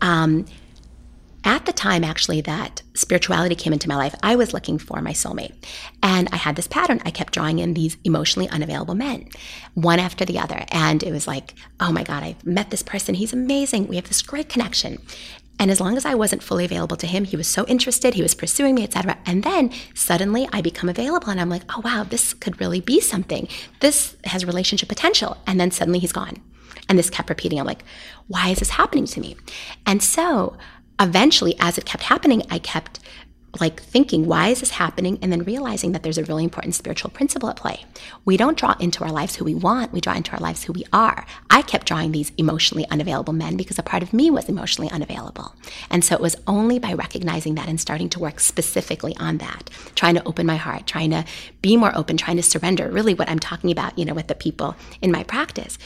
um, 0.00 0.46
at 1.44 1.64
the 1.64 1.72
time 1.72 2.02
actually 2.02 2.40
that 2.42 2.82
spirituality 2.94 3.54
came 3.54 3.72
into 3.72 3.88
my 3.88 3.94
life, 3.94 4.14
I 4.22 4.34
was 4.34 4.52
looking 4.52 4.78
for 4.78 5.00
my 5.00 5.12
soulmate, 5.12 5.54
and 6.02 6.28
I 6.32 6.36
had 6.36 6.56
this 6.56 6.66
pattern. 6.66 7.00
I 7.04 7.10
kept 7.10 7.32
drawing 7.32 7.60
in 7.60 7.74
these 7.74 7.96
emotionally 8.04 8.48
unavailable 8.48 8.96
men, 8.96 9.28
one 9.74 10.00
after 10.00 10.24
the 10.24 10.38
other, 10.40 10.64
and 10.72 11.02
it 11.02 11.12
was 11.12 11.28
like, 11.28 11.54
oh 11.78 11.92
my 11.92 12.02
god, 12.02 12.24
I've 12.24 12.44
met 12.44 12.70
this 12.70 12.82
person. 12.82 13.14
He's 13.14 13.32
amazing. 13.32 13.86
We 13.86 13.96
have 13.96 14.08
this 14.08 14.22
great 14.22 14.48
connection, 14.48 14.98
and 15.58 15.70
as 15.70 15.80
long 15.80 15.96
as 15.96 16.04
I 16.04 16.14
wasn't 16.14 16.42
fully 16.42 16.64
available 16.64 16.96
to 16.96 17.06
him, 17.06 17.24
he 17.24 17.36
was 17.36 17.48
so 17.48 17.66
interested, 17.66 18.14
he 18.14 18.22
was 18.22 18.34
pursuing 18.34 18.74
me, 18.74 18.84
etc. 18.84 19.18
And 19.26 19.42
then 19.42 19.72
suddenly 19.94 20.48
I 20.52 20.60
become 20.60 20.88
available 20.88 21.30
and 21.30 21.40
I'm 21.40 21.48
like, 21.48 21.64
oh 21.76 21.80
wow, 21.84 22.04
this 22.04 22.32
could 22.34 22.60
really 22.60 22.80
be 22.80 23.00
something. 23.00 23.48
This 23.80 24.16
has 24.24 24.44
relationship 24.44 24.88
potential. 24.88 25.36
And 25.46 25.60
then 25.60 25.70
suddenly 25.70 25.98
he's 25.98 26.12
gone. 26.12 26.36
And 26.88 26.98
this 26.98 27.10
kept 27.10 27.28
repeating. 27.28 27.58
I'm 27.58 27.66
like, 27.66 27.84
why 28.28 28.50
is 28.50 28.60
this 28.60 28.70
happening 28.70 29.06
to 29.06 29.20
me? 29.20 29.36
And 29.84 30.02
so 30.02 30.56
eventually, 31.00 31.54
as 31.60 31.76
it 31.76 31.84
kept 31.84 32.04
happening, 32.04 32.42
I 32.50 32.58
kept 32.58 33.00
like 33.60 33.80
thinking, 33.82 34.26
why 34.26 34.48
is 34.48 34.60
this 34.60 34.70
happening? 34.70 35.18
And 35.22 35.32
then 35.32 35.42
realizing 35.42 35.92
that 35.92 36.02
there's 36.02 36.18
a 36.18 36.24
really 36.24 36.44
important 36.44 36.74
spiritual 36.74 37.10
principle 37.10 37.48
at 37.48 37.56
play. 37.56 37.84
We 38.24 38.36
don't 38.36 38.58
draw 38.58 38.74
into 38.78 39.02
our 39.04 39.10
lives 39.10 39.36
who 39.36 39.44
we 39.44 39.54
want, 39.54 39.92
we 39.92 40.00
draw 40.00 40.14
into 40.14 40.32
our 40.32 40.38
lives 40.38 40.64
who 40.64 40.72
we 40.72 40.84
are. 40.92 41.26
I 41.48 41.62
kept 41.62 41.86
drawing 41.86 42.12
these 42.12 42.30
emotionally 42.36 42.86
unavailable 42.90 43.32
men 43.32 43.56
because 43.56 43.78
a 43.78 43.82
part 43.82 44.02
of 44.02 44.12
me 44.12 44.30
was 44.30 44.48
emotionally 44.48 44.90
unavailable. 44.90 45.54
And 45.90 46.04
so 46.04 46.14
it 46.14 46.20
was 46.20 46.36
only 46.46 46.78
by 46.78 46.92
recognizing 46.92 47.54
that 47.54 47.68
and 47.68 47.80
starting 47.80 48.08
to 48.10 48.20
work 48.20 48.38
specifically 48.38 49.16
on 49.18 49.38
that, 49.38 49.70
trying 49.94 50.14
to 50.14 50.24
open 50.24 50.46
my 50.46 50.56
heart, 50.56 50.86
trying 50.86 51.10
to 51.10 51.24
be 51.62 51.76
more 51.76 51.96
open, 51.96 52.16
trying 52.16 52.36
to 52.36 52.42
surrender, 52.42 52.90
really 52.90 53.14
what 53.14 53.30
I'm 53.30 53.38
talking 53.38 53.70
about, 53.70 53.98
you 53.98 54.04
know, 54.04 54.14
with 54.14 54.28
the 54.28 54.34
people 54.34 54.76
in 55.00 55.10
my 55.10 55.24
practice 55.24 55.78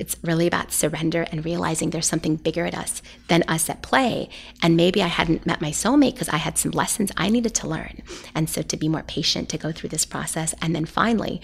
it's 0.00 0.16
really 0.22 0.46
about 0.46 0.72
surrender 0.72 1.26
and 1.30 1.44
realizing 1.44 1.90
there's 1.90 2.08
something 2.08 2.36
bigger 2.36 2.64
at 2.64 2.74
us 2.74 3.02
than 3.28 3.44
us 3.46 3.68
at 3.68 3.82
play. 3.82 4.30
And 4.62 4.76
maybe 4.76 5.02
I 5.02 5.08
hadn't 5.08 5.46
met 5.46 5.60
my 5.60 5.70
soulmate 5.70 6.14
because 6.14 6.30
I 6.30 6.38
had 6.38 6.56
some 6.56 6.72
lessons 6.72 7.12
I 7.16 7.28
needed 7.28 7.54
to 7.56 7.68
learn. 7.68 8.02
And 8.34 8.48
so 8.48 8.62
to 8.62 8.76
be 8.76 8.88
more 8.88 9.02
patient, 9.02 9.48
to 9.50 9.58
go 9.58 9.72
through 9.72 9.90
this 9.90 10.06
process. 10.06 10.54
And 10.62 10.74
then 10.74 10.86
finally, 10.86 11.42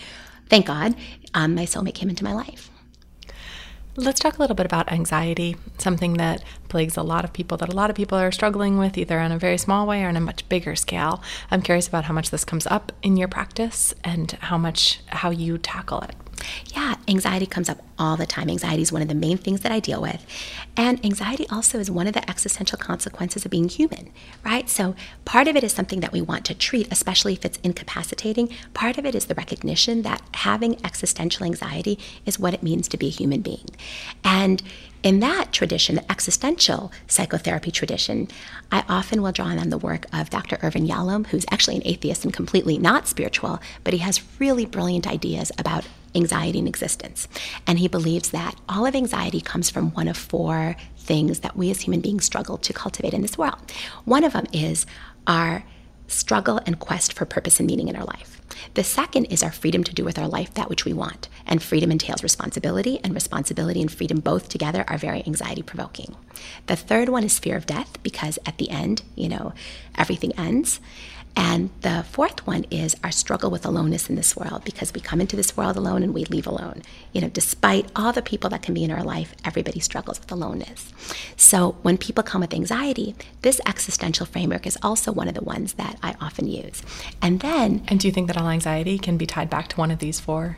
thank 0.48 0.66
God, 0.66 0.96
um, 1.34 1.54
my 1.54 1.66
soulmate 1.66 1.94
came 1.94 2.08
into 2.08 2.24
my 2.24 2.32
life. 2.32 2.70
Let's 3.98 4.20
talk 4.20 4.36
a 4.36 4.40
little 4.40 4.56
bit 4.56 4.66
about 4.66 4.92
anxiety, 4.92 5.56
something 5.78 6.14
that 6.14 6.44
plagues 6.68 6.98
a 6.98 7.02
lot 7.02 7.24
of 7.24 7.32
people, 7.32 7.56
that 7.58 7.70
a 7.70 7.76
lot 7.76 7.88
of 7.88 7.96
people 7.96 8.18
are 8.18 8.30
struggling 8.30 8.76
with, 8.76 8.98
either 8.98 9.18
on 9.18 9.32
a 9.32 9.38
very 9.38 9.56
small 9.56 9.86
way 9.86 10.04
or 10.04 10.08
on 10.08 10.16
a 10.16 10.20
much 10.20 10.46
bigger 10.50 10.76
scale. 10.76 11.22
I'm 11.50 11.62
curious 11.62 11.88
about 11.88 12.04
how 12.04 12.12
much 12.12 12.30
this 12.30 12.44
comes 12.44 12.66
up 12.66 12.92
in 13.02 13.16
your 13.16 13.28
practice 13.28 13.94
and 14.04 14.32
how 14.32 14.58
much 14.58 15.00
how 15.06 15.30
you 15.30 15.56
tackle 15.56 16.00
it. 16.02 16.14
Yeah, 16.74 16.96
anxiety 17.08 17.46
comes 17.46 17.68
up 17.68 17.78
all 17.98 18.16
the 18.16 18.26
time. 18.26 18.50
Anxiety 18.50 18.82
is 18.82 18.92
one 18.92 19.02
of 19.02 19.08
the 19.08 19.14
main 19.14 19.38
things 19.38 19.60
that 19.60 19.72
I 19.72 19.80
deal 19.80 20.00
with. 20.00 20.24
And 20.76 21.04
anxiety 21.04 21.46
also 21.50 21.78
is 21.78 21.90
one 21.90 22.06
of 22.06 22.12
the 22.12 22.28
existential 22.28 22.78
consequences 22.78 23.44
of 23.44 23.50
being 23.50 23.68
human, 23.68 24.10
right? 24.44 24.68
So 24.68 24.94
part 25.24 25.48
of 25.48 25.56
it 25.56 25.64
is 25.64 25.72
something 25.72 26.00
that 26.00 26.12
we 26.12 26.20
want 26.20 26.44
to 26.46 26.54
treat, 26.54 26.88
especially 26.92 27.32
if 27.32 27.44
it's 27.44 27.58
incapacitating. 27.58 28.50
Part 28.74 28.98
of 28.98 29.06
it 29.06 29.14
is 29.14 29.26
the 29.26 29.34
recognition 29.34 30.02
that 30.02 30.22
having 30.34 30.84
existential 30.84 31.46
anxiety 31.46 31.98
is 32.26 32.38
what 32.38 32.54
it 32.54 32.62
means 32.62 32.88
to 32.88 32.96
be 32.96 33.06
a 33.06 33.10
human 33.10 33.40
being. 33.40 33.66
And 34.22 34.62
in 35.02 35.20
that 35.20 35.52
tradition, 35.52 35.94
the 35.94 36.10
existential 36.10 36.90
psychotherapy 37.06 37.70
tradition, 37.70 38.28
I 38.72 38.82
often 38.88 39.22
will 39.22 39.30
draw 39.32 39.46
on 39.46 39.70
the 39.70 39.78
work 39.78 40.06
of 40.12 40.30
Dr. 40.30 40.58
Irvin 40.62 40.88
Yalom, 40.88 41.28
who's 41.28 41.46
actually 41.50 41.76
an 41.76 41.82
atheist 41.84 42.24
and 42.24 42.34
completely 42.34 42.76
not 42.76 43.06
spiritual, 43.06 43.60
but 43.84 43.92
he 43.92 44.00
has 44.00 44.20
really 44.40 44.66
brilliant 44.66 45.06
ideas 45.06 45.52
about 45.58 45.86
anxiety 46.16 46.58
in 46.58 46.66
existence. 46.66 47.28
And 47.66 47.78
he 47.78 47.88
believes 47.88 48.30
that 48.30 48.56
all 48.68 48.86
of 48.86 48.94
anxiety 48.94 49.40
comes 49.40 49.70
from 49.70 49.92
one 49.92 50.08
of 50.08 50.16
four 50.16 50.76
things 50.96 51.40
that 51.40 51.56
we 51.56 51.70
as 51.70 51.82
human 51.82 52.00
beings 52.00 52.24
struggle 52.24 52.58
to 52.58 52.72
cultivate 52.72 53.14
in 53.14 53.22
this 53.22 53.38
world. 53.38 53.70
One 54.04 54.24
of 54.24 54.32
them 54.32 54.46
is 54.52 54.86
our 55.26 55.64
struggle 56.08 56.60
and 56.66 56.78
quest 56.78 57.12
for 57.12 57.24
purpose 57.24 57.58
and 57.58 57.66
meaning 57.66 57.88
in 57.88 57.96
our 57.96 58.04
life. 58.04 58.40
The 58.74 58.84
second 58.84 59.26
is 59.26 59.42
our 59.42 59.50
freedom 59.50 59.82
to 59.84 59.94
do 59.94 60.04
with 60.04 60.18
our 60.18 60.28
life 60.28 60.54
that 60.54 60.68
which 60.68 60.84
we 60.84 60.92
want. 60.92 61.28
And 61.46 61.62
freedom 61.62 61.90
entails 61.90 62.22
responsibility, 62.22 63.00
and 63.02 63.12
responsibility 63.14 63.80
and 63.80 63.92
freedom 63.92 64.20
both 64.20 64.48
together 64.48 64.84
are 64.88 64.98
very 64.98 65.24
anxiety 65.26 65.62
provoking. 65.62 66.14
The 66.66 66.76
third 66.76 67.08
one 67.08 67.24
is 67.24 67.38
fear 67.38 67.56
of 67.56 67.66
death, 67.66 68.02
because 68.02 68.38
at 68.46 68.58
the 68.58 68.70
end, 68.70 69.02
you 69.14 69.28
know, 69.28 69.52
everything 69.96 70.32
ends. 70.38 70.80
And 71.36 71.68
the 71.82 72.04
fourth 72.10 72.46
one 72.46 72.64
is 72.70 72.96
our 73.04 73.10
struggle 73.10 73.50
with 73.50 73.66
aloneness 73.66 74.08
in 74.08 74.16
this 74.16 74.34
world 74.34 74.64
because 74.64 74.94
we 74.94 75.02
come 75.02 75.20
into 75.20 75.36
this 75.36 75.54
world 75.54 75.76
alone 75.76 76.02
and 76.02 76.14
we 76.14 76.24
leave 76.24 76.46
alone. 76.46 76.82
You 77.12 77.20
know, 77.20 77.28
despite 77.28 77.90
all 77.94 78.12
the 78.12 78.22
people 78.22 78.48
that 78.50 78.62
can 78.62 78.72
be 78.72 78.84
in 78.84 78.90
our 78.90 79.04
life, 79.04 79.34
everybody 79.44 79.78
struggles 79.80 80.18
with 80.18 80.32
aloneness. 80.32 80.92
So 81.36 81.76
when 81.82 81.98
people 81.98 82.24
come 82.24 82.40
with 82.40 82.54
anxiety, 82.54 83.14
this 83.42 83.60
existential 83.66 84.24
framework 84.24 84.66
is 84.66 84.78
also 84.82 85.12
one 85.12 85.28
of 85.28 85.34
the 85.34 85.44
ones 85.44 85.74
that 85.74 85.98
I 86.02 86.16
often 86.22 86.48
use. 86.48 86.82
And 87.20 87.40
then. 87.40 87.84
And 87.88 88.00
do 88.00 88.08
you 88.08 88.12
think 88.12 88.28
that 88.28 88.38
all 88.38 88.48
anxiety 88.48 88.98
can 88.98 89.18
be 89.18 89.26
tied 89.26 89.50
back 89.50 89.68
to 89.68 89.76
one 89.76 89.90
of 89.90 89.98
these 89.98 90.18
four? 90.18 90.56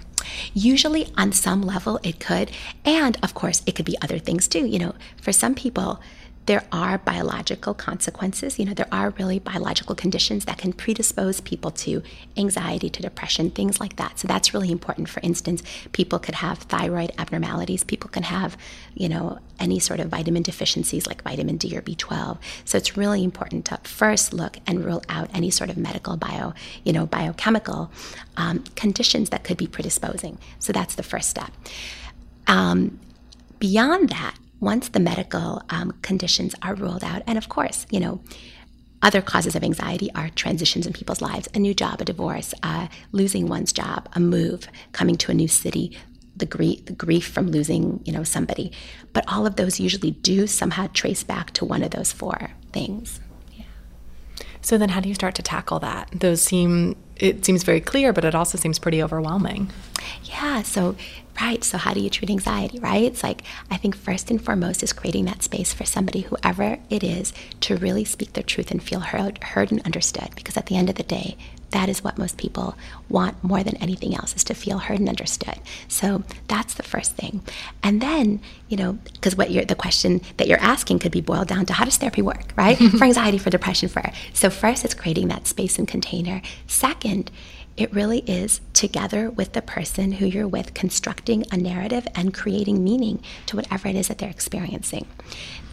Usually, 0.55 1.13
on 1.17 1.33
some 1.33 1.63
level, 1.63 1.99
it 2.03 2.21
could. 2.21 2.51
And 2.85 3.17
of 3.23 3.35
course, 3.35 3.63
it 3.67 3.75
could 3.75 3.85
be 3.87 3.97
other 4.01 4.19
things 4.19 4.47
too. 4.47 4.67
You 4.67 4.79
know, 4.79 4.95
for 5.21 5.33
some 5.33 5.55
people, 5.55 6.01
there 6.49 6.65
are 6.73 6.97
biological 6.97 7.75
consequences. 7.75 8.59
You 8.59 8.65
know, 8.65 8.73
there 8.73 8.89
are 8.91 9.11
really 9.11 9.39
biological 9.39 9.95
conditions 9.95 10.47
that 10.47 10.57
can 10.57 10.73
predispose 10.73 11.43
people 11.43 11.71
to 11.73 12.03
anxiety, 12.39 12.89
to 12.89 13.03
depression, 13.03 13.51
things 13.51 13.79
like 13.79 13.97
that. 13.97 14.19
So 14.19 14.27
that's 14.27 14.55
really 14.55 14.73
important. 14.73 15.11
For 15.11 15.21
instance, 15.23 15.63
people 15.93 16.19
could 16.19 16.37
have 16.37 16.61
thyroid 16.61 17.13
abnormalities. 17.19 17.85
People 17.85 18.09
can 18.09 18.23
have, 18.23 18.57
you 18.95 19.11
know, 19.11 19.41
any 19.61 19.79
sort 19.79 20.01
of 20.01 20.09
vitamin 20.09 20.43
deficiencies 20.43 21.07
like 21.07 21.23
vitamin 21.23 21.59
D 21.59 21.77
or 21.77 21.83
B12. 21.83 22.39
So 22.65 22.79
it's 22.79 22.97
really 22.97 23.23
important 23.23 23.67
to 23.67 23.79
first 23.83 24.33
look 24.33 24.57
and 24.67 24.83
rule 24.83 25.03
out 25.11 25.29
any 25.35 25.51
sort 25.51 25.69
of 25.69 25.77
medical 25.77 26.17
bio, 26.17 26.55
you 26.83 26.95
know, 26.95 27.05
biochemical 27.05 27.91
um, 28.39 28.65
conditions 28.75 29.29
that 29.29 29.45
could 29.45 29.59
be 29.59 29.67
predisposing. 29.67 30.39
So 30.61 30.73
that's 30.73 30.95
the 30.95 31.03
first 31.03 31.29
step. 31.29 31.53
Um, 32.47 32.99
beyond 33.59 34.09
that, 34.09 34.39
once 34.61 34.89
the 34.89 35.01
medical 35.01 35.63
um, 35.71 35.93
conditions 36.03 36.55
are 36.63 36.75
ruled 36.75 37.05
out, 37.05 37.23
and 37.27 37.39
of 37.39 37.49
course, 37.49 37.87
you 37.91 38.01
know, 38.01 38.21
other 39.01 39.23
causes 39.23 39.55
of 39.55 39.63
anxiety 39.63 40.11
are 40.15 40.29
transitions 40.31 40.87
in 40.87 40.93
people's 40.93 41.21
lives 41.21 41.49
a 41.55 41.59
new 41.59 41.75
job, 41.75 42.01
a 42.01 42.05
divorce, 42.05 42.53
uh, 42.63 42.89
losing 43.13 43.47
one's 43.47 43.73
job, 43.73 44.09
a 44.15 44.21
move, 44.21 44.69
coming 44.93 45.17
to 45.17 45.31
a 45.31 45.35
new 45.35 45.49
city, 45.49 45.97
the 46.37 46.47
grief, 46.47 46.85
the 46.87 46.93
grief 46.93 47.27
from 47.29 47.51
losing, 47.51 48.01
you 48.05 48.13
know, 48.13 48.25
somebody. 48.25 48.73
But 49.13 49.25
all 49.29 49.47
of 49.47 49.57
those 49.57 49.81
usually 49.81 50.13
do 50.13 50.47
somehow 50.47 50.89
trace 50.93 51.23
back 51.23 51.53
to 51.53 51.65
one 51.65 51.83
of 51.83 51.91
those 51.91 52.13
four 52.13 52.53
things. 52.73 53.21
Yeah. 53.57 53.65
So 54.63 54.79
then, 54.79 54.91
how 54.91 55.01
do 55.01 55.09
you 55.09 55.15
start 55.15 55.35
to 55.37 55.43
tackle 55.43 55.79
that? 55.81 56.11
Those 56.13 56.43
seem 56.43 56.97
it 57.19 57.45
seems 57.45 57.63
very 57.63 57.81
clear, 57.81 58.13
but 58.13 58.25
it 58.25 58.35
also 58.35 58.59
seems 58.59 58.79
pretty 58.79 59.03
overwhelming. 59.03 59.71
Yeah. 60.25 60.63
So 60.63 60.97
right. 61.41 61.63
So, 61.63 61.79
how 61.79 61.95
do 61.95 62.01
you 62.01 62.11
treat 62.11 62.31
anxiety, 62.31 62.79
right? 62.79 63.05
It's 63.05 63.23
like, 63.23 63.43
I 63.71 63.77
think 63.77 63.97
first 63.97 64.31
and 64.31 64.43
foremost 64.43 64.83
is 64.83 64.93
creating 64.93 65.27
that 65.27 65.43
space 65.43 65.73
for 65.73 65.85
somebody, 65.85 66.23
whoever 66.23 66.79
it 66.91 67.05
is, 67.05 67.33
to 67.61 67.77
really 67.77 68.05
speak 68.05 68.33
their 68.33 68.43
truth 68.43 68.71
and 68.71 68.83
feel 68.83 69.01
heard, 69.01 69.43
heard 69.43 69.71
and 69.71 69.81
understood. 69.83 70.31
Because 70.35 70.57
at 70.57 70.67
the 70.67 70.77
end 70.77 70.91
of 70.91 70.97
the 70.97 71.03
day, 71.03 71.37
that 71.71 71.89
is 71.89 72.03
what 72.03 72.19
most 72.19 72.39
people 72.39 72.77
want 73.09 73.43
more 73.43 73.63
than 73.63 73.77
anything 73.77 74.15
else 74.15 74.35
is 74.35 74.45
to 74.45 74.55
feel 74.55 74.79
heard 74.79 75.01
and 75.01 75.09
understood. 75.09 75.59
So 75.87 76.23
that's 76.47 76.75
the 76.75 76.83
first 76.83 77.17
thing. 77.17 77.43
And 77.83 78.01
then, 78.01 78.41
you 78.69 78.77
know, 78.77 78.99
because 79.13 79.37
what 79.37 79.51
you're 79.51 79.65
the 79.65 79.75
question 79.75 80.21
that 80.37 80.49
you're 80.49 80.61
asking 80.61 81.01
could 81.01 81.13
be 81.13 81.21
boiled 81.21 81.49
down 81.49 81.67
to 81.67 81.73
how 81.73 81.85
does 81.85 81.97
therapy 81.97 82.23
work, 82.23 82.53
right? 82.57 82.77
for 82.99 83.05
anxiety, 83.05 83.39
for 83.39 83.51
depression, 83.51 83.89
for 83.89 84.03
so 84.33 84.51
first 84.51 84.85
it's 84.85 84.95
creating 84.95 85.29
that 85.29 85.47
space 85.47 85.79
and 85.79 85.87
container. 85.87 86.41
Second, 86.67 87.31
it 87.77 87.93
really 87.95 88.21
is 88.21 88.61
together 88.73 89.31
with 89.31 89.53
the 89.53 89.63
person 89.63 90.13
who 90.13 90.27
you're 90.27 90.49
with, 90.49 90.75
constructing 90.75 91.45
a 91.53 91.57
narrative 91.57 92.09
and 92.15 92.35
creating 92.35 92.83
meaning 92.83 93.23
to 93.47 93.57
whatever 93.57 93.87
it 93.87 93.95
is 93.95 94.09
that 94.09 94.19
they're 94.19 94.29
experiencing. 94.29 95.07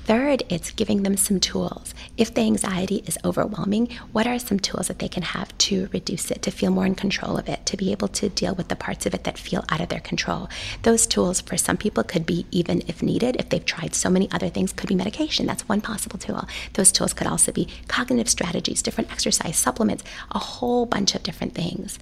Third, 0.06 0.44
it's 0.50 0.70
giving 0.70 1.02
them 1.02 1.18
some 1.18 1.40
tools. 1.40 1.96
If 2.16 2.32
the 2.32 2.42
anxiety 2.42 3.04
is 3.08 3.18
overwhelming, 3.26 3.90
what 4.12 4.28
are 4.28 4.38
some 4.38 4.60
tools 4.60 4.88
that 4.88 5.00
they 5.00 5.08
can 5.08 5.24
have 5.24 5.58
to 5.58 5.90
reduce 5.92 6.30
it, 6.30 6.44
to 6.44 6.52
feel 6.52 6.70
more 6.70 6.86
in 6.86 6.94
control 6.94 7.38
of 7.38 7.50
it, 7.50 7.66
to 7.66 7.76
be 7.76 7.92
able 7.92 8.10
to 8.10 8.30
deal 8.30 8.54
with 8.54 8.68
the 8.68 8.76
parts 8.76 9.08
of 9.08 9.16
it 9.16 9.24
that 9.24 9.40
feel 9.40 9.66
out 9.70 9.82
of 9.82 9.90
their 9.90 10.00
control? 10.00 10.48
Those 10.84 11.08
tools, 11.08 11.42
for 11.42 11.58
some 11.58 11.76
people, 11.76 12.04
could 12.04 12.24
be 12.24 12.46
even 12.52 12.84
if 12.88 13.02
needed, 13.02 13.38
if 13.38 13.50
they've 13.50 13.66
tried 13.66 13.96
so 13.96 14.12
many 14.12 14.30
other 14.32 14.50
things, 14.50 14.74
could 14.74 14.90
be 14.90 14.96
medication. 14.96 15.48
That's 15.48 15.68
one 15.68 15.82
possible 15.82 16.20
tool. 16.20 16.48
Those 16.74 16.92
tools 16.92 17.14
could 17.14 17.26
also 17.26 17.52
be 17.52 17.68
cognitive 17.88 18.30
strategies, 18.30 18.84
different 18.84 19.12
exercise, 19.12 19.58
supplements, 19.58 20.04
a 20.30 20.38
whole 20.38 20.86
bunch 20.86 21.16
of 21.16 21.24
different 21.24 21.56
things. 21.56 21.98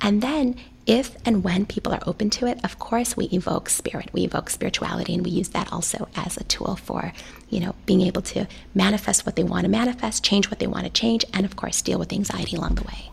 And 0.00 0.22
then 0.22 0.56
if 0.88 1.14
and 1.26 1.44
when 1.44 1.66
people 1.66 1.92
are 1.92 2.02
open 2.06 2.30
to 2.30 2.46
it, 2.46 2.58
of 2.64 2.78
course, 2.78 3.14
we 3.14 3.26
evoke 3.26 3.68
spirit, 3.68 4.08
we 4.14 4.24
evoke 4.24 4.48
spirituality, 4.48 5.14
and 5.14 5.22
we 5.22 5.30
use 5.30 5.50
that 5.50 5.70
also 5.70 6.08
as 6.16 6.38
a 6.38 6.44
tool 6.44 6.76
for, 6.76 7.12
you 7.50 7.60
know, 7.60 7.74
being 7.84 8.00
able 8.00 8.22
to 8.22 8.48
manifest 8.74 9.26
what 9.26 9.36
they 9.36 9.44
want 9.44 9.64
to 9.64 9.70
manifest, 9.70 10.24
change 10.24 10.50
what 10.50 10.60
they 10.60 10.66
want 10.66 10.84
to 10.84 10.90
change, 10.90 11.26
and 11.34 11.44
of 11.44 11.56
course, 11.56 11.82
deal 11.82 11.98
with 11.98 12.12
anxiety 12.12 12.56
along 12.56 12.76
the 12.76 12.84
way. 12.84 13.10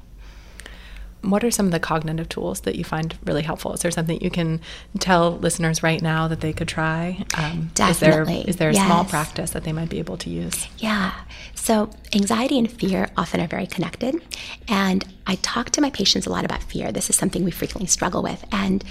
What 1.29 1.43
are 1.43 1.51
some 1.51 1.65
of 1.65 1.71
the 1.71 1.79
cognitive 1.79 2.29
tools 2.29 2.61
that 2.61 2.75
you 2.75 2.83
find 2.83 3.17
really 3.25 3.41
helpful? 3.41 3.73
Is 3.73 3.81
there 3.81 3.91
something 3.91 4.21
you 4.21 4.29
can 4.29 4.61
tell 4.99 5.37
listeners 5.37 5.83
right 5.83 6.01
now 6.01 6.27
that 6.27 6.41
they 6.41 6.53
could 6.53 6.67
try? 6.67 7.25
Um, 7.37 7.71
Definitely. 7.73 8.39
Is 8.39 8.43
there, 8.45 8.49
is 8.49 8.55
there 8.57 8.69
a 8.69 8.73
yes. 8.73 8.85
small 8.85 9.05
practice 9.05 9.51
that 9.51 9.63
they 9.63 9.73
might 9.73 9.89
be 9.89 9.99
able 9.99 10.17
to 10.17 10.29
use? 10.29 10.67
Yeah. 10.77 11.13
So, 11.53 11.89
anxiety 12.13 12.59
and 12.59 12.71
fear 12.71 13.09
often 13.17 13.41
are 13.41 13.47
very 13.47 13.67
connected. 13.67 14.21
And 14.67 15.03
I 15.25 15.35
talk 15.35 15.71
to 15.71 15.81
my 15.81 15.89
patients 15.89 16.27
a 16.27 16.29
lot 16.29 16.45
about 16.45 16.61
fear. 16.63 16.91
This 16.91 17.09
is 17.09 17.15
something 17.15 17.43
we 17.43 17.51
frequently 17.51 17.87
struggle 17.87 18.21
with. 18.21 18.45
And 18.51 18.83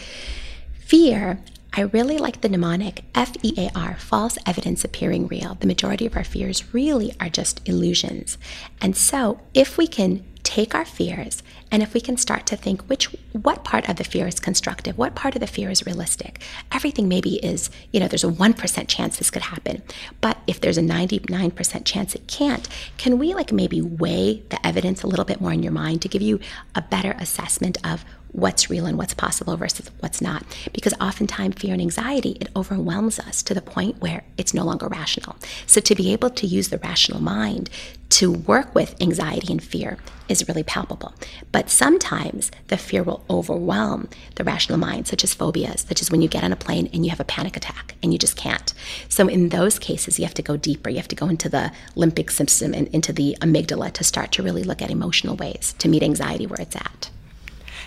fear, 0.81 1.41
I 1.73 1.83
really 1.83 2.19
like 2.19 2.41
the 2.41 2.49
mnemonic 2.49 3.05
F 3.15 3.33
E 3.43 3.53
A 3.57 3.71
R, 3.75 3.97
false 3.97 4.39
evidence 4.47 4.85
appearing 4.85 5.27
real. 5.27 5.57
The 5.57 5.67
majority 5.67 6.07
of 6.07 6.17
our 6.17 6.25
fears 6.25 6.73
really 6.75 7.13
are 7.21 7.29
just 7.29 7.67
illusions. 7.69 8.39
And 8.81 8.97
so, 8.97 9.41
if 9.55 9.77
we 9.77 9.87
can 9.87 10.25
take 10.45 10.75
our 10.75 10.85
fears 10.85 11.43
and 11.73 11.83
if 11.83 11.93
we 11.95 12.01
can 12.01 12.17
start 12.17 12.47
to 12.47 12.57
think 12.57 12.83
which 12.83 13.07
what 13.33 13.65
part 13.65 13.89
of 13.89 13.97
the 13.97 14.05
fear 14.05 14.29
is 14.29 14.39
constructive 14.39 14.97
what 14.97 15.15
part 15.15 15.35
of 15.35 15.41
the 15.41 15.47
fear 15.47 15.71
is 15.71 15.85
realistic 15.85 16.41
everything 16.71 17.09
maybe 17.09 17.37
is 17.37 17.71
you 17.91 17.99
know 17.99 18.07
there's 18.07 18.25
a 18.25 18.29
1% 18.29 18.89
chance 18.89 19.17
this 19.17 19.31
could 19.31 19.43
happen. 19.43 19.83
But 20.21 20.39
if 20.47 20.61
there's 20.61 20.79
a 20.79 20.83
99% 20.83 21.85
chance 21.85 22.15
it 22.15 22.27
can't 22.27 22.69
can 22.99 23.19
we 23.19 23.35
like 23.35 23.53
maybe 23.53 23.81
weigh 23.81 24.43
the 24.51 24.65
evidence 24.67 25.03
a 25.03 25.07
little 25.07 25.25
bit 25.25 25.41
more 25.41 25.53
in 25.53 25.63
your 25.63 25.73
mind 25.73 26.03
to 26.03 26.09
give 26.09 26.23
you 26.23 26.41
a 26.75 26.83
better 26.83 27.13
assessment 27.19 27.79
of 27.85 28.05
what's 28.35 28.69
real 28.69 28.85
and 28.85 28.99
what's 28.99 29.15
possible 29.15 29.57
versus 29.57 29.91
what's 30.01 30.21
not. 30.21 30.45
Because 30.73 30.93
oftentimes 31.01 31.55
fear 31.57 31.73
and 31.73 31.81
anxiety, 31.81 32.37
it 32.41 32.49
overwhelms 32.57 33.21
us 33.21 33.43
to 33.45 33.55
the 33.55 33.63
point 33.63 34.01
where 34.01 34.25
it's 34.37 34.53
no 34.53 34.65
longer 34.65 34.89
rational. 34.89 35.37
So 35.67 35.81
to 35.81 35.95
be 35.95 36.13
able 36.13 36.31
to 36.31 36.47
use 36.47 36.69
the 36.69 36.79
rational 36.79 37.23
mind 37.23 37.71
to 38.11 38.33
work 38.33 38.75
with 38.75 39.01
anxiety 39.01 39.53
and 39.53 39.63
fear 39.63 39.99
is 40.29 40.49
really 40.49 40.65
palpable. 40.65 41.15
But 41.53 41.71
sometimes 41.71 42.51
the 42.69 42.77
fear 42.77 43.05
will 43.05 43.25
overwhelm 43.31 44.09
the 44.35 44.45
rational 44.45 44.79
mind, 44.79 45.07
such 45.07 45.23
as 45.23 45.35
phobias, 45.35 45.83
such 45.83 46.03
as 46.03 46.11
when 46.11 46.21
you 46.21 46.29
get 46.29 46.45
on 46.45 46.53
a 46.53 46.57
plane 46.57 46.91
and 46.93 47.05
you 47.05 47.11
have 47.11 47.21
a 47.21 47.25
panic 47.25 47.57
attack 47.57 47.95
and 48.03 48.13
you 48.13 48.19
just 48.19 48.37
can't. 48.37 48.75
So 49.09 49.29
in 49.29 49.51
those 49.51 49.79
cases, 49.79 50.19
you 50.19 50.25
have 50.25 50.35
to 50.35 50.43
go 50.43 50.57
deeper. 50.57 50.91
You 50.91 50.97
have 50.97 51.09
to 51.09 51.17
go 51.17 51.29
into 51.29 51.49
the 51.49 51.73
limbic 51.95 52.31
system 52.31 52.75
and 52.75 52.89
into 52.89 53.13
the 53.13 53.37
amygdala 53.41 53.93
to 53.93 54.05
start 54.05 54.33
to 54.33 54.43
really 54.43 54.65
look 54.65 54.83
at 54.83 54.91
emotional 54.91 55.37
ways 55.37 55.75
to 55.79 55.89
meet 55.89 56.03
anxiety 56.03 56.47
where 56.47 56.61
it's 56.61 56.77
at. 56.77 57.11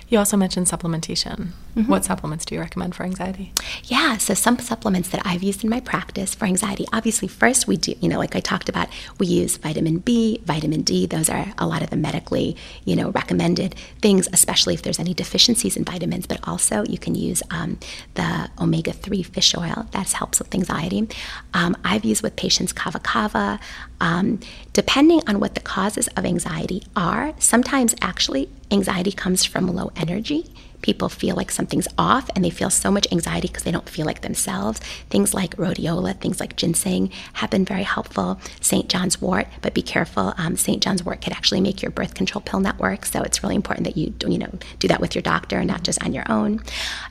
You 0.10 0.20
also 0.20 0.38
mentioned 0.38 0.68
supplementation. 0.68 1.50
Mm-hmm. 1.76 1.92
What 1.92 2.06
supplements 2.06 2.46
do 2.46 2.56
you 2.56 2.62
recommend 2.62 2.96
for 2.96 3.04
anxiety? 3.04 3.52
Yeah, 3.84 4.18
so 4.18 4.34
some 4.34 4.58
supplements 4.58 5.10
that 5.10 5.22
I've 5.26 5.44
used 5.44 5.64
in 5.64 5.70
my 5.70 5.82
practice 5.82 6.34
for 6.34 6.46
anxiety. 6.46 6.86
Obviously, 6.94 7.28
first 7.28 7.68
we 7.68 7.76
do, 7.76 7.94
you 8.00 8.08
know, 8.08 8.18
like 8.18 8.36
I 8.36 8.40
talked 8.40 8.70
about, 8.70 8.88
we 9.20 9.28
use 9.28 9.58
vitamin 9.58 9.98
B, 10.00 10.42
vitamin 10.46 10.82
D. 10.82 11.06
Those 11.06 11.30
are 11.30 11.54
a 11.58 11.68
lot 11.68 11.84
of 11.84 11.90
the 11.90 11.98
medically, 11.98 12.56
you 12.86 12.96
know, 12.96 13.12
recommended 13.12 13.76
things, 14.02 14.30
especially 14.32 14.74
if 14.74 14.82
there's 14.82 15.00
any 15.00 15.14
deficiencies 15.14 15.76
in 15.76 15.84
vitamins. 15.84 16.26
But 16.26 16.40
also, 16.48 16.84
you 16.86 16.98
can 16.98 17.14
use 17.14 17.44
um, 17.52 17.78
the 18.16 18.50
omega 18.60 18.94
three 18.94 19.24
fish 19.24 19.56
oil. 19.56 19.88
That 19.92 20.12
helps 20.14 20.40
with 20.40 20.56
anxiety. 20.56 21.10
Um, 21.54 21.76
I've 21.84 22.06
used 22.06 22.24
with 22.24 22.38
patients 22.38 22.72
kava 22.72 23.00
kava. 23.00 23.60
Um, 24.00 24.40
depending 24.74 25.22
on 25.28 25.40
what 25.40 25.56
the 25.56 25.60
causes 25.60 26.08
of 26.10 26.26
anxiety 26.26 26.84
are, 26.96 27.34
sometimes 27.40 27.94
actually 28.02 28.50
anxiety 28.70 29.12
comes 29.12 29.44
from 29.44 29.68
low 29.68 29.92
energy. 30.00 30.46
People 30.82 31.10
feel 31.10 31.36
like 31.36 31.50
something's 31.50 31.88
off 31.98 32.30
and 32.36 32.46
they 32.46 32.50
feel 32.50 32.70
so 32.70 32.92
much 32.92 33.08
anxiety 33.12 33.48
because 33.48 33.64
they 33.64 33.72
don't 33.72 33.90
feel 33.90 34.06
like 34.06 34.22
themselves. 34.22 34.80
Things 35.10 35.34
like 35.34 35.56
rhodiola, 35.56 36.20
things 36.20 36.40
like 36.40 36.56
ginseng 36.56 37.12
have 37.34 37.50
been 37.50 37.66
very 37.66 37.84
helpful. 37.84 38.40
St. 38.62 38.88
John's 38.88 39.20
wort, 39.20 39.48
but 39.62 39.74
be 39.74 39.82
careful. 39.82 40.34
Um, 40.38 40.56
St. 40.56 40.82
John's 40.82 41.04
wort 41.04 41.22
could 41.22 41.34
actually 41.34 41.62
make 41.62 41.82
your 41.82 41.92
birth 41.92 42.14
control 42.14 42.42
pill 42.42 42.60
not 42.60 42.78
work. 42.78 43.06
So 43.06 43.22
it's 43.24 43.42
really 43.42 43.56
important 43.56 43.86
that 43.86 43.98
you 43.98 44.14
you 44.28 44.38
know 44.38 44.52
do 44.80 44.88
that 44.88 45.02
with 45.02 45.16
your 45.16 45.24
doctor 45.24 45.58
and 45.58 45.68
not 45.68 45.84
just 45.84 46.02
on 46.04 46.14
your 46.14 46.30
own. 46.32 46.62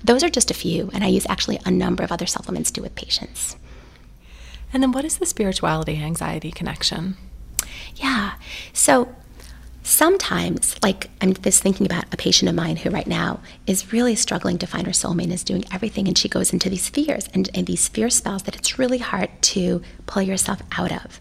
Those 0.04 0.22
are 0.22 0.30
just 0.30 0.50
a 0.50 0.54
few, 0.54 0.90
and 0.94 1.02
I 1.02 1.08
use 1.08 1.26
actually 1.28 1.58
a 1.64 1.70
number 1.70 2.04
of 2.04 2.12
other 2.12 2.26
supplements 2.26 2.70
too 2.70 2.82
with 2.82 2.94
patients. 2.94 3.56
And 4.72 4.82
then 4.82 4.92
what 4.92 5.04
is 5.04 5.18
the 5.18 5.26
spirituality 5.26 5.96
anxiety 5.96 6.50
connection? 6.50 7.16
Yeah. 7.96 8.34
So 8.72 9.14
sometimes, 9.86 10.76
like 10.82 11.08
I'm 11.20 11.32
just 11.34 11.62
thinking 11.62 11.86
about 11.86 12.12
a 12.12 12.16
patient 12.16 12.48
of 12.48 12.54
mine 12.54 12.76
who 12.76 12.90
right 12.90 13.06
now 13.06 13.40
is 13.66 13.92
really 13.92 14.14
struggling 14.14 14.58
to 14.58 14.66
find 14.66 14.86
her 14.86 14.92
soulmate 14.92 15.24
and 15.24 15.32
is 15.32 15.44
doing 15.44 15.64
everything, 15.72 16.08
and 16.08 16.18
she 16.18 16.28
goes 16.28 16.52
into 16.52 16.68
these 16.68 16.88
fears 16.88 17.28
and, 17.32 17.48
and 17.54 17.66
these 17.66 17.88
fear 17.88 18.10
spells 18.10 18.42
that 18.42 18.56
it's 18.56 18.78
really 18.78 18.98
hard 18.98 19.30
to 19.42 19.80
pull 20.06 20.22
yourself 20.22 20.60
out 20.72 20.92
of. 20.92 21.20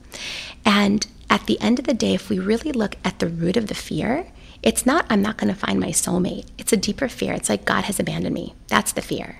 And 0.66 1.06
at 1.30 1.46
the 1.46 1.60
end 1.62 1.80
of 1.80 1.86
the 1.86 1.94
day, 1.94 2.14
if 2.14 2.30
we 2.30 2.40
really 2.40 2.72
look 2.72 2.96
at 3.04 3.20
the 3.20 3.28
root 3.28 3.58
of 3.58 3.68
the 3.68 3.76
fear, 3.76 4.28
it's 4.64 4.86
not, 4.86 5.06
I'm 5.10 5.22
not 5.22 5.38
going 5.38 5.54
to 5.54 5.60
find 5.60 5.80
my 5.80 5.90
soulmate. 5.90 6.48
It's 6.58 6.74
a 6.74 6.78
deeper 6.78 7.08
fear. 7.08 7.34
It's 7.34 7.50
like, 7.50 7.66
God 7.66 7.84
has 7.84 8.00
abandoned 8.00 8.34
me. 8.34 8.56
That's 8.68 8.94
the 8.94 9.02
fear. 9.02 9.38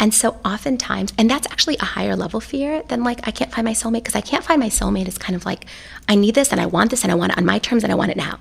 And 0.00 0.12
so 0.12 0.38
oftentimes, 0.44 1.12
and 1.16 1.30
that's 1.30 1.46
actually 1.50 1.76
a 1.76 1.84
higher 1.84 2.16
level 2.16 2.40
fear 2.40 2.82
than 2.88 3.04
like, 3.04 3.26
I 3.26 3.30
can't 3.30 3.52
find 3.52 3.64
my 3.64 3.72
soulmate 3.72 4.04
because 4.04 4.16
I 4.16 4.20
can't 4.20 4.44
find 4.44 4.60
my 4.60 4.68
soulmate 4.68 5.08
is 5.08 5.18
kind 5.18 5.36
of 5.36 5.46
like, 5.46 5.66
I 6.08 6.14
need 6.14 6.34
this 6.34 6.50
and 6.52 6.60
I 6.60 6.66
want 6.66 6.90
this 6.90 7.04
and 7.04 7.12
I 7.12 7.14
want 7.14 7.32
it 7.32 7.38
on 7.38 7.46
my 7.46 7.58
terms 7.58 7.84
and 7.84 7.92
I 7.92 7.96
want 7.96 8.10
it 8.10 8.16
now. 8.16 8.38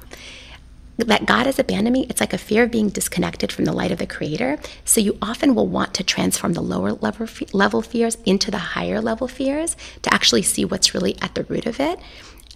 That 0.97 1.25
God 1.25 1.47
has 1.47 1.57
abandoned 1.57 1.93
me, 1.93 2.05
it's 2.09 2.21
like 2.21 2.33
a 2.33 2.37
fear 2.37 2.63
of 2.63 2.71
being 2.71 2.89
disconnected 2.89 3.51
from 3.51 3.65
the 3.65 3.73
light 3.73 3.91
of 3.91 3.97
the 3.97 4.05
Creator. 4.05 4.59
So 4.85 5.01
you 5.01 5.17
often 5.21 5.55
will 5.55 5.67
want 5.67 5.93
to 5.95 6.03
transform 6.03 6.53
the 6.53 6.61
lower 6.61 6.93
level, 6.93 7.27
level 7.51 7.81
fears 7.81 8.17
into 8.25 8.51
the 8.51 8.59
higher 8.59 9.01
level 9.01 9.27
fears 9.27 9.75
to 10.03 10.13
actually 10.13 10.43
see 10.43 10.65
what's 10.65 10.93
really 10.93 11.17
at 11.21 11.33
the 11.33 11.43
root 11.45 11.65
of 11.65 11.79
it. 11.79 11.99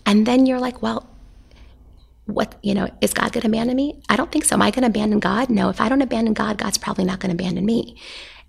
And 0.06 0.26
then 0.26 0.46
you're 0.46 0.60
like, 0.60 0.82
well, 0.82 1.08
what 2.28 2.56
you 2.62 2.74
know 2.74 2.90
is 3.00 3.14
god 3.14 3.32
going 3.32 3.42
to 3.42 3.48
abandon 3.48 3.76
me 3.76 4.02
i 4.10 4.16
don't 4.18 4.34
think 4.34 4.44
so 4.44 4.54
am 4.54 4.62
i 4.62 4.70
going 4.70 4.82
to 4.82 4.88
abandon 4.90 5.18
god 5.18 5.50
no 5.50 5.70
if 5.70 5.80
i 5.80 5.88
don't 5.88 6.02
abandon 6.02 6.34
god 6.34 6.58
god's 6.58 6.78
probably 6.78 7.06
not 7.06 7.22
going 7.22 7.36
to 7.36 7.42
abandon 7.42 7.66
me 7.66 7.96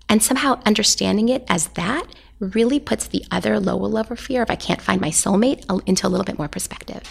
and 0.09 0.21
somehow 0.21 0.59
understanding 0.65 1.29
it 1.29 1.45
as 1.47 1.67
that 1.69 2.05
really 2.39 2.79
puts 2.79 3.07
the 3.07 3.23
other 3.31 3.59
lower 3.59 3.87
level 3.87 4.15
fear 4.15 4.41
of 4.41 4.49
I 4.49 4.55
can't 4.55 4.81
find 4.81 4.99
my 4.99 5.09
soulmate 5.09 5.65
into 5.85 6.07
a 6.07 6.09
little 6.09 6.25
bit 6.25 6.37
more 6.37 6.47
perspective. 6.47 7.03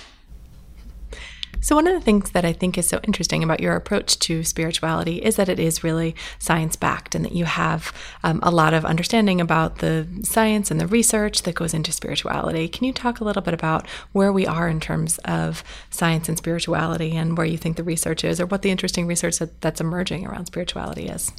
So, 1.60 1.74
one 1.74 1.88
of 1.88 1.94
the 1.94 2.00
things 2.00 2.30
that 2.30 2.44
I 2.44 2.52
think 2.52 2.78
is 2.78 2.88
so 2.88 3.00
interesting 3.02 3.42
about 3.42 3.60
your 3.60 3.74
approach 3.74 4.18
to 4.20 4.44
spirituality 4.44 5.16
is 5.16 5.36
that 5.36 5.48
it 5.48 5.58
is 5.58 5.82
really 5.82 6.14
science 6.38 6.76
backed 6.76 7.16
and 7.16 7.24
that 7.24 7.32
you 7.32 7.46
have 7.46 7.92
um, 8.22 8.38
a 8.44 8.50
lot 8.50 8.74
of 8.74 8.84
understanding 8.84 9.40
about 9.40 9.78
the 9.78 10.06
science 10.22 10.70
and 10.70 10.80
the 10.80 10.86
research 10.86 11.42
that 11.42 11.56
goes 11.56 11.74
into 11.74 11.90
spirituality. 11.90 12.68
Can 12.68 12.84
you 12.84 12.92
talk 12.92 13.18
a 13.18 13.24
little 13.24 13.42
bit 13.42 13.54
about 13.54 13.88
where 14.12 14.32
we 14.32 14.46
are 14.46 14.68
in 14.68 14.78
terms 14.78 15.18
of 15.24 15.64
science 15.90 16.28
and 16.28 16.38
spirituality 16.38 17.16
and 17.16 17.36
where 17.36 17.46
you 17.46 17.58
think 17.58 17.76
the 17.76 17.82
research 17.82 18.22
is 18.22 18.40
or 18.40 18.46
what 18.46 18.62
the 18.62 18.70
interesting 18.70 19.08
research 19.08 19.38
that, 19.38 19.60
that's 19.60 19.80
emerging 19.80 20.26
around 20.26 20.46
spirituality 20.46 21.08
is? 21.08 21.32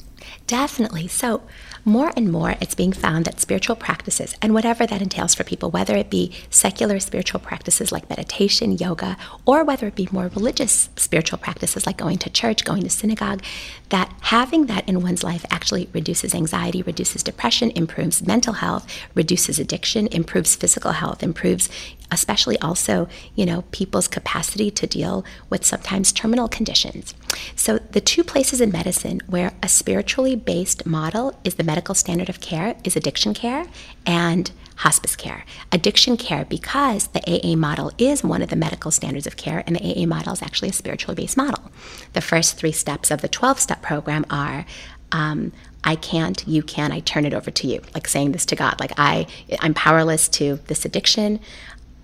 Definitely. 0.46 1.08
So, 1.08 1.42
more 1.84 2.12
and 2.14 2.30
more 2.30 2.56
it's 2.60 2.74
being 2.74 2.92
found 2.92 3.24
that 3.24 3.40
spiritual 3.40 3.76
practices, 3.76 4.36
and 4.42 4.52
whatever 4.52 4.86
that 4.86 5.00
entails 5.00 5.34
for 5.34 5.44
people, 5.44 5.70
whether 5.70 5.96
it 5.96 6.10
be 6.10 6.32
secular 6.50 7.00
spiritual 7.00 7.40
practices 7.40 7.90
like 7.90 8.08
meditation, 8.10 8.72
yoga, 8.72 9.16
or 9.46 9.64
whether 9.64 9.86
it 9.86 9.94
be 9.94 10.08
more 10.12 10.28
religious 10.28 10.90
spiritual 10.96 11.38
practices 11.38 11.86
like 11.86 11.96
going 11.96 12.18
to 12.18 12.30
church, 12.30 12.64
going 12.64 12.82
to 12.82 12.90
synagogue, 12.90 13.42
that 13.88 14.12
having 14.20 14.66
that 14.66 14.86
in 14.88 15.02
one's 15.02 15.24
life 15.24 15.44
actually 15.50 15.88
reduces 15.92 16.34
anxiety, 16.34 16.82
reduces 16.82 17.22
depression, 17.22 17.70
improves 17.70 18.26
mental 18.26 18.54
health, 18.54 18.86
reduces 19.14 19.58
addiction, 19.58 20.06
improves 20.08 20.54
physical 20.54 20.92
health, 20.92 21.22
improves 21.22 21.68
especially 22.10 22.58
also, 22.58 23.08
you 23.34 23.46
know, 23.46 23.62
people's 23.70 24.08
capacity 24.08 24.70
to 24.70 24.86
deal 24.86 25.24
with 25.48 25.64
sometimes 25.64 26.12
terminal 26.12 26.48
conditions. 26.48 27.14
So 27.54 27.78
the 27.78 28.00
two 28.00 28.24
places 28.24 28.60
in 28.60 28.70
medicine 28.70 29.20
where 29.26 29.52
a 29.62 29.68
spiritually 29.68 30.36
based 30.36 30.86
model 30.86 31.38
is 31.44 31.54
the 31.54 31.64
medical 31.64 31.94
standard 31.94 32.28
of 32.28 32.40
care 32.40 32.76
is 32.84 32.96
addiction 32.96 33.34
care 33.34 33.66
and 34.06 34.50
hospice 34.76 35.14
care. 35.14 35.44
Addiction 35.72 36.16
care, 36.16 36.46
because 36.46 37.08
the 37.08 37.22
AA 37.28 37.54
model 37.54 37.92
is 37.98 38.24
one 38.24 38.40
of 38.40 38.48
the 38.48 38.56
medical 38.56 38.90
standards 38.90 39.26
of 39.26 39.36
care, 39.36 39.62
and 39.66 39.76
the 39.76 40.02
AA 40.02 40.06
model 40.06 40.32
is 40.32 40.40
actually 40.40 40.70
a 40.70 40.72
spiritually 40.72 41.14
based 41.14 41.36
model. 41.36 41.70
The 42.14 42.22
first 42.22 42.56
three 42.56 42.72
steps 42.72 43.10
of 43.10 43.20
the 43.20 43.28
12 43.28 43.60
step 43.60 43.82
program 43.82 44.24
are 44.30 44.64
um, 45.12 45.52
I 45.84 45.96
can't, 45.96 46.46
you 46.46 46.62
can, 46.62 46.92
I 46.92 47.00
turn 47.00 47.24
it 47.24 47.34
over 47.34 47.50
to 47.50 47.66
you. 47.66 47.82
Like 47.94 48.06
saying 48.06 48.32
this 48.32 48.46
to 48.46 48.56
God, 48.56 48.80
like 48.80 48.92
I, 48.96 49.26
I'm 49.60 49.74
powerless 49.74 50.28
to 50.30 50.60
this 50.66 50.84
addiction. 50.84 51.40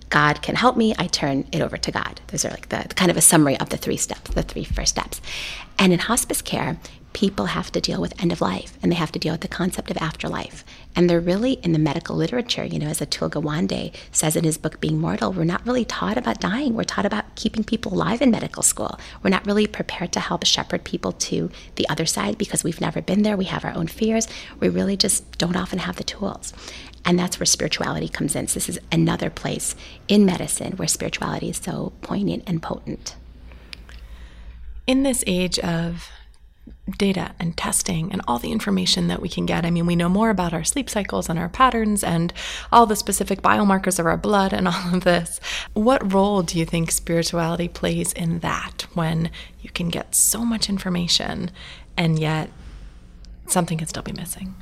God 0.09 0.41
can 0.41 0.55
help 0.55 0.77
me, 0.77 0.95
I 0.97 1.07
turn 1.07 1.45
it 1.51 1.61
over 1.61 1.77
to 1.77 1.91
God. 1.91 2.21
Those 2.27 2.45
are 2.45 2.49
like 2.49 2.69
the, 2.69 2.85
kind 2.95 3.11
of 3.11 3.17
a 3.17 3.21
summary 3.21 3.59
of 3.59 3.69
the 3.69 3.77
three 3.77 3.97
steps, 3.97 4.31
the 4.31 4.43
three 4.43 4.63
first 4.63 4.91
steps. 4.91 5.21
And 5.77 5.93
in 5.93 5.99
hospice 5.99 6.41
care, 6.41 6.77
people 7.13 7.47
have 7.47 7.71
to 7.71 7.81
deal 7.81 7.99
with 7.99 8.19
end 8.21 8.31
of 8.31 8.41
life 8.41 8.77
and 8.83 8.91
they 8.91 8.95
have 8.95 9.11
to 9.11 9.17
deal 9.17 9.33
with 9.33 9.41
the 9.41 9.47
concept 9.47 9.89
of 9.89 9.97
afterlife. 9.97 10.63
And 10.95 11.09
they're 11.09 11.19
really 11.19 11.53
in 11.53 11.71
the 11.71 11.79
medical 11.79 12.15
literature, 12.15 12.63
you 12.63 12.77
know, 12.77 12.87
as 12.87 12.99
Atul 12.99 13.29
Gawande 13.31 13.91
says 14.11 14.35
in 14.35 14.43
his 14.43 14.57
book, 14.57 14.79
Being 14.79 14.99
Mortal, 14.99 15.33
we're 15.33 15.43
not 15.43 15.65
really 15.65 15.83
taught 15.83 16.17
about 16.17 16.39
dying. 16.39 16.75
We're 16.75 16.83
taught 16.83 17.07
about 17.07 17.35
keeping 17.35 17.63
people 17.63 17.93
alive 17.93 18.21
in 18.21 18.29
medical 18.29 18.61
school. 18.61 18.99
We're 19.23 19.31
not 19.31 19.47
really 19.47 19.65
prepared 19.65 20.11
to 20.13 20.19
help 20.19 20.45
shepherd 20.45 20.83
people 20.83 21.11
to 21.11 21.49
the 21.75 21.89
other 21.89 22.05
side 22.05 22.37
because 22.37 22.63
we've 22.63 22.81
never 22.81 23.01
been 23.01 23.23
there. 23.23 23.35
We 23.35 23.45
have 23.45 23.65
our 23.65 23.73
own 23.73 23.87
fears. 23.87 24.27
We 24.59 24.69
really 24.69 24.95
just 24.95 25.39
don't 25.39 25.55
often 25.55 25.79
have 25.79 25.95
the 25.95 26.03
tools. 26.03 26.53
And 27.07 27.17
that's 27.17 27.39
where 27.39 27.45
spirituality 27.45 28.09
comes 28.09 28.35
in. 28.35 28.47
So 28.47 28.55
this 28.55 28.67
is 28.67 28.79
another 28.91 29.29
place 29.29 29.75
in 30.09 30.25
medicine 30.25 30.73
where 30.73 30.89
spirituality 30.89 31.49
is 31.49 31.57
so 31.57 31.93
poignant 32.01 32.43
and 32.45 32.61
potent. 32.61 33.15
In 34.85 35.03
this 35.03 35.23
age 35.25 35.57
of 35.59 36.11
data 36.97 37.31
and 37.39 37.55
testing 37.55 38.11
and 38.11 38.21
all 38.27 38.39
the 38.39 38.51
information 38.51 39.07
that 39.07 39.21
we 39.21 39.29
can 39.29 39.45
get. 39.45 39.65
I 39.65 39.71
mean, 39.71 39.85
we 39.85 39.95
know 39.95 40.09
more 40.09 40.29
about 40.29 40.53
our 40.53 40.63
sleep 40.63 40.89
cycles 40.89 41.29
and 41.29 41.37
our 41.37 41.49
patterns 41.49 42.03
and 42.03 42.33
all 42.71 42.85
the 42.85 42.95
specific 42.95 43.41
biomarkers 43.41 43.99
of 43.99 44.05
our 44.05 44.17
blood 44.17 44.53
and 44.53 44.67
all 44.67 44.95
of 44.95 45.03
this. 45.03 45.39
What 45.73 46.13
role 46.13 46.43
do 46.43 46.57
you 46.57 46.65
think 46.65 46.91
spirituality 46.91 47.67
plays 47.67 48.13
in 48.13 48.39
that 48.39 48.85
when 48.93 49.31
you 49.61 49.69
can 49.69 49.89
get 49.89 50.15
so 50.15 50.45
much 50.45 50.69
information 50.69 51.51
and 51.95 52.19
yet 52.19 52.49
something 53.47 53.77
can 53.77 53.87
still 53.87 54.03
be 54.03 54.13
missing? 54.13 54.55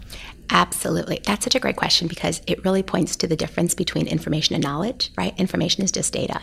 Absolutely. 0.49 1.21
That's 1.23 1.43
such 1.43 1.55
a 1.55 1.60
great 1.60 1.75
question 1.75 2.08
because 2.08 2.41
it 2.45 2.63
really 2.63 2.84
points 2.84 3.15
to 3.17 3.27
the 3.27 3.36
difference 3.36 3.73
between 3.73 4.08
information 4.08 4.53
and 4.53 4.63
knowledge, 4.63 5.12
right? 5.17 5.38
Information 5.39 5.84
is 5.84 5.91
just 5.91 6.13
data, 6.13 6.41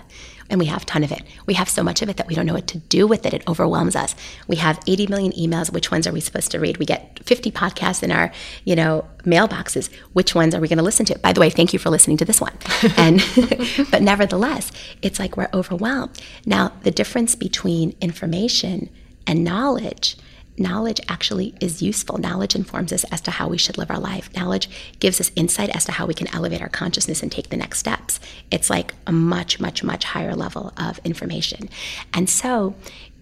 and 0.51 0.59
we 0.59 0.67
have 0.67 0.83
a 0.83 0.87
ton 0.87 1.05
of 1.05 1.13
it. 1.13 1.23
We 1.47 1.55
have 1.55 1.69
so 1.69 1.83
much 1.83 2.03
of 2.03 2.09
it 2.09 2.17
that 2.17 2.27
we 2.27 2.35
don't 2.35 2.47
know 2.47 2.55
what 2.55 2.67
to 2.69 2.79
do 2.79 3.07
with 3.07 3.25
it. 3.25 3.33
It 3.33 3.47
overwhelms 3.49 3.95
us. 3.95 4.17
We 4.49 4.57
have 4.57 4.81
80 4.87 5.07
million 5.07 5.33
emails. 5.33 5.73
Which 5.73 5.91
ones 5.91 6.07
are 6.07 6.13
we 6.13 6.21
supposed 6.21 6.51
to 6.51 6.59
read? 6.59 6.79
We 6.79 6.87
get 6.87 7.21
50 7.25 7.53
podcasts 7.53 8.03
in 8.03 8.11
our, 8.11 8.33
you 8.65 8.75
know, 8.75 9.07
mailboxes. 9.25 9.93
Which 10.13 10.35
ones 10.35 10.55
are 10.55 10.61
we 10.61 10.69
going 10.69 10.79
to 10.79 10.85
listen 10.85 11.07
to? 11.07 11.19
By 11.21 11.33
the 11.33 11.41
way, 11.41 11.51
thank 11.51 11.73
you 11.73 11.79
for 11.79 11.91
listening 11.91 12.17
to 12.19 12.25
this 12.25 12.41
one. 12.41 12.57
And 12.97 13.25
but 13.91 14.03
nevertheless, 14.03 14.71
it's 15.01 15.19
like 15.19 15.37
we're 15.37 15.49
overwhelmed. 15.55 16.21
Now, 16.45 16.73
the 16.83 16.91
difference 16.91 17.35
between 17.35 17.95
information 18.01 18.91
and 19.27 19.45
knowledge 19.45 20.17
knowledge 20.57 21.01
actually 21.09 21.55
is 21.61 21.83
useful. 21.83 22.19
Knowledge 22.19 22.55
informs 22.55 22.93
us 22.93 23.05
as 23.05 23.21
to 23.23 23.31
how 23.31 23.49
we 23.49 23.59
should 23.59 23.79
live 23.79 23.91
our 23.91 23.99
life. 23.99 24.35
Knowledge 24.37 24.69
gives 25.01 25.21
us 25.21 25.33
insight 25.37 25.71
as 25.71 25.85
to 25.87 25.93
how 25.93 26.07
we 26.07 26.15
can 26.15 26.33
elevate 26.35 26.63
our 26.63 26.69
consciousness 26.69 27.23
and 27.23 27.33
take 27.33 27.49
the 27.49 27.57
next 27.57 27.79
steps. 27.79 28.21
It's 28.51 28.71
like 28.71 28.95
a 29.07 29.13
much, 29.13 29.61
much, 29.61 29.83
much 29.83 30.05
higher 30.05 30.35
level 30.35 30.73
of 30.77 31.01
information. 31.05 31.69
And 32.13 32.29
so, 32.29 32.75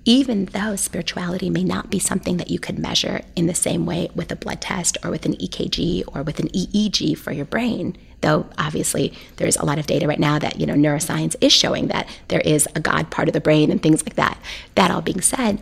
even 0.04 0.46
though 0.46 0.76
spirituality 0.76 1.50
may 1.50 1.62
not 1.62 1.90
be 1.90 1.98
something 1.98 2.38
that 2.38 2.50
you 2.50 2.58
could 2.58 2.78
measure 2.78 3.20
in 3.36 3.46
the 3.46 3.54
same 3.54 3.84
way 3.84 4.08
with 4.14 4.32
a 4.32 4.36
blood 4.36 4.60
test 4.60 4.96
or 5.04 5.10
with 5.10 5.26
an 5.26 5.34
EKG 5.34 6.04
or 6.14 6.22
with 6.22 6.40
an 6.40 6.48
EEG 6.48 7.18
for 7.18 7.32
your 7.32 7.44
brain, 7.44 7.96
though 8.22 8.46
obviously 8.56 9.12
there's 9.36 9.56
a 9.56 9.64
lot 9.64 9.78
of 9.78 9.86
data 9.86 10.06
right 10.06 10.18
now 10.18 10.38
that 10.38 10.58
you 10.58 10.66
know 10.66 10.74
neuroscience 10.74 11.36
is 11.40 11.52
showing 11.52 11.88
that 11.88 12.08
there 12.28 12.40
is 12.40 12.66
a 12.74 12.80
god 12.80 13.10
part 13.10 13.28
of 13.28 13.34
the 13.34 13.40
brain 13.40 13.70
and 13.70 13.82
things 13.82 14.02
like 14.02 14.16
that. 14.16 14.38
That 14.74 14.90
all 14.90 15.02
being 15.02 15.20
said, 15.20 15.60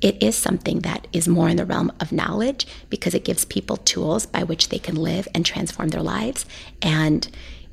it 0.00 0.22
is 0.22 0.36
something 0.36 0.80
that 0.80 1.06
is 1.12 1.28
more 1.28 1.48
in 1.48 1.56
the 1.56 1.64
realm 1.64 1.92
of 2.00 2.12
knowledge 2.12 2.66
because 2.90 3.14
it 3.14 3.24
gives 3.24 3.44
people 3.44 3.76
tools 3.78 4.26
by 4.26 4.42
which 4.42 4.68
they 4.68 4.78
can 4.78 4.96
live 4.96 5.26
and 5.34 5.46
transform 5.46 5.88
their 5.88 6.02
lives. 6.02 6.44
And 6.82 7.28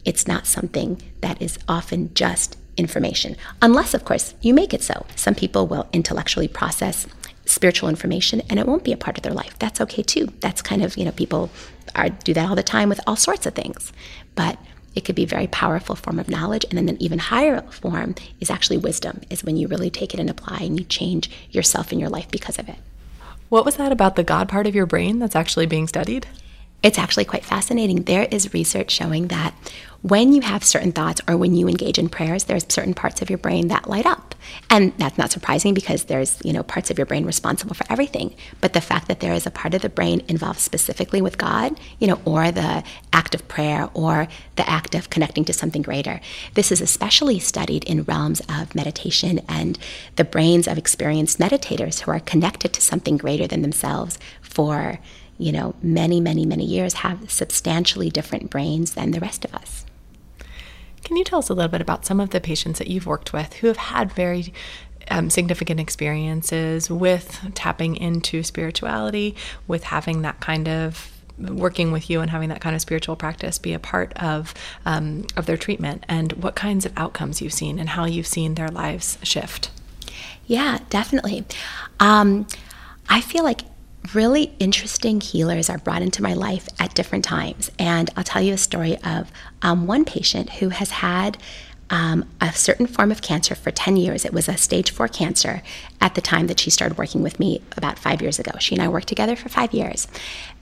it's 0.06 0.28
not 0.28 0.48
something 0.48 1.02
that 1.22 1.42
is 1.42 1.60
often 1.68 2.14
just 2.14 2.58
information, 2.78 3.36
unless, 3.62 3.94
of 3.94 4.06
course, 4.06 4.34
you 4.42 4.54
make 4.54 4.74
it 4.74 4.82
so. 4.82 5.06
Some 5.16 5.36
people 5.36 5.68
will 5.68 5.88
intellectually 5.94 6.48
process 6.48 7.06
spiritual 7.46 7.90
information 7.90 8.42
and 8.50 8.60
it 8.60 8.68
won't 8.68 8.84
be 8.84 8.94
a 8.94 8.98
part 8.98 9.18
of 9.18 9.24
their 9.24 9.34
life. 9.34 9.58
That's 9.60 9.82
okay 9.82 10.04
too. 10.04 10.30
That's 10.40 10.62
kind 10.62 10.84
of, 10.84 10.98
you 10.98 11.06
know, 11.06 11.12
people 11.12 11.50
are, 11.96 12.10
do 12.10 12.34
that 12.34 12.50
all 12.50 12.56
the 12.56 12.64
time 12.64 12.88
with 12.88 13.02
all 13.06 13.16
sorts 13.16 13.46
of 13.46 13.54
things. 13.54 13.92
But 14.36 14.58
it 14.96 15.06
could 15.06 15.16
be 15.16 15.24
a 15.24 15.28
very 15.28 15.48
powerful 15.48 15.96
form 15.96 16.20
of 16.20 16.30
knowledge. 16.30 16.66
And 16.70 16.78
then 16.78 16.90
an 16.90 17.02
even 17.02 17.20
higher 17.20 17.62
form 17.64 18.16
is 18.40 18.50
actually 18.50 18.78
wisdom, 18.78 19.22
is 19.30 19.44
when 19.44 19.58
you 19.58 19.68
really 19.68 19.90
take 19.90 20.14
it 20.14 20.20
and 20.20 20.30
apply 20.30 20.60
and 20.62 20.80
you 20.80 20.86
change 20.86 21.30
yourself 21.50 21.92
and 21.92 22.00
your 22.00 22.10
life 22.10 22.30
because 22.30 22.60
of 22.60 22.68
it. 22.68 22.78
What 23.50 23.66
was 23.66 23.76
that 23.78 23.92
about 23.92 24.16
the 24.16 24.24
God 24.24 24.48
part 24.48 24.68
of 24.68 24.76
your 24.76 24.86
brain 24.86 25.20
that's 25.20 25.36
actually 25.36 25.66
being 25.66 25.88
studied? 25.88 26.28
It's 26.84 26.98
actually 26.98 27.26
quite 27.26 27.46
fascinating. 27.46 28.04
There 28.04 28.28
is 28.32 28.54
research 28.54 28.92
showing 28.92 29.28
that 29.28 29.54
when 30.02 30.34
you 30.34 30.42
have 30.42 30.64
certain 30.64 30.92
thoughts 30.92 31.22
or 31.28 31.38
when 31.38 31.54
you 31.54 31.68
engage 31.68 32.00
in 32.00 32.10
prayers, 32.10 32.46
there's 32.46 32.66
certain 32.68 32.96
parts 32.96 33.22
of 33.22 33.30
your 33.30 33.38
brain 33.38 33.68
that 33.68 33.88
light 33.88 34.08
up. 34.08 34.34
And 34.70 34.98
that's 34.98 35.18
not 35.18 35.32
surprising 35.32 35.76
because 35.76 36.06
there's, 36.06 36.40
you 36.44 36.54
know, 36.54 36.64
parts 36.64 36.90
of 36.90 36.98
your 36.98 37.06
brain 37.06 37.24
responsible 37.24 37.76
for 37.76 37.86
everything. 37.88 38.34
But 38.62 38.74
the 38.74 38.82
fact 38.82 39.08
that 39.08 39.20
there 39.20 39.34
is 39.34 39.46
a 39.46 39.52
part 39.52 39.76
of 39.76 39.84
the 39.84 39.90
brain 39.90 40.24
involved 40.28 40.60
specifically 40.60 41.22
with 41.22 41.38
God, 41.38 41.80
you 42.00 42.08
know, 42.08 42.20
or 42.26 42.52
the 42.52 42.84
act 43.14 43.36
of 43.36 43.48
prayer 43.48 43.90
or 43.94 44.28
the 44.56 44.68
act 44.68 44.96
of 44.96 45.12
connecting 45.12 45.46
to 45.46 45.54
something 45.54 45.84
greater. 45.84 46.20
This 46.56 46.72
is 46.72 46.82
especially 46.82 47.38
studied 47.38 47.84
in 47.84 48.04
realms 48.04 48.42
of 48.50 48.74
meditation 48.74 49.42
and 49.48 49.78
the 50.16 50.24
brains 50.24 50.68
of 50.68 50.80
experienced 50.80 51.38
meditators 51.38 52.00
who 52.02 52.12
are 52.12 52.20
connected 52.20 52.74
to 52.74 52.82
something 52.82 53.18
greater 53.18 53.46
than 53.46 53.62
themselves 53.62 54.18
for 54.42 55.00
you 55.38 55.52
know, 55.52 55.74
many, 55.82 56.22
many, 56.22 56.46
many 56.46 56.64
years 56.64 56.94
have 56.94 57.32
substantially 57.32 58.12
different 58.12 58.52
brains 58.52 58.94
than 58.94 59.10
the 59.10 59.20
rest 59.20 59.44
of 59.44 59.56
us. 59.56 59.86
Can 61.04 61.18
you 61.18 61.24
tell 61.24 61.40
us 61.40 61.50
a 61.50 61.54
little 61.54 61.72
bit 61.72 61.82
about 61.82 62.06
some 62.06 62.20
of 62.20 62.30
the 62.30 62.40
patients 62.40 62.80
that 62.80 62.88
you've 62.88 63.06
worked 63.06 63.34
with 63.34 63.54
who 63.56 63.68
have 63.68 63.78
had 63.78 64.12
very 64.12 64.54
um, 65.10 65.30
significant 65.30 65.80
experiences 65.80 66.90
with 66.90 67.52
tapping 67.54 67.96
into 67.96 68.44
spirituality, 68.44 69.36
with 69.68 69.84
having 69.86 70.22
that 70.22 70.40
kind 70.40 70.68
of 70.68 71.12
working 71.38 71.92
with 71.92 72.10
you 72.10 72.22
and 72.22 72.30
having 72.30 72.50
that 72.50 72.62
kind 72.62 72.76
of 72.76 72.82
spiritual 72.82 73.16
practice 73.16 73.58
be 73.58 73.74
a 73.74 73.80
part 73.80 74.14
of 74.14 74.54
um, 74.86 75.26
of 75.36 75.48
their 75.48 75.58
treatment, 75.58 76.06
and 76.08 76.34
what 76.34 76.56
kinds 76.56 76.86
of 76.86 76.94
outcomes 76.98 77.42
you've 77.42 77.54
seen 77.54 77.80
and 77.80 77.90
how 77.90 78.06
you've 78.06 78.28
seen 78.28 78.56
their 78.56 78.70
lives 78.70 79.18
shift? 79.24 79.72
Yeah, 80.46 80.80
definitely. 80.90 81.46
Um, 82.00 82.48
I 83.10 83.22
feel 83.22 83.44
like 83.44 83.62
really 84.14 84.54
interesting 84.60 85.22
healers 85.22 85.70
are 85.70 85.78
brought 85.78 86.02
into 86.02 86.24
my 86.24 86.34
life 86.34 86.68
at 86.80 86.94
different 86.94 87.24
times. 87.24 87.72
And 87.78 88.10
I'll 88.16 88.24
tell 88.24 88.42
you 88.42 88.54
a 88.54 88.58
story 88.58 88.98
of 89.04 89.32
um, 89.62 89.88
one 89.88 90.06
patient 90.06 90.50
who 90.54 90.70
has 90.70 90.92
had 90.92 91.38
um, 91.92 92.26
a 92.40 92.54
certain 92.54 92.88
form 92.88 93.12
of 93.12 93.22
cancer 93.22 93.54
for 93.54 93.70
10 93.70 93.98
years. 93.98 94.24
It 94.24 94.34
was 94.34 94.48
a 94.48 94.56
stage 94.56 94.92
four 94.92 95.10
cancer 95.10 95.62
at 96.00 96.16
the 96.16 96.22
time 96.22 96.48
that 96.48 96.60
she 96.60 96.70
started 96.70 96.98
working 96.98 97.22
with 97.22 97.38
me 97.38 97.62
about 97.76 98.00
five 98.00 98.22
years 98.22 98.40
ago. 98.40 98.52
She 98.60 98.76
and 98.76 98.82
I 98.82 98.88
worked 98.88 99.10
together 99.10 99.36
for 99.36 99.50
five 99.50 99.74
years. 99.74 100.08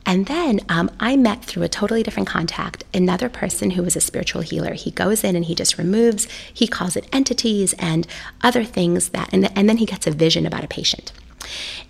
And 0.06 0.26
then 0.26 0.60
um, 0.70 0.90
I 1.00 1.16
met 1.16 1.46
through 1.46 1.64
a 1.64 1.70
totally 1.70 2.02
different 2.02 2.28
contact 2.28 2.84
another 2.96 3.30
person 3.30 3.72
who 3.72 3.84
was 3.84 3.96
a 3.96 4.02
spiritual 4.02 4.42
healer. 4.42 4.74
He 4.74 4.90
goes 4.90 5.24
in 5.24 5.36
and 5.36 5.46
he 5.46 5.54
just 5.54 5.78
removes, 5.78 6.28
he 6.52 6.68
calls 6.68 6.96
it 6.96 7.08
entities 7.14 7.74
and 7.74 8.08
other 8.42 8.64
things 8.64 9.10
that, 9.10 9.30
and, 9.32 9.56
and 9.56 9.70
then 9.70 9.78
he 9.78 9.86
gets 9.86 10.08
a 10.08 10.12
vision 10.12 10.48
about 10.48 10.64
a 10.64 10.68
patient. 10.68 11.12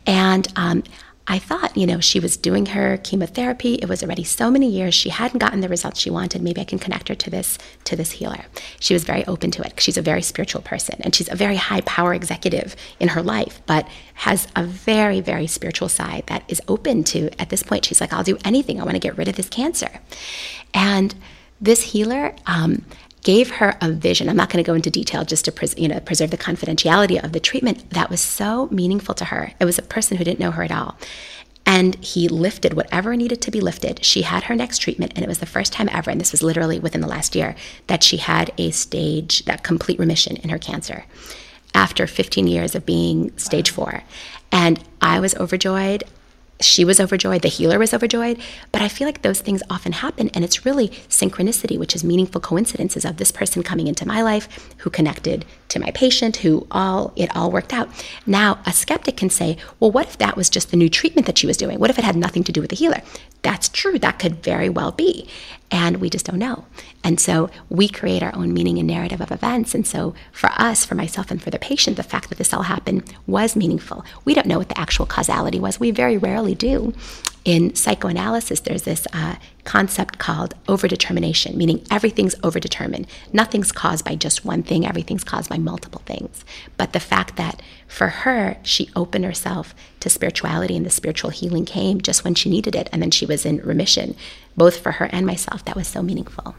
And 0.05 0.47
um, 0.57 0.83
I 1.29 1.39
thought, 1.39 1.77
you 1.77 1.85
know, 1.85 1.99
she 1.99 2.19
was 2.19 2.35
doing 2.35 2.65
her 2.67 2.97
chemotherapy. 2.97 3.75
It 3.75 3.87
was 3.87 4.03
already 4.03 4.23
so 4.23 4.51
many 4.51 4.67
years. 4.67 4.93
She 4.93 5.09
hadn't 5.09 5.39
gotten 5.39 5.61
the 5.61 5.69
results 5.69 5.99
she 5.99 6.09
wanted. 6.09 6.41
Maybe 6.41 6.59
I 6.59 6.65
can 6.65 6.79
connect 6.79 7.07
her 7.07 7.15
to 7.15 7.29
this 7.29 7.57
to 7.85 7.95
this 7.95 8.11
healer. 8.11 8.45
She 8.79 8.93
was 8.93 9.03
very 9.03 9.25
open 9.25 9.51
to 9.51 9.61
it 9.61 9.79
she's 9.79 9.97
a 9.97 10.01
very 10.01 10.21
spiritual 10.21 10.61
person 10.61 10.95
and 11.01 11.15
she's 11.15 11.29
a 11.29 11.35
very 11.35 11.55
high 11.55 11.81
power 11.81 12.13
executive 12.13 12.75
in 12.99 13.09
her 13.09 13.21
life, 13.21 13.61
but 13.65 13.87
has 14.15 14.47
a 14.55 14.63
very 14.63 15.21
very 15.21 15.47
spiritual 15.47 15.89
side 15.89 16.23
that 16.27 16.43
is 16.47 16.61
open 16.67 17.03
to. 17.05 17.29
At 17.41 17.49
this 17.49 17.63
point, 17.63 17.85
she's 17.85 18.01
like, 18.01 18.13
I'll 18.13 18.23
do 18.23 18.37
anything. 18.43 18.79
I 18.79 18.83
want 18.83 18.95
to 18.95 18.99
get 18.99 19.17
rid 19.17 19.27
of 19.27 19.35
this 19.35 19.49
cancer, 19.49 19.89
and 20.73 21.15
this 21.61 21.81
healer 21.81 22.35
um, 22.45 22.85
gave 23.23 23.51
her 23.51 23.77
a 23.81 23.91
vision. 23.91 24.29
I'm 24.29 24.37
not 24.37 24.49
going 24.49 24.63
to 24.63 24.67
go 24.67 24.73
into 24.73 24.89
detail 24.89 25.25
just 25.25 25.45
to 25.45 25.51
pres- 25.51 25.77
you 25.77 25.87
know 25.87 25.99
preserve 25.99 26.31
the 26.31 26.37
confidentiality 26.37 27.21
of 27.23 27.31
the 27.31 27.39
treatment 27.39 27.89
that 27.91 28.09
was 28.09 28.21
so 28.21 28.67
meaningful 28.71 29.15
to 29.15 29.25
her. 29.25 29.53
It 29.59 29.65
was 29.65 29.77
a 29.77 29.83
person 29.83 30.17
who 30.17 30.23
didn't 30.23 30.39
know 30.39 30.51
her 30.51 30.63
at 30.63 30.71
all. 30.71 30.97
And 31.65 32.03
he 32.03 32.27
lifted 32.27 32.73
whatever 32.73 33.15
needed 33.15 33.41
to 33.43 33.51
be 33.51 33.61
lifted. 33.61 34.03
She 34.03 34.23
had 34.23 34.45
her 34.45 34.55
next 34.55 34.79
treatment, 34.79 35.11
and 35.15 35.23
it 35.23 35.27
was 35.27 35.37
the 35.37 35.45
first 35.45 35.71
time 35.71 35.87
ever, 35.91 36.09
and 36.09 36.19
this 36.19 36.31
was 36.31 36.41
literally 36.41 36.79
within 36.79 37.01
the 37.01 37.07
last 37.07 37.35
year, 37.35 37.55
that 37.85 38.01
she 38.01 38.17
had 38.17 38.51
a 38.57 38.71
stage, 38.71 39.45
that 39.45 39.61
complete 39.61 39.99
remission 39.99 40.37
in 40.37 40.49
her 40.49 40.57
cancer 40.57 41.05
after 41.75 42.07
15 42.07 42.47
years 42.47 42.73
of 42.73 42.87
being 42.87 43.37
stage 43.37 43.69
four. 43.69 44.01
And 44.51 44.83
I 44.99 45.19
was 45.19 45.35
overjoyed 45.35 46.03
she 46.61 46.83
was 46.83 46.99
overjoyed, 46.99 47.41
the 47.41 47.47
healer 47.47 47.79
was 47.79 47.93
overjoyed. 47.93 48.39
But 48.71 48.81
I 48.81 48.87
feel 48.87 49.07
like 49.07 49.21
those 49.21 49.41
things 49.41 49.63
often 49.69 49.93
happen, 49.93 50.29
and 50.29 50.43
it's 50.43 50.65
really 50.65 50.89
synchronicity, 51.09 51.77
which 51.77 51.95
is 51.95 52.03
meaningful 52.03 52.41
coincidences 52.41 53.05
of 53.05 53.17
this 53.17 53.31
person 53.31 53.63
coming 53.63 53.87
into 53.87 54.07
my 54.07 54.21
life 54.21 54.73
who 54.79 54.89
connected 54.89 55.45
to 55.69 55.79
my 55.79 55.91
patient, 55.91 56.37
who 56.37 56.67
all 56.71 57.13
it 57.15 57.33
all 57.35 57.51
worked 57.51 57.73
out. 57.73 57.89
Now, 58.25 58.59
a 58.65 58.73
skeptic 58.73 59.17
can 59.17 59.29
say, 59.29 59.57
well, 59.79 59.91
what 59.91 60.07
if 60.07 60.17
that 60.17 60.35
was 60.35 60.49
just 60.49 60.71
the 60.71 60.77
new 60.77 60.89
treatment 60.89 61.27
that 61.27 61.37
she 61.37 61.47
was 61.47 61.57
doing? 61.57 61.79
What 61.79 61.89
if 61.89 61.99
it 61.99 62.05
had 62.05 62.15
nothing 62.15 62.43
to 62.43 62.51
do 62.51 62.61
with 62.61 62.71
the 62.71 62.75
healer? 62.75 63.01
That's 63.41 63.69
true. 63.69 63.97
That 63.99 64.19
could 64.19 64.43
very 64.43 64.69
well 64.69 64.91
be. 64.91 65.29
And 65.71 65.97
we 65.97 66.09
just 66.09 66.25
don't 66.25 66.39
know. 66.39 66.65
And 67.03 67.19
so 67.19 67.49
we 67.69 67.87
create 67.87 68.23
our 68.23 68.35
own 68.35 68.53
meaning 68.53 68.79
and 68.79 68.87
narrative 68.87 69.21
of 69.21 69.31
events. 69.31 69.75
And 69.75 69.85
so 69.85 70.15
for 70.31 70.49
us, 70.57 70.83
for 70.83 70.95
myself, 70.95 71.29
and 71.29 71.41
for 71.41 71.51
the 71.51 71.59
patient, 71.59 71.95
the 71.95 72.03
fact 72.03 72.29
that 72.29 72.39
this 72.39 72.53
all 72.53 72.63
happened 72.63 73.13
was 73.27 73.55
meaningful. 73.55 74.03
We 74.25 74.33
don't 74.33 74.47
know 74.47 74.57
what 74.57 74.69
the 74.69 74.79
actual 74.79 75.05
causality 75.05 75.59
was. 75.59 75.79
We 75.79 75.91
very 75.91 76.17
rarely 76.17 76.55
do. 76.55 76.93
In 77.45 77.73
psychoanalysis, 77.73 78.59
there's 78.59 78.83
this 78.83 79.07
uh, 79.13 79.35
concept 79.63 80.19
called 80.19 80.55
overdetermination, 80.65 81.55
meaning 81.55 81.85
everything's 81.89 82.35
overdetermined. 82.35 83.07
Nothing's 83.31 83.71
caused 83.71 84.03
by 84.03 84.15
just 84.15 84.43
one 84.43 84.61
thing, 84.61 84.85
everything's 84.85 85.23
caused 85.23 85.49
by 85.49 85.57
multiple 85.57 86.01
things. 86.05 86.43
But 86.75 86.91
the 86.91 86.99
fact 86.99 87.37
that 87.37 87.61
for 87.87 88.07
her, 88.07 88.57
she 88.61 88.89
opened 88.95 89.25
herself 89.25 89.73
to 90.01 90.09
spirituality 90.09 90.75
and 90.75 90.85
the 90.85 90.89
spiritual 90.89 91.29
healing 91.29 91.65
came 91.65 92.01
just 92.01 92.23
when 92.23 92.35
she 92.35 92.49
needed 92.49 92.75
it, 92.75 92.89
and 92.91 93.01
then 93.01 93.11
she 93.11 93.25
was 93.25 93.45
in 93.45 93.57
remission, 93.57 94.15
both 94.59 94.77
for 94.77 94.91
her 94.91 95.05
and 95.05 95.25
myself, 95.25 95.65
that 95.65 95.75
was 95.75 95.87
so 95.87 96.03
meaningful. 96.03 96.53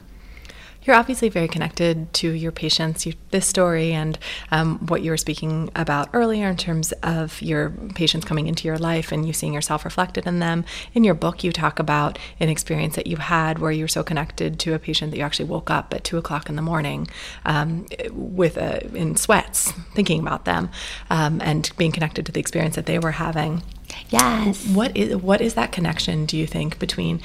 You're 0.82 0.96
obviously 0.96 1.28
very 1.28 1.46
connected 1.46 2.10
to 2.14 2.30
your 2.30 2.52
patients, 2.52 3.04
you, 3.04 3.12
this 3.30 3.46
story, 3.46 3.92
and 3.92 4.18
um, 4.50 4.78
what 4.86 5.02
you 5.02 5.10
were 5.10 5.18
speaking 5.18 5.70
about 5.76 6.08
earlier 6.14 6.48
in 6.48 6.56
terms 6.56 6.92
of 7.02 7.40
your 7.42 7.68
patients 7.94 8.24
coming 8.24 8.46
into 8.46 8.66
your 8.66 8.78
life 8.78 9.12
and 9.12 9.26
you 9.26 9.34
seeing 9.34 9.52
yourself 9.52 9.84
reflected 9.84 10.26
in 10.26 10.38
them. 10.38 10.64
In 10.94 11.04
your 11.04 11.12
book, 11.12 11.44
you 11.44 11.52
talk 11.52 11.78
about 11.78 12.18
an 12.40 12.48
experience 12.48 12.96
that 12.96 13.06
you 13.06 13.18
had 13.18 13.58
where 13.58 13.70
you 13.70 13.84
were 13.84 13.88
so 13.88 14.02
connected 14.02 14.58
to 14.60 14.72
a 14.72 14.78
patient 14.78 15.10
that 15.10 15.18
you 15.18 15.22
actually 15.22 15.50
woke 15.50 15.70
up 15.70 15.92
at 15.92 16.02
two 16.02 16.16
o'clock 16.16 16.48
in 16.48 16.56
the 16.56 16.62
morning 16.62 17.08
um, 17.44 17.86
with 18.12 18.56
a, 18.56 18.86
in 18.96 19.16
sweats, 19.16 19.72
thinking 19.94 20.20
about 20.20 20.46
them 20.46 20.70
um, 21.10 21.42
and 21.42 21.70
being 21.76 21.92
connected 21.92 22.24
to 22.24 22.32
the 22.32 22.40
experience 22.40 22.76
that 22.76 22.86
they 22.86 22.98
were 22.98 23.12
having. 23.12 23.62
Yes. 24.10 24.66
What 24.68 24.96
is 24.96 25.16
what 25.16 25.40
is 25.40 25.54
that 25.54 25.72
connection? 25.72 26.26
Do 26.26 26.36
you 26.36 26.46
think 26.46 26.78
between 26.78 27.20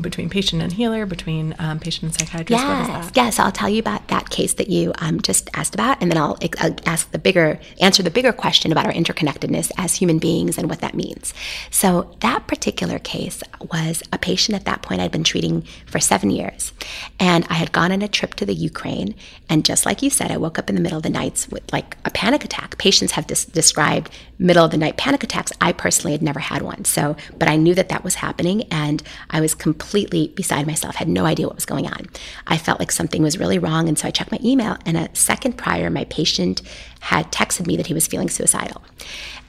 between 0.00 0.28
patient 0.28 0.62
and 0.62 0.72
healer, 0.72 1.06
between 1.06 1.54
um, 1.58 1.78
patient 1.78 2.04
and 2.04 2.14
psychiatrist? 2.14 2.62
Yes. 2.62 3.10
Yes. 3.14 3.38
I'll 3.38 3.52
tell 3.52 3.68
you 3.68 3.78
about 3.78 4.08
that 4.08 4.30
case 4.30 4.54
that 4.54 4.68
you 4.68 4.92
um, 4.98 5.20
just 5.20 5.48
asked 5.54 5.74
about, 5.74 5.98
and 6.00 6.10
then 6.10 6.18
I'll, 6.18 6.38
I'll 6.58 6.76
ask 6.86 7.10
the 7.10 7.18
bigger 7.18 7.58
answer 7.80 8.02
the 8.02 8.10
bigger 8.10 8.32
question 8.32 8.72
about 8.72 8.86
our 8.86 8.92
interconnectedness 8.92 9.70
as 9.78 9.94
human 9.94 10.18
beings 10.18 10.58
and 10.58 10.68
what 10.68 10.80
that 10.80 10.94
means. 10.94 11.32
So 11.70 12.14
that 12.20 12.46
particular 12.46 12.98
case 12.98 13.42
was 13.70 14.02
a 14.12 14.18
patient 14.18 14.56
at 14.56 14.64
that 14.66 14.82
point 14.82 15.00
I'd 15.00 15.12
been 15.12 15.24
treating 15.24 15.62
for 15.86 15.98
seven 16.00 16.30
years, 16.30 16.72
and 17.18 17.46
I 17.48 17.54
had 17.54 17.72
gone 17.72 17.92
on 17.92 18.02
a 18.02 18.08
trip 18.08 18.34
to 18.34 18.46
the 18.46 18.54
Ukraine, 18.54 19.14
and 19.48 19.64
just 19.64 19.86
like 19.86 20.02
you 20.02 20.10
said, 20.10 20.30
I 20.30 20.36
woke 20.36 20.58
up 20.58 20.68
in 20.68 20.76
the 20.76 20.82
middle 20.82 20.98
of 20.98 21.02
the 21.02 21.10
nights 21.10 21.48
with 21.48 21.72
like 21.72 21.96
a 22.04 22.10
panic 22.10 22.44
attack. 22.44 22.78
Patients 22.78 23.12
have 23.12 23.26
dis- 23.26 23.44
described 23.44 24.10
middle 24.38 24.64
of 24.64 24.70
the 24.70 24.76
night 24.76 24.96
panic 24.96 25.22
attacks. 25.22 25.52
I 25.60 25.72
personally 25.72 26.05
had 26.12 26.22
never 26.22 26.40
had 26.40 26.62
one. 26.62 26.84
So, 26.84 27.16
but 27.38 27.48
I 27.48 27.56
knew 27.56 27.74
that 27.74 27.88
that 27.88 28.04
was 28.04 28.16
happening 28.16 28.62
and 28.70 29.02
I 29.30 29.40
was 29.40 29.54
completely 29.54 30.28
beside 30.28 30.66
myself, 30.66 30.96
had 30.96 31.08
no 31.08 31.24
idea 31.24 31.46
what 31.46 31.56
was 31.56 31.66
going 31.66 31.86
on. 31.86 32.06
I 32.46 32.58
felt 32.58 32.78
like 32.78 32.92
something 32.92 33.22
was 33.22 33.38
really 33.38 33.58
wrong. 33.58 33.88
And 33.88 33.98
so 33.98 34.08
I 34.08 34.10
checked 34.10 34.32
my 34.32 34.38
email, 34.42 34.76
and 34.86 34.96
a 34.96 35.14
second 35.14 35.56
prior, 35.56 35.90
my 35.90 36.04
patient 36.04 36.62
had 37.00 37.30
texted 37.32 37.66
me 37.66 37.76
that 37.76 37.86
he 37.86 37.94
was 37.94 38.06
feeling 38.06 38.28
suicidal. 38.28 38.82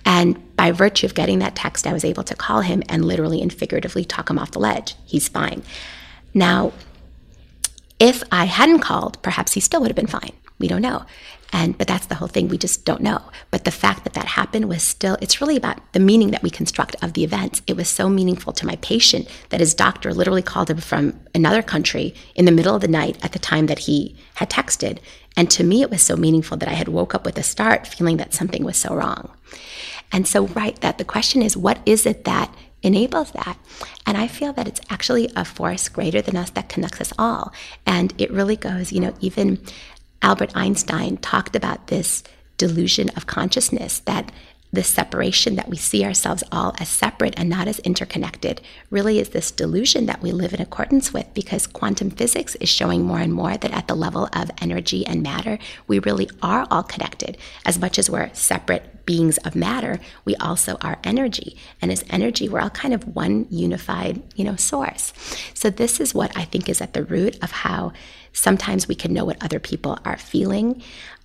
And 0.05 0.55
by 0.55 0.71
virtue 0.71 1.05
of 1.05 1.15
getting 1.15 1.39
that 1.39 1.55
text, 1.55 1.85
I 1.85 1.93
was 1.93 2.05
able 2.05 2.23
to 2.23 2.35
call 2.35 2.61
him 2.61 2.81
and 2.87 3.03
literally 3.03 3.41
and 3.41 3.51
figuratively 3.51 4.05
talk 4.05 4.29
him 4.29 4.39
off 4.39 4.51
the 4.51 4.59
ledge. 4.59 4.95
He's 5.05 5.27
fine. 5.27 5.63
Now, 6.33 6.71
if 7.99 8.23
I 8.31 8.45
hadn't 8.45 8.79
called, 8.79 9.21
perhaps 9.21 9.53
he 9.53 9.59
still 9.59 9.81
would 9.81 9.89
have 9.89 9.95
been 9.95 10.07
fine 10.07 10.31
We 10.59 10.67
don't 10.67 10.81
know. 10.81 11.05
And 11.53 11.77
but 11.77 11.87
that's 11.87 12.07
the 12.07 12.15
whole 12.15 12.27
thing. 12.27 12.47
We 12.47 12.57
just 12.57 12.85
don't 12.85 13.01
know. 13.01 13.21
But 13.51 13.63
the 13.63 13.71
fact 13.71 14.03
that 14.03 14.13
that 14.13 14.25
happened 14.25 14.67
was 14.67 14.83
still 14.83 15.17
it's 15.21 15.39
really 15.41 15.55
about 15.55 15.93
the 15.93 15.99
meaning 15.99 16.31
that 16.31 16.43
we 16.43 16.49
construct 16.49 16.95
of 17.01 17.13
the 17.13 17.23
events. 17.23 17.61
It 17.67 17.77
was 17.77 17.87
so 17.87 18.09
meaningful 18.09 18.53
to 18.53 18.65
my 18.65 18.75
patient 18.77 19.27
that 19.49 19.59
his 19.59 19.73
doctor 19.73 20.13
literally 20.13 20.41
called 20.41 20.69
him 20.69 20.77
from 20.77 21.19
another 21.33 21.61
country 21.61 22.13
in 22.35 22.45
the 22.45 22.51
middle 22.51 22.75
of 22.75 22.81
the 22.81 22.87
night 22.87 23.17
at 23.23 23.31
the 23.31 23.39
time 23.39 23.67
that 23.67 23.79
he 23.79 24.15
had 24.35 24.49
texted. 24.49 24.99
And 25.35 25.49
to 25.51 25.63
me 25.63 25.81
it 25.81 25.89
was 25.89 26.01
so 26.01 26.15
meaningful 26.15 26.57
that 26.57 26.69
I 26.69 26.73
had 26.73 26.87
woke 26.87 27.15
up 27.15 27.25
with 27.25 27.37
a 27.37 27.43
start 27.43 27.87
feeling 27.87 28.17
that 28.17 28.33
something 28.33 28.63
was 28.63 28.77
so 28.77 28.93
wrong. 28.93 29.31
And 30.11 30.27
so 30.27 30.47
right 30.47 30.79
that 30.81 30.97
the 30.97 31.05
question 31.05 31.41
is 31.41 31.55
what 31.55 31.79
is 31.85 32.05
it 32.05 32.23
that 32.25 32.53
enables 32.83 33.31
that. 33.31 33.57
And 34.05 34.17
I 34.17 34.27
feel 34.27 34.53
that 34.53 34.67
it's 34.67 34.81
actually 34.89 35.29
a 35.35 35.43
force 35.43 35.89
greater 35.89 36.21
than 36.21 36.37
us 36.37 36.51
that 36.51 36.69
connects 36.69 37.01
us 37.01 37.13
all. 37.17 37.51
And 37.85 38.13
it 38.17 38.31
really 38.31 38.55
goes, 38.55 38.91
you 38.91 38.99
know, 38.99 39.13
even 39.19 39.59
Albert 40.21 40.51
Einstein 40.55 41.17
talked 41.17 41.55
about 41.55 41.87
this 41.87 42.23
delusion 42.57 43.09
of 43.09 43.27
consciousness 43.27 43.99
that 43.99 44.31
the 44.73 44.83
separation 44.83 45.55
that 45.55 45.69
we 45.69 45.77
see 45.77 46.03
ourselves 46.03 46.43
all 46.51 46.75
as 46.79 46.89
separate 46.89 47.33
and 47.37 47.49
not 47.49 47.67
as 47.67 47.79
interconnected 47.79 48.61
really 48.89 49.17
is 49.17 49.29
this 49.29 49.49
delusion 49.49 50.07
that 50.07 50.21
we 50.21 50.31
live 50.31 50.53
in 50.53 50.61
accordance 50.61 51.13
with 51.13 51.25
because 51.33 51.65
quantum 51.67 52.09
physics 52.09 52.55
is 52.55 52.67
showing 52.67 53.03
more 53.03 53.19
and 53.19 53.33
more 53.33 53.55
that 53.55 53.71
at 53.71 53.87
the 53.87 53.95
level 53.95 54.27
of 54.33 54.51
energy 54.61 55.05
and 55.07 55.23
matter, 55.23 55.57
we 55.87 55.99
really 55.99 56.29
are 56.41 56.67
all 56.69 56.83
connected. 56.83 57.37
As 57.65 57.79
much 57.79 57.97
as 57.97 58.09
we're 58.09 58.29
separate 58.33 59.05
beings 59.05 59.37
of 59.39 59.55
matter, 59.55 60.01
we 60.25 60.35
also 60.35 60.77
are 60.81 60.99
energy. 61.03 61.55
And 61.81 61.91
as 61.91 62.03
energy, 62.09 62.49
we're 62.49 62.59
all 62.59 62.69
kind 62.69 62.93
of 62.93 63.15
one 63.15 63.47
unified, 63.49 64.21
you 64.35 64.43
know, 64.43 64.57
source. 64.57 65.13
So 65.53 65.69
this 65.69 66.01
is 66.01 66.13
what 66.13 66.35
I 66.35 66.43
think 66.43 66.67
is 66.67 66.81
at 66.81 66.93
the 66.93 67.05
root 67.05 67.41
of 67.41 67.51
how 67.51 67.93
sometimes 68.37 68.87
we 68.87 68.95
can 68.95 69.13
know 69.13 69.25
what 69.25 69.43
other 69.43 69.59
people 69.59 69.99
are 70.05 70.17
feeling. 70.17 70.81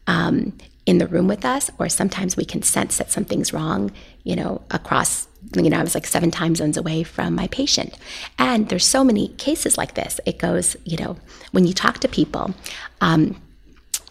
Um, 0.07 0.53
in 0.85 0.98
the 0.98 1.07
room 1.07 1.29
with 1.29 1.44
us, 1.44 1.70
or 1.79 1.88
sometimes 1.88 2.37
we 2.37 2.44
can 2.44 2.61
sense 2.62 2.98
that 2.98 3.11
something's 3.11 3.53
wrong, 3.53 3.92
you 4.25 4.35
know, 4.35 4.61
across, 4.72 5.29
you 5.55 5.70
know, 5.70 5.79
I 5.79 5.83
was 5.83 5.94
like 5.94 6.07
seven 6.07 6.31
time 6.31 6.57
zones 6.57 6.77
away 6.77 7.05
from 7.05 7.35
my 7.37 7.46
patient. 7.48 7.96
And 8.38 8.68
there's 8.68 8.85
so 8.85 9.05
many 9.05 9.29
cases 9.29 9.79
like 9.79 9.94
this. 9.94 10.18
It 10.27 10.40
goes, 10.40 10.77
you 10.85 10.96
know, 10.96 11.16
when 11.53 11.68
you 11.68 11.72
talk 11.72 11.98
to 12.01 12.09
people, 12.09 12.53
um, 13.01 13.40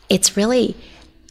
it's 0.08 0.38
really 0.38 0.78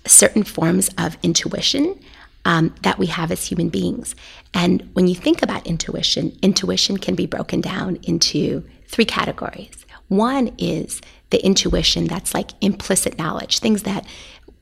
certain 0.06 0.42
forms 0.44 0.90
of 0.98 1.16
intuition 1.22 1.98
um, 2.44 2.74
that 2.82 2.98
we 2.98 3.06
have 3.06 3.30
as 3.30 3.46
human 3.46 3.70
beings. 3.70 4.14
And 4.52 4.90
when 4.92 5.06
you 5.06 5.14
think 5.14 5.42
about 5.42 5.66
intuition, 5.66 6.36
intuition 6.42 6.98
can 6.98 7.14
be 7.14 7.26
broken 7.26 7.60
down 7.62 7.98
into 8.02 8.62
three 8.88 9.04
categories. 9.04 9.86
One 10.08 10.52
is 10.58 11.00
the 11.30 11.44
intuition 11.44 12.06
that's 12.06 12.34
like 12.34 12.50
implicit 12.60 13.18
knowledge, 13.18 13.60
things 13.60 13.84
that 13.84 14.06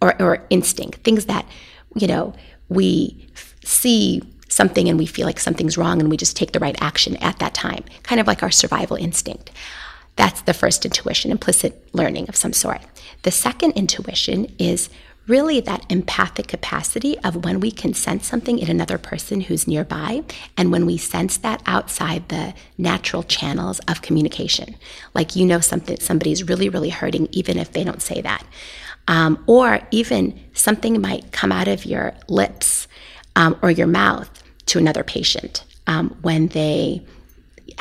or, 0.01 0.21
or 0.23 0.47
instinct, 0.51 1.03
things 1.03 1.27
that, 1.27 1.47
you 1.97 2.07
know, 2.07 2.35
we 2.69 3.27
see 3.65 4.23
something 4.49 4.89
and 4.89 4.99
we 4.99 5.07
feel 5.07 5.27
like 5.27 5.41
something's 5.41 5.77
wrong 5.77 6.01
and 6.01 6.11
we 6.11 6.17
just 6.17 6.37
take 6.37 6.53
the 6.53 6.61
right 6.61 6.77
action 6.81 7.17
at 7.17 7.39
that 7.39 7.55
time, 7.55 7.85
kind 8.03 8.21
of 8.21 8.27
like 8.27 8.43
our 8.43 8.51
survival 8.51 8.97
instinct. 8.97 9.51
That's 10.17 10.43
the 10.43 10.55
first 10.55 10.85
intuition, 10.85 11.31
implicit 11.31 11.89
learning 11.95 12.29
of 12.29 12.37
some 12.37 12.53
sort. 12.53 12.81
The 13.23 13.31
second 13.31 13.73
intuition 13.73 14.53
is 14.59 14.89
really 15.29 15.61
that 15.61 15.85
empathic 15.91 16.49
capacity 16.49 17.19
of 17.21 17.45
when 17.45 17.61
we 17.61 17.71
can 17.71 17.95
sense 17.95 18.27
something 18.27 18.59
in 18.59 18.71
another 18.71 18.99
person 18.99 19.43
who's 19.43 19.69
nearby 19.69 20.23
and 20.57 20.73
when 20.73 20.87
we 20.87 20.97
sense 20.97 21.37
that 21.37 21.63
outside 21.67 22.29
the 22.29 22.55
natural 22.77 23.23
channels 23.23 23.79
of 23.81 24.03
communication. 24.03 24.75
Like 25.15 25.37
you 25.37 25.45
know 25.45 25.61
something 25.61 26.01
somebody's 26.01 26.49
really 26.49 26.69
really 26.69 26.91
hurting 26.91 27.29
even 27.33 27.59
if 27.59 27.73
they 27.73 27.85
don't 27.85 28.03
say 28.03 28.21
that. 28.23 28.45
Um, 29.07 29.43
or 29.47 29.81
even 29.91 30.39
something 30.53 31.01
might 31.01 31.33
come 31.33 31.53
out 31.53 31.69
of 31.69 31.87
your 31.87 32.13
lips 32.29 32.89
um, 33.37 33.59
or 33.63 33.71
your 33.71 33.87
mouth 33.87 34.43
to 34.67 34.79
another 34.79 35.03
patient 35.03 35.65
um, 35.87 36.17
when 36.21 36.49
they 36.49 37.03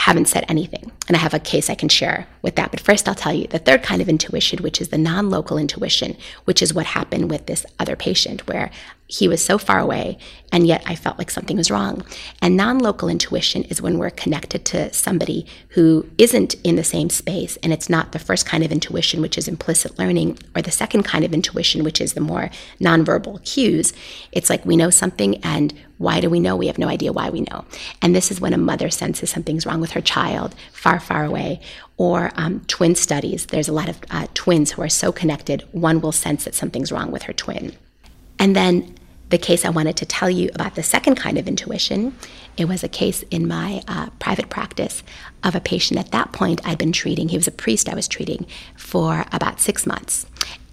haven't 0.07 0.29
said 0.29 0.45
anything. 0.47 0.89
And 1.09 1.17
I 1.17 1.19
have 1.19 1.33
a 1.33 1.39
case 1.39 1.69
I 1.69 1.75
can 1.75 1.89
share 1.89 2.27
with 2.41 2.55
that. 2.55 2.71
But 2.71 2.79
first, 2.79 3.09
I'll 3.09 3.15
tell 3.15 3.33
you 3.33 3.45
the 3.45 3.59
third 3.59 3.83
kind 3.83 4.01
of 4.01 4.07
intuition, 4.07 4.63
which 4.63 4.79
is 4.79 4.87
the 4.87 4.97
non 4.97 5.29
local 5.29 5.57
intuition, 5.57 6.15
which 6.45 6.61
is 6.61 6.73
what 6.73 6.85
happened 6.85 7.29
with 7.29 7.45
this 7.45 7.65
other 7.77 7.97
patient, 7.97 8.47
where 8.47 8.71
he 9.07 9.27
was 9.27 9.43
so 9.43 9.57
far 9.57 9.79
away, 9.79 10.17
and 10.51 10.67
yet 10.67 10.83
I 10.85 10.95
felt 10.95 11.17
like 11.17 11.31
something 11.31 11.55
was 11.55 11.71
wrong. 11.71 12.05
And 12.41 12.57
non 12.57 12.79
local 12.79 13.07
intuition 13.07 13.63
is 13.63 13.81
when 13.81 13.97
we're 13.97 14.09
connected 14.09 14.65
to 14.65 14.91
somebody 14.91 15.45
who 15.69 16.09
isn't 16.17 16.55
in 16.63 16.75
the 16.75 16.83
same 16.83 17.09
space, 17.09 17.57
and 17.63 17.71
it's 17.71 17.89
not 17.89 18.11
the 18.11 18.19
first 18.19 18.45
kind 18.45 18.65
of 18.65 18.71
intuition, 18.71 19.21
which 19.21 19.37
is 19.37 19.47
implicit 19.47 19.97
learning, 19.97 20.37
or 20.55 20.61
the 20.61 20.71
second 20.71 21.03
kind 21.03 21.23
of 21.23 21.33
intuition, 21.33 21.85
which 21.85 22.01
is 22.01 22.13
the 22.13 22.21
more 22.21 22.49
nonverbal 22.81 23.43
cues. 23.45 23.93
It's 24.33 24.49
like 24.49 24.65
we 24.65 24.75
know 24.75 24.89
something, 24.89 25.37
and 25.37 25.73
why 25.97 26.19
do 26.19 26.29
we 26.29 26.41
know? 26.41 26.57
We 26.57 26.67
have 26.67 26.77
no 26.77 26.89
idea 26.89 27.13
why 27.13 27.29
we 27.29 27.41
know. 27.41 27.65
And 28.01 28.13
this 28.13 28.29
is 28.29 28.41
when 28.41 28.53
a 28.53 28.57
mother 28.57 28.89
senses 28.89 29.29
something's 29.29 29.65
wrong 29.65 29.79
with 29.79 29.91
her 29.91 30.01
child 30.01 30.53
far, 30.71 30.99
far 30.99 31.23
away. 31.23 31.61
Or 31.95 32.31
um, 32.35 32.59
twin 32.67 32.93
studies. 32.93 33.47
There's 33.47 33.67
a 33.67 33.73
lot 33.73 33.89
of 33.89 33.97
uh, 34.11 34.27
twins 34.35 34.71
who 34.71 34.83
are 34.83 34.89
so 34.89 35.11
connected, 35.11 35.63
one 35.71 35.99
will 35.99 36.11
sense 36.11 36.43
that 36.43 36.53
something's 36.53 36.91
wrong 36.91 37.09
with 37.09 37.23
her 37.23 37.33
twin. 37.33 37.75
And 38.39 38.55
then 38.55 38.96
the 39.29 39.37
case 39.37 39.65
I 39.65 39.69
wanted 39.69 39.97
to 39.97 40.05
tell 40.05 40.29
you 40.29 40.49
about 40.55 40.75
the 40.75 40.83
second 40.83 41.15
kind 41.15 41.37
of 41.37 41.47
intuition, 41.47 42.15
it 42.55 42.65
was 42.65 42.83
a 42.83 42.87
case 42.87 43.23
in 43.29 43.47
my 43.47 43.83
uh, 43.87 44.09
private 44.19 44.49
practice 44.49 45.03
of 45.43 45.55
a 45.55 45.59
patient 45.59 45.99
at 45.99 46.11
that 46.11 46.31
point 46.31 46.61
I'd 46.65 46.77
been 46.77 46.93
treating. 46.93 47.29
He 47.29 47.37
was 47.37 47.47
a 47.47 47.51
priest 47.51 47.89
I 47.89 47.95
was 47.95 48.07
treating 48.07 48.45
for 48.75 49.25
about 49.31 49.59
six 49.59 49.85
months. 49.85 50.25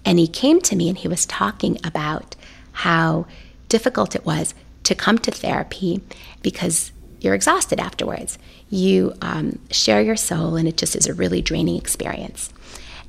And 0.05 0.19
he 0.19 0.27
came 0.27 0.61
to 0.61 0.75
me 0.75 0.87
and 0.87 0.97
he 0.97 1.07
was 1.07 1.25
talking 1.25 1.77
about 1.83 2.35
how 2.71 3.25
difficult 3.67 4.15
it 4.15 4.25
was 4.25 4.53
to 4.83 4.95
come 4.95 5.17
to 5.17 5.31
therapy 5.31 6.01
because 6.41 6.91
you're 7.19 7.33
exhausted 7.33 7.79
afterwards. 7.79 8.37
You 8.69 9.13
um, 9.21 9.59
share 9.71 10.01
your 10.01 10.15
soul, 10.15 10.55
and 10.55 10.67
it 10.67 10.77
just 10.77 10.95
is 10.95 11.07
a 11.07 11.13
really 11.13 11.41
draining 11.41 11.77
experience. 11.77 12.53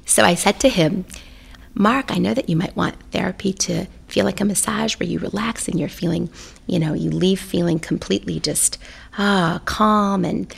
So 0.07 0.23
I 0.23 0.35
said 0.35 0.59
to 0.61 0.69
him, 0.69 1.05
Mark, 1.75 2.11
I 2.11 2.17
know 2.19 2.33
that 2.33 2.49
you 2.49 2.57
might 2.57 2.75
want 2.77 2.97
therapy 3.11 3.53
to 3.53 3.87
feel 4.09 4.25
like 4.25 4.41
a 4.41 4.45
massage 4.45 4.95
where 4.95 5.09
you 5.09 5.19
relax 5.19 5.69
and 5.69 5.79
you're 5.79 5.89
feeling, 5.89 6.31
you 6.67 6.79
know, 6.79 6.95
you 6.95 7.11
leave 7.11 7.41
feeling 7.41 7.79
completely 7.79 8.41
just 8.41 8.79
ah, 9.19 9.61
calm 9.65 10.25
and 10.25 10.55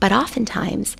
but 0.00 0.12
oftentimes 0.12 0.96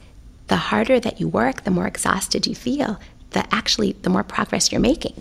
the 0.49 0.57
harder 0.57 1.01
that 1.01 1.21
you 1.21 1.29
work, 1.29 1.65
the 1.65 1.71
more 1.71 1.87
exhausted 1.87 2.47
you 2.47 2.55
feel, 2.55 3.01
the 3.31 3.53
actually 3.55 3.93
the 4.03 4.11
more 4.11 4.23
progress 4.23 4.71
you're 4.71 4.81
making. 4.81 5.21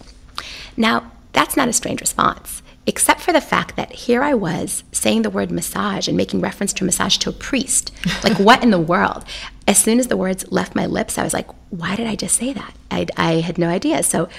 Now, 0.78 1.12
that's 1.34 1.56
not 1.56 1.70
a 1.70 1.74
strange 1.74 2.02
response, 2.02 2.62
except 2.86 3.22
for 3.22 3.32
the 3.32 3.42
fact 3.42 3.76
that 3.78 3.92
here 3.92 4.22
I 4.24 4.34
was 4.34 4.84
saying 4.92 5.22
the 5.22 5.30
word 5.30 5.52
massage 5.52 6.08
and 6.08 6.18
making 6.18 6.42
reference 6.42 6.74
to 6.74 6.84
massage 6.84 7.18
to 7.18 7.30
a 7.30 7.34
priest. 7.34 7.92
Like, 8.24 8.38
what 8.38 8.62
in 8.62 8.72
the 8.72 8.80
world? 8.80 9.24
As 9.68 9.82
soon 9.82 10.00
as 10.00 10.08
the 10.08 10.18
words 10.18 10.52
left 10.52 10.76
my 10.76 10.86
lips, 10.86 11.18
I 11.18 11.24
was 11.24 11.34
like, 11.34 11.48
why 11.70 11.96
did 11.96 12.06
I 12.06 12.16
just 12.16 12.36
say 12.36 12.54
that? 12.54 12.76
I, 12.92 13.08
I 13.18 13.32
had 13.40 13.58
no 13.58 13.68
idea. 13.68 14.04
So, 14.04 14.30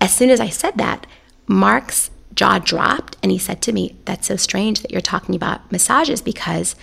as 0.00 0.14
soon 0.14 0.30
as 0.30 0.40
I 0.40 0.48
said 0.48 0.76
that, 0.76 1.06
Mark's 1.46 2.10
jaw 2.34 2.58
dropped 2.58 3.16
and 3.22 3.30
he 3.30 3.38
said 3.38 3.62
to 3.62 3.72
me, 3.72 3.96
That's 4.04 4.26
so 4.26 4.36
strange 4.36 4.80
that 4.80 4.90
you're 4.90 5.00
talking 5.00 5.34
about 5.34 5.70
massages 5.70 6.22
because 6.22 6.74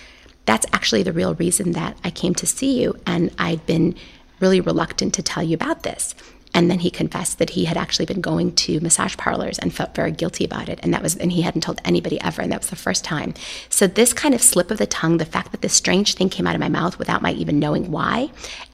that's 0.46 0.66
actually 0.74 1.04
the 1.04 1.14
real 1.14 1.36
reason 1.36 1.74
that 1.74 1.98
I 2.04 2.12
came 2.12 2.34
to 2.36 2.48
see 2.48 2.82
you. 2.82 2.96
And 3.06 3.32
I'd 3.38 3.66
been 3.66 3.96
really 4.40 4.62
reluctant 4.62 5.14
to 5.16 5.24
tell 5.24 5.44
you 5.44 5.56
about 5.56 5.84
this. 5.84 6.16
And 6.54 6.70
then 6.70 6.80
he 6.80 6.90
confessed 6.90 7.38
that 7.38 7.52
he 7.52 7.66
had 7.66 7.78
actually 7.78 8.06
been 8.06 8.22
going 8.22 8.54
to 8.56 8.80
massage 8.80 9.16
parlors 9.18 9.60
and 9.60 9.74
felt 9.74 9.96
very 9.96 10.12
guilty 10.12 10.44
about 10.44 10.68
it. 10.68 10.80
And 10.82 10.94
that 10.94 11.04
was, 11.04 11.16
and 11.16 11.32
he 11.32 11.44
hadn't 11.44 11.62
told 11.62 11.80
anybody 11.86 12.20
ever. 12.22 12.42
And 12.42 12.52
that 12.52 12.62
was 12.62 12.70
the 12.70 12.76
first 12.76 13.04
time. 13.04 13.34
So, 13.70 13.88
this 13.88 14.14
kind 14.14 14.34
of 14.34 14.42
slip 14.42 14.72
of 14.72 14.78
the 14.78 14.88
tongue, 14.88 15.18
the 15.18 15.26
fact 15.26 15.52
that 15.52 15.62
this 15.62 15.74
strange 15.74 16.16
thing 16.16 16.30
came 16.30 16.48
out 16.48 16.56
of 16.56 16.62
my 16.62 16.70
mouth 16.70 16.98
without 16.98 17.22
my 17.22 17.32
even 17.34 17.60
knowing 17.60 17.92
why, 17.92 18.32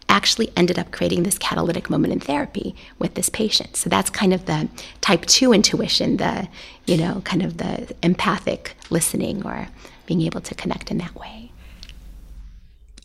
actually 0.07 0.51
ended 0.55 0.79
up 0.79 0.91
creating 0.91 1.23
this 1.23 1.37
catalytic 1.37 1.89
moment 1.89 2.13
in 2.13 2.19
therapy 2.19 2.75
with 2.99 3.15
this 3.15 3.29
patient. 3.29 3.75
So, 3.75 3.89
that's 3.89 4.09
kind 4.09 4.33
of 4.33 4.45
the 4.45 4.69
type 5.01 5.25
two 5.25 5.51
intuition, 5.51 6.17
the, 6.17 6.47
you 6.87 6.97
know, 6.97 7.21
kind 7.25 7.43
of 7.43 7.57
the 7.57 7.93
empathic 8.01 8.75
listening 8.89 9.45
or 9.45 9.67
being 10.05 10.21
able 10.21 10.41
to 10.41 10.55
connect 10.55 10.91
in 10.91 10.97
that 10.99 11.15
way 11.15 11.44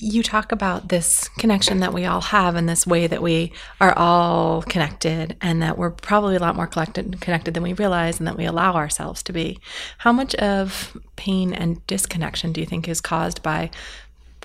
you 0.03 0.23
talk 0.23 0.51
about 0.51 0.89
this 0.89 1.29
connection 1.37 1.81
that 1.81 1.93
we 1.93 2.07
all 2.07 2.23
have 2.23 2.57
and 2.57 2.67
this 2.67 2.87
way 2.87 3.07
that 3.07 3.23
we 3.23 3.53
are 3.83 3.93
all 3.99 4.63
connected 4.63 5.37
and 5.43 5.61
that 5.61 5.77
we're 5.77 5.91
probably 5.91 6.37
a 6.37 6.41
lot 6.41 6.57
more 6.57 6.67
collected, 6.67 7.21
connected 7.21 7.53
than 7.53 7.63
we 7.63 7.75
realize 7.75 8.19
and 8.19 8.27
that 8.27 8.39
we 8.39 8.47
allow 8.47 8.73
ourselves 8.75 9.23
to 9.23 9.33
be. 9.33 9.59
How 9.99 10.11
much 10.11 10.35
of 10.37 10.97
pain 11.17 11.53
and 11.53 11.87
disconnection 11.87 12.53
do 12.53 12.63
you 12.63 12.67
think 12.67 12.89
is 12.89 13.03
caused 13.03 13.43
by 13.43 13.71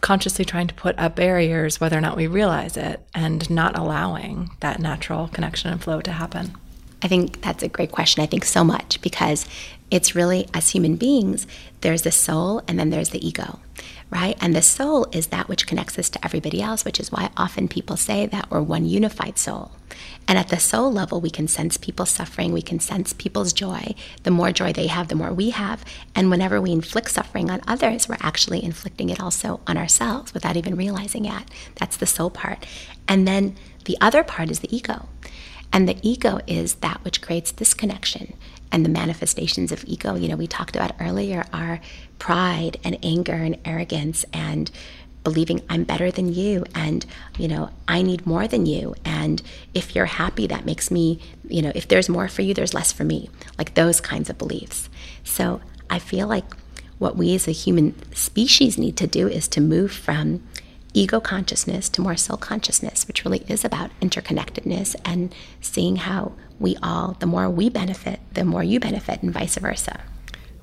consciously 0.02 0.44
trying 0.44 0.68
to 0.68 0.74
put 0.74 1.00
up 1.00 1.16
barriers, 1.16 1.80
whether 1.80 1.98
or 1.98 2.02
not 2.02 2.18
we 2.18 2.28
realize 2.28 2.76
it, 2.76 3.08
and 3.16 3.50
not 3.50 3.78
allowing 3.78 4.50
that 4.60 4.82
natural 4.82 5.30
connection 5.30 5.72
and 5.72 5.82
flow 5.82 6.02
to 6.02 6.12
happen? 6.12 6.54
I 7.02 7.08
think 7.08 7.42
that's 7.42 7.64
a 7.64 7.70
great 7.70 7.94
question. 7.94 8.22
I 8.22 8.28
think 8.28 8.44
so 8.44 8.64
much 8.64 9.00
because 9.02 9.48
it's 9.90 10.16
really, 10.16 10.50
as 10.54 10.72
human 10.72 10.98
beings, 10.98 11.48
there's 11.82 12.02
the 12.02 12.12
soul 12.12 12.62
and 12.68 12.78
then 12.78 12.90
there's 12.90 13.12
the 13.12 13.26
ego, 13.26 13.60
right? 14.10 14.38
And 14.40 14.56
the 14.56 14.62
soul 14.62 15.08
is 15.12 15.28
that 15.28 15.50
which 15.50 15.68
connects 15.68 15.98
us 15.98 16.10
to 16.12 16.24
everybody 16.24 16.62
else, 16.62 16.86
which 16.86 17.00
is 17.00 17.12
why 17.12 17.32
often 17.36 17.68
people 17.68 17.98
say 17.98 18.26
that 18.28 18.50
we're 18.50 18.62
one 18.62 18.86
unified 18.86 19.38
soul. 19.38 19.72
And 20.28 20.38
at 20.38 20.50
the 20.50 20.60
soul 20.60 20.92
level, 20.92 21.22
we 21.22 21.30
can 21.30 21.48
sense 21.48 21.78
people's 21.78 22.12
suffering, 22.12 22.52
we 22.52 22.62
can 22.62 22.80
sense 22.80 23.14
people's 23.14 23.54
joy. 23.54 23.96
The 24.24 24.32
more 24.32 24.52
joy 24.52 24.74
they 24.74 24.88
have, 24.88 25.08
the 25.08 25.16
more 25.16 25.34
we 25.34 25.52
have. 25.52 25.84
And 26.16 26.30
whenever 26.30 26.62
we 26.62 26.72
inflict 26.72 27.12
suffering 27.12 27.50
on 27.50 27.62
others, 27.68 28.08
we're 28.08 28.18
actually 28.22 28.64
inflicting 28.64 29.10
it 29.10 29.20
also 29.20 29.62
on 29.68 29.78
ourselves 29.78 30.34
without 30.34 30.58
even 30.58 30.76
realizing 30.76 31.26
it. 31.26 31.44
That's 31.76 31.98
the 31.98 32.06
soul 32.06 32.30
part. 32.30 32.66
And 33.08 33.28
then 33.28 33.56
the 33.86 33.98
other 34.02 34.24
part 34.24 34.50
is 34.50 34.60
the 34.60 34.76
ego. 34.76 35.08
And 35.72 35.90
the 35.90 35.98
ego 36.02 36.40
is 36.48 36.76
that 36.76 37.04
which 37.04 37.22
creates 37.22 37.52
disconnection. 37.52 38.34
And 38.72 38.84
the 38.84 38.90
manifestations 38.90 39.72
of 39.72 39.84
ego, 39.86 40.16
you 40.16 40.28
know, 40.28 40.36
we 40.36 40.48
talked 40.48 40.76
about 40.76 40.96
earlier 41.00 41.46
are 41.54 41.80
pride 42.20 42.78
and 42.84 42.98
anger 43.04 43.34
and 43.34 43.58
arrogance 43.66 44.26
and 44.34 44.72
believing 45.24 45.62
I'm 45.70 45.84
better 45.84 46.12
than 46.12 46.34
you 46.34 46.64
and, 46.76 47.06
you 47.38 47.48
know, 47.48 47.72
I 47.88 48.04
need 48.04 48.28
more 48.28 48.48
than 48.48 48.66
you. 48.66 48.96
And 49.04 49.42
if 49.74 49.96
you're 49.96 50.06
happy, 50.06 50.48
that 50.48 50.66
makes 50.66 50.92
me, 50.92 51.20
you 51.48 51.62
know, 51.62 51.72
if 51.74 51.88
there's 51.88 52.08
more 52.08 52.28
for 52.28 52.44
you, 52.44 52.54
there's 52.54 52.76
less 52.76 52.92
for 52.92 53.04
me. 53.04 53.30
Like 53.58 53.74
those 53.74 54.00
kinds 54.00 54.30
of 54.30 54.38
beliefs. 54.38 54.88
So 55.24 55.62
I 55.90 56.00
feel 56.00 56.28
like 56.28 56.46
what 57.00 57.18
we 57.18 57.36
as 57.36 57.48
a 57.48 57.52
human 57.52 57.96
species 58.14 58.78
need 58.78 58.96
to 58.98 59.08
do 59.08 59.28
is 59.28 59.48
to 59.50 59.62
move 59.62 59.92
from 59.92 60.48
ego 60.94 61.20
consciousness 61.20 61.90
to 61.90 62.02
more 62.02 62.16
soul 62.16 62.38
consciousness, 62.38 63.08
which 63.08 63.26
really 63.26 63.44
is 63.50 63.66
about 63.66 63.92
interconnectedness 64.00 64.96
and 65.04 65.34
seeing 65.60 65.98
how 65.98 66.34
we 66.60 66.78
all, 66.82 67.18
the 67.20 67.26
more 67.26 67.50
we 67.50 67.70
benefit, 67.70 68.20
the 68.34 68.46
more 68.46 68.64
you 68.64 68.80
benefit, 68.80 69.22
and 69.22 69.34
vice 69.34 69.58
versa. 69.58 70.00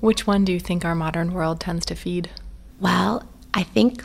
Which 0.03 0.27
one 0.27 0.43
do 0.43 0.51
you 0.51 0.59
think 0.59 0.83
our 0.83 0.95
modern 0.95 1.31
world 1.31 1.61
tends 1.61 1.85
to 1.85 1.95
feed? 1.95 2.29
Well, 2.77 3.23
I 3.53 3.63
think 3.63 4.03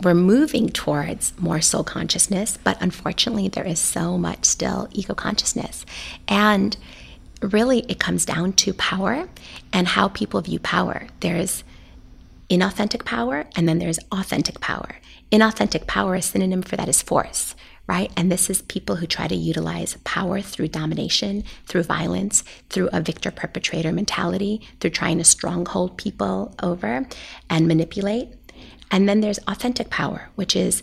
we're 0.00 0.14
moving 0.14 0.68
towards 0.68 1.32
more 1.36 1.60
soul 1.60 1.82
consciousness, 1.82 2.60
but 2.62 2.80
unfortunately, 2.80 3.48
there 3.48 3.66
is 3.66 3.80
so 3.80 4.16
much 4.16 4.44
still 4.44 4.86
ego 4.92 5.14
consciousness. 5.14 5.84
And 6.28 6.76
really, 7.40 7.80
it 7.88 7.98
comes 7.98 8.24
down 8.24 8.52
to 8.52 8.72
power 8.74 9.28
and 9.72 9.88
how 9.88 10.06
people 10.06 10.40
view 10.42 10.60
power. 10.60 11.08
There's 11.18 11.64
inauthentic 12.48 13.04
power, 13.04 13.44
and 13.56 13.68
then 13.68 13.80
there's 13.80 13.98
authentic 14.12 14.60
power. 14.60 15.00
Inauthentic 15.32 15.88
power, 15.88 16.14
a 16.14 16.22
synonym 16.22 16.62
for 16.62 16.76
that 16.76 16.88
is 16.88 17.02
force, 17.02 17.56
right? 17.86 18.12
And 18.16 18.30
this 18.30 18.48
is 18.48 18.62
people 18.62 18.96
who 18.96 19.06
try 19.06 19.26
to 19.26 19.34
utilize 19.34 19.96
power 20.04 20.40
through 20.40 20.68
domination, 20.68 21.44
through 21.66 21.82
violence, 21.82 22.44
through 22.70 22.88
a 22.92 23.00
victor 23.00 23.30
perpetrator 23.30 23.92
mentality, 23.92 24.66
through 24.80 24.90
trying 24.90 25.18
to 25.18 25.24
stronghold 25.24 25.98
people 25.98 26.54
over 26.62 27.06
and 27.50 27.68
manipulate. 27.68 28.28
And 28.90 29.08
then 29.08 29.20
there's 29.20 29.40
authentic 29.48 29.90
power, 29.90 30.30
which 30.34 30.54
is 30.54 30.82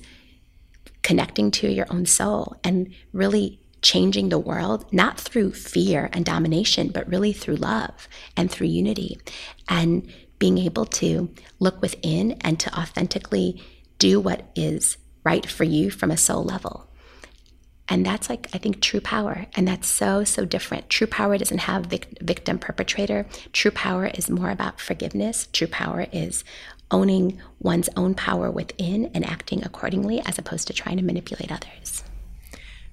connecting 1.04 1.52
to 1.52 1.72
your 1.72 1.88
own 1.90 2.06
soul 2.06 2.58
and 2.64 2.94
really 3.14 3.60
changing 3.82 4.30
the 4.30 4.40
world, 4.40 4.92
not 4.92 5.20
through 5.20 5.54
fear 5.54 6.10
and 6.12 6.26
domination, 6.26 6.90
but 6.90 7.08
really 7.08 7.32
through 7.32 7.56
love 7.56 8.10
and 8.36 8.52
through 8.52 8.68
unity. 8.68 9.18
And 9.70 10.12
being 10.38 10.58
able 10.58 10.86
to 10.86 11.34
look 11.60 11.82
within 11.82 12.34
and 12.42 12.60
to 12.60 12.78
authentically 12.78 13.62
do 14.00 14.20
what 14.20 14.50
is 14.56 14.98
right 15.24 15.46
for 15.46 15.64
you 15.64 15.90
from 15.92 16.12
a 16.12 16.18
soul 16.18 16.44
level. 16.44 16.89
And 17.90 18.06
that's 18.06 18.30
like, 18.30 18.48
I 18.54 18.60
think, 18.60 18.82
true 18.82 19.02
power. 19.02 19.48
And 19.56 19.68
that's 19.68 19.88
so, 19.88 20.24
so 20.24 20.46
different. 20.46 20.90
True 20.90 21.08
power 21.08 21.38
doesn't 21.38 21.60
have 21.60 21.88
vic- 21.88 22.18
victim 22.22 22.60
perpetrator. 22.60 23.26
True 23.52 23.72
power 23.72 24.08
is 24.08 24.30
more 24.30 24.52
about 24.52 24.80
forgiveness. 24.80 25.48
True 25.52 25.68
power 25.68 26.06
is 26.12 26.44
owning 26.92 27.42
one's 27.60 27.90
own 27.96 28.14
power 28.14 28.50
within 28.52 29.10
and 29.14 29.26
acting 29.26 29.64
accordingly 29.64 30.22
as 30.22 30.38
opposed 30.38 30.68
to 30.68 30.74
trying 30.74 30.98
to 30.98 31.04
manipulate 31.04 31.52
others. 31.52 32.04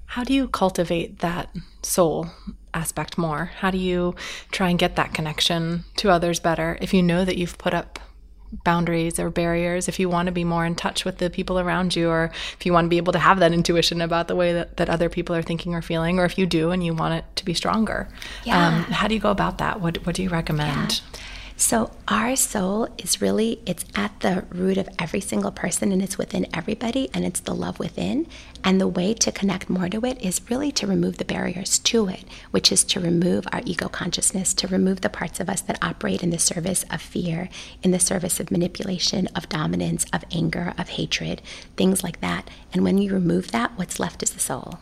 How 0.07 0.25
do 0.25 0.33
you 0.33 0.49
cultivate 0.49 1.19
that 1.19 1.55
soul 1.83 2.29
aspect 2.73 3.19
more? 3.19 3.47
How 3.59 3.71
do 3.71 3.79
you 3.79 4.15
try 4.51 4.71
and 4.71 4.79
get 4.79 4.97
that 4.97 5.13
connection 5.13 5.85
to 5.97 6.11
others 6.11 6.41
better 6.41 6.79
if 6.81 6.95
you 6.95 7.03
know 7.03 7.25
that 7.25 7.37
you've 7.37 7.59
put 7.59 7.75
up 7.75 7.99
boundaries 8.65 9.19
or 9.19 9.31
barriers 9.31 9.89
if 9.89 9.99
you 9.99 10.09
want 10.09 10.27
to 10.27 10.33
be 10.33 10.45
more 10.45 10.65
in 10.65 10.75
touch 10.75 11.05
with 11.05 11.19
the 11.19 11.29
people 11.29 11.59
around 11.59 11.95
you 11.97 12.09
or 12.09 12.31
if 12.59 12.65
you 12.65 12.73
want 12.73 12.85
to 12.85 12.89
be 12.89 12.97
able 12.97 13.13
to 13.13 13.19
have 13.19 13.39
that 13.39 13.53
intuition 13.53 14.01
about 14.01 14.29
the 14.29 14.37
way 14.37 14.53
that, 14.53 14.77
that 14.77 14.89
other 14.89 15.09
people 15.09 15.35
are 15.35 15.43
thinking 15.43 15.75
or 15.75 15.83
feeling 15.83 16.19
or 16.19 16.25
if 16.25 16.39
you 16.39 16.47
do 16.47 16.71
and 16.71 16.85
you 16.85 16.95
want 16.95 17.15
it 17.15 17.25
to 17.37 17.45
be 17.45 17.55
stronger 17.55 18.09
yeah. 18.45 18.69
Um, 18.69 18.83
how 18.85 19.09
do 19.09 19.15
you 19.15 19.21
go 19.21 19.31
about 19.31 19.59
that 19.59 19.81
what, 19.81 20.05
what 20.07 20.15
do 20.15 20.23
you 20.23 20.29
recommend 20.29 21.03
yeah. 21.13 21.21
So 21.59 21.91
our 22.07 22.37
soul 22.37 22.89
is 22.99 23.23
really 23.23 23.63
it's 23.65 23.87
at 23.95 24.21
the 24.21 24.45
root 24.51 24.77
of 24.77 24.91
every 24.99 25.23
single 25.23 25.51
person 25.51 25.91
and 25.91 26.03
it's 26.03 26.19
within 26.19 26.47
everybody 26.53 27.09
and 27.15 27.25
it's 27.25 27.41
the 27.41 27.55
love 27.55 27.79
within. 27.79 28.27
And 28.63 28.79
the 28.79 28.87
way 28.87 29.15
to 29.15 29.33
connect 29.33 29.71
more 29.71 29.89
to 29.89 30.05
it 30.05 30.21
is 30.21 30.51
really 30.51 30.71
to 30.73 30.87
remove 30.87 31.17
the 31.17 31.25
barriers 31.25 31.79
to 31.79 32.09
it, 32.09 32.25
which 32.51 32.71
is 32.71 32.85
to 32.85 33.01
remove 33.01 33.49
our 33.53 33.63
ego 33.65 33.89
consciousness, 33.89 34.53
to 34.53 34.69
remove 34.69 35.01
the 35.01 35.09
parts 35.09 35.41
of 35.41 35.49
us 35.49 35.63
that 35.63 35.83
operate 35.83 36.23
in 36.23 36.29
the 36.29 36.39
service 36.39 36.85
of 36.91 37.01
fear, 37.01 37.49
in 37.83 37.91
the 37.91 37.99
service 37.99 38.39
of 38.39 38.51
manipulation, 38.51 39.27
of 39.29 39.49
dominance, 39.49 40.05
of 40.13 40.25
anger, 40.31 40.75
of 40.77 40.91
hatred, 40.91 41.41
things 41.77 42.05
like 42.05 42.21
that. 42.21 42.51
And 42.75 42.85
when 42.85 42.99
you 42.99 43.15
remove 43.15 43.51
that, 43.53 43.73
what's 43.77 43.99
left 43.99 44.23
is 44.23 44.31
the 44.31 44.41
soul. 44.41 44.79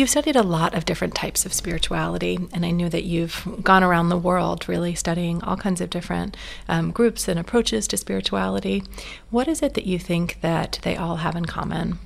You've 0.00 0.08
studied 0.08 0.36
a 0.36 0.42
lot 0.42 0.72
of 0.72 0.86
different 0.86 1.14
types 1.14 1.44
of 1.44 1.52
spirituality, 1.52 2.38
and 2.54 2.64
I 2.64 2.70
knew 2.70 2.88
that 2.88 3.04
you've 3.04 3.46
gone 3.62 3.84
around 3.84 4.08
the 4.08 4.16
world 4.16 4.66
really 4.66 4.94
studying 4.94 5.42
all 5.42 5.58
kinds 5.58 5.82
of 5.82 5.90
different 5.90 6.38
um, 6.70 6.90
groups 6.90 7.28
and 7.28 7.38
approaches 7.38 7.86
to 7.88 7.98
spirituality. 7.98 8.82
What 9.28 9.46
is 9.46 9.60
it 9.60 9.74
that 9.74 9.84
you 9.84 9.98
think 9.98 10.40
that 10.40 10.78
they 10.84 10.96
all 10.96 11.16
have 11.16 11.36
in 11.36 11.44
common? 11.44 11.98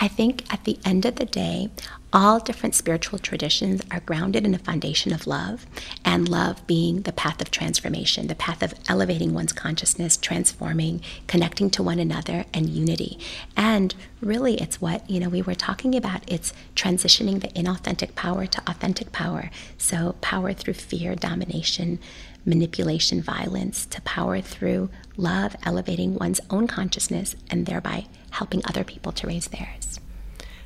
I 0.00 0.06
think 0.06 0.52
at 0.52 0.62
the 0.62 0.78
end 0.84 1.04
of 1.06 1.16
the 1.16 1.24
day, 1.24 1.70
all 2.12 2.38
different 2.38 2.76
spiritual 2.76 3.18
traditions 3.18 3.82
are 3.90 4.00
grounded 4.00 4.46
in 4.46 4.54
a 4.54 4.58
foundation 4.58 5.12
of 5.12 5.26
love, 5.26 5.66
and 6.04 6.28
love 6.28 6.64
being 6.66 7.02
the 7.02 7.12
path 7.12 7.42
of 7.42 7.50
transformation, 7.50 8.28
the 8.28 8.36
path 8.36 8.62
of 8.62 8.74
elevating 8.88 9.34
one's 9.34 9.52
consciousness, 9.52 10.16
transforming, 10.16 11.02
connecting 11.26 11.68
to 11.70 11.82
one 11.82 11.98
another, 11.98 12.46
and 12.54 12.70
unity. 12.70 13.18
And 13.56 13.94
really, 14.20 14.54
it's 14.54 14.80
what 14.80 15.08
you 15.10 15.18
know 15.18 15.28
we 15.28 15.42
were 15.42 15.56
talking 15.56 15.96
about. 15.96 16.22
It's 16.30 16.52
transitioning 16.76 17.40
the 17.40 17.48
inauthentic 17.48 18.14
power 18.14 18.46
to 18.46 18.62
authentic 18.70 19.10
power. 19.10 19.50
So, 19.76 20.14
power 20.20 20.52
through 20.52 20.74
fear, 20.74 21.16
domination, 21.16 21.98
manipulation, 22.46 23.20
violence, 23.20 23.84
to 23.86 24.00
power 24.02 24.40
through 24.40 24.90
love, 25.16 25.56
elevating 25.64 26.14
one's 26.14 26.40
own 26.50 26.68
consciousness, 26.68 27.34
and 27.50 27.66
thereby 27.66 28.06
helping 28.30 28.62
other 28.66 28.84
people 28.84 29.12
to 29.12 29.26
raise 29.26 29.48
theirs. 29.48 30.00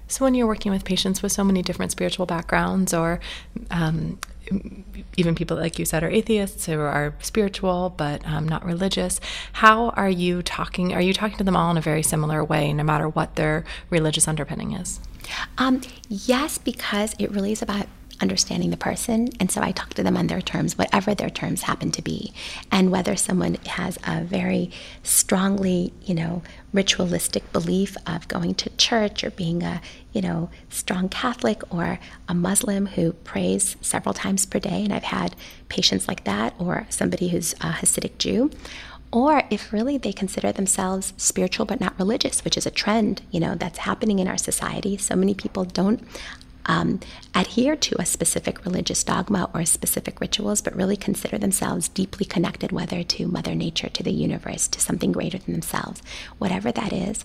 So, 0.09 0.25
when 0.25 0.35
you're 0.35 0.47
working 0.47 0.73
with 0.73 0.85
patients 0.85 1.23
with 1.23 1.33
so 1.33 1.43
many 1.43 1.63
different 1.63 1.91
spiritual 1.91 2.27
backgrounds, 2.27 2.93
or 2.93 3.19
um, 3.71 4.19
even 5.17 5.35
people 5.35 5.57
like 5.57 5.79
you 5.79 5.85
said 5.85 6.03
are 6.03 6.11
atheists 6.11 6.67
who 6.67 6.79
are 6.81 7.15
spiritual 7.21 7.95
but 7.97 8.27
um, 8.27 8.47
not 8.47 8.65
religious, 8.65 9.21
how 9.55 9.91
are 9.91 10.11
you 10.11 10.43
talking? 10.43 10.93
Are 10.93 11.01
you 11.01 11.15
talking 11.15 11.39
to 11.39 11.45
them 11.45 11.57
all 11.57 11.71
in 11.71 11.79
a 11.79 11.83
very 11.83 12.03
similar 12.03 12.45
way, 12.45 12.73
no 12.73 12.83
matter 12.83 13.09
what 13.09 13.37
their 13.37 13.65
religious 13.91 14.29
underpinning 14.29 14.73
is? 14.73 15.01
Um, 15.59 15.81
yes, 16.09 16.59
because 16.59 17.15
it 17.19 17.31
really 17.31 17.53
is 17.53 17.63
about 17.63 17.87
understanding 18.23 18.71
the 18.71 18.77
person. 18.77 19.29
And 19.41 19.51
so 19.51 19.61
I 19.61 19.73
talk 19.73 19.95
to 19.95 20.03
them 20.03 20.17
on 20.17 20.29
their 20.29 20.41
terms, 20.41 20.79
whatever 20.79 21.15
their 21.15 21.29
terms 21.29 21.63
happen 21.63 21.91
to 21.93 22.03
be. 22.03 22.33
And 22.71 22.91
whether 22.91 23.17
someone 23.17 23.57
has 23.67 23.99
a 24.07 24.23
very 24.23 24.71
strongly, 25.03 25.93
you 26.03 26.15
know, 26.15 26.43
ritualistic 26.73 27.53
belief 27.53 27.97
of 28.07 28.29
going 28.29 28.55
to 28.55 28.71
church 28.77 29.25
or 29.25 29.31
being 29.31 29.63
a, 29.63 29.83
you 30.13 30.23
know, 30.23 30.49
strong 30.71 31.09
Catholic 31.09 31.63
or 31.75 31.99
a 32.29 32.35
Muslim 32.35 32.87
who 32.87 33.13
prays 33.13 33.77
several 33.83 34.15
times 34.15 34.47
per 34.47 34.59
day. 34.59 34.85
And 34.85 34.93
I've 34.93 35.03
had 35.03 35.37
patients 35.69 36.09
like 36.09 36.25
that, 36.25 36.55
or 36.59 36.87
somebody 36.89 37.29
who's 37.29 37.53
a 37.55 37.73
Hasidic 37.73 38.19
Jew 38.19 38.51
or 39.13 39.43
if 39.51 39.73
really 39.73 39.99
they 39.99 40.13
consider 40.13 40.51
themselves 40.53 41.13
spiritual 41.19 41.67
but 41.67 41.81
not 41.81 41.99
religious, 41.99 42.43
which 42.45 42.57
is 42.57 42.65
a 42.65 42.71
trend, 42.71 43.21
you 43.31 43.39
know, 43.39 43.55
that's 43.55 43.79
happening 43.79 44.19
in 44.19 44.27
our 44.27 44.39
society. 44.39 44.97
So 44.97 45.15
many 45.15 45.35
people 45.35 45.65
don't 45.65 46.03
um, 46.67 47.01
adhere 47.35 47.77
to 47.77 48.01
a 48.01 48.07
specific 48.07 48.65
religious 48.65 49.03
dogma 49.03 49.51
or 49.55 49.65
specific 49.65 50.21
rituals, 50.21 50.61
but 50.61 50.77
really 50.77 50.97
consider 50.97 51.39
themselves 51.39 51.89
deeply 51.89 52.25
connected, 52.25 52.73
whether 52.73 53.03
to 53.03 53.27
Mother 53.27 53.55
Nature, 53.55 53.89
to 53.91 54.03
the 54.03 54.13
universe, 54.13 54.69
to 54.69 54.81
something 54.81 55.13
greater 55.13 55.39
than 55.39 55.53
themselves. 55.53 56.03
Whatever 56.39 56.73
that 56.73 56.93
is, 56.93 57.25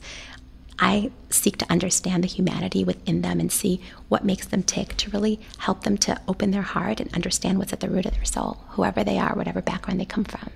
I 0.80 1.12
seek 1.30 1.58
to 1.58 1.72
understand 1.72 2.24
the 2.24 2.28
humanity 2.28 2.84
within 2.84 3.22
them 3.22 3.40
and 3.40 3.52
see 3.52 3.82
what 4.10 4.24
makes 4.24 4.46
them 4.46 4.64
tick 4.64 4.96
to 4.98 5.10
really 5.10 5.40
help 5.58 5.84
them 5.84 5.98
to 6.00 6.22
open 6.28 6.52
their 6.52 6.62
heart 6.62 7.00
and 7.00 7.14
understand 7.14 7.58
what's 7.58 7.74
at 7.74 7.80
the 7.80 7.90
root 7.90 8.06
of 8.06 8.14
their 8.14 8.26
soul, 8.26 8.60
whoever 8.70 9.04
they 9.04 9.18
are, 9.18 9.36
whatever 9.36 9.62
background 9.62 10.00
they 10.00 10.06
come 10.06 10.24
from. 10.24 10.52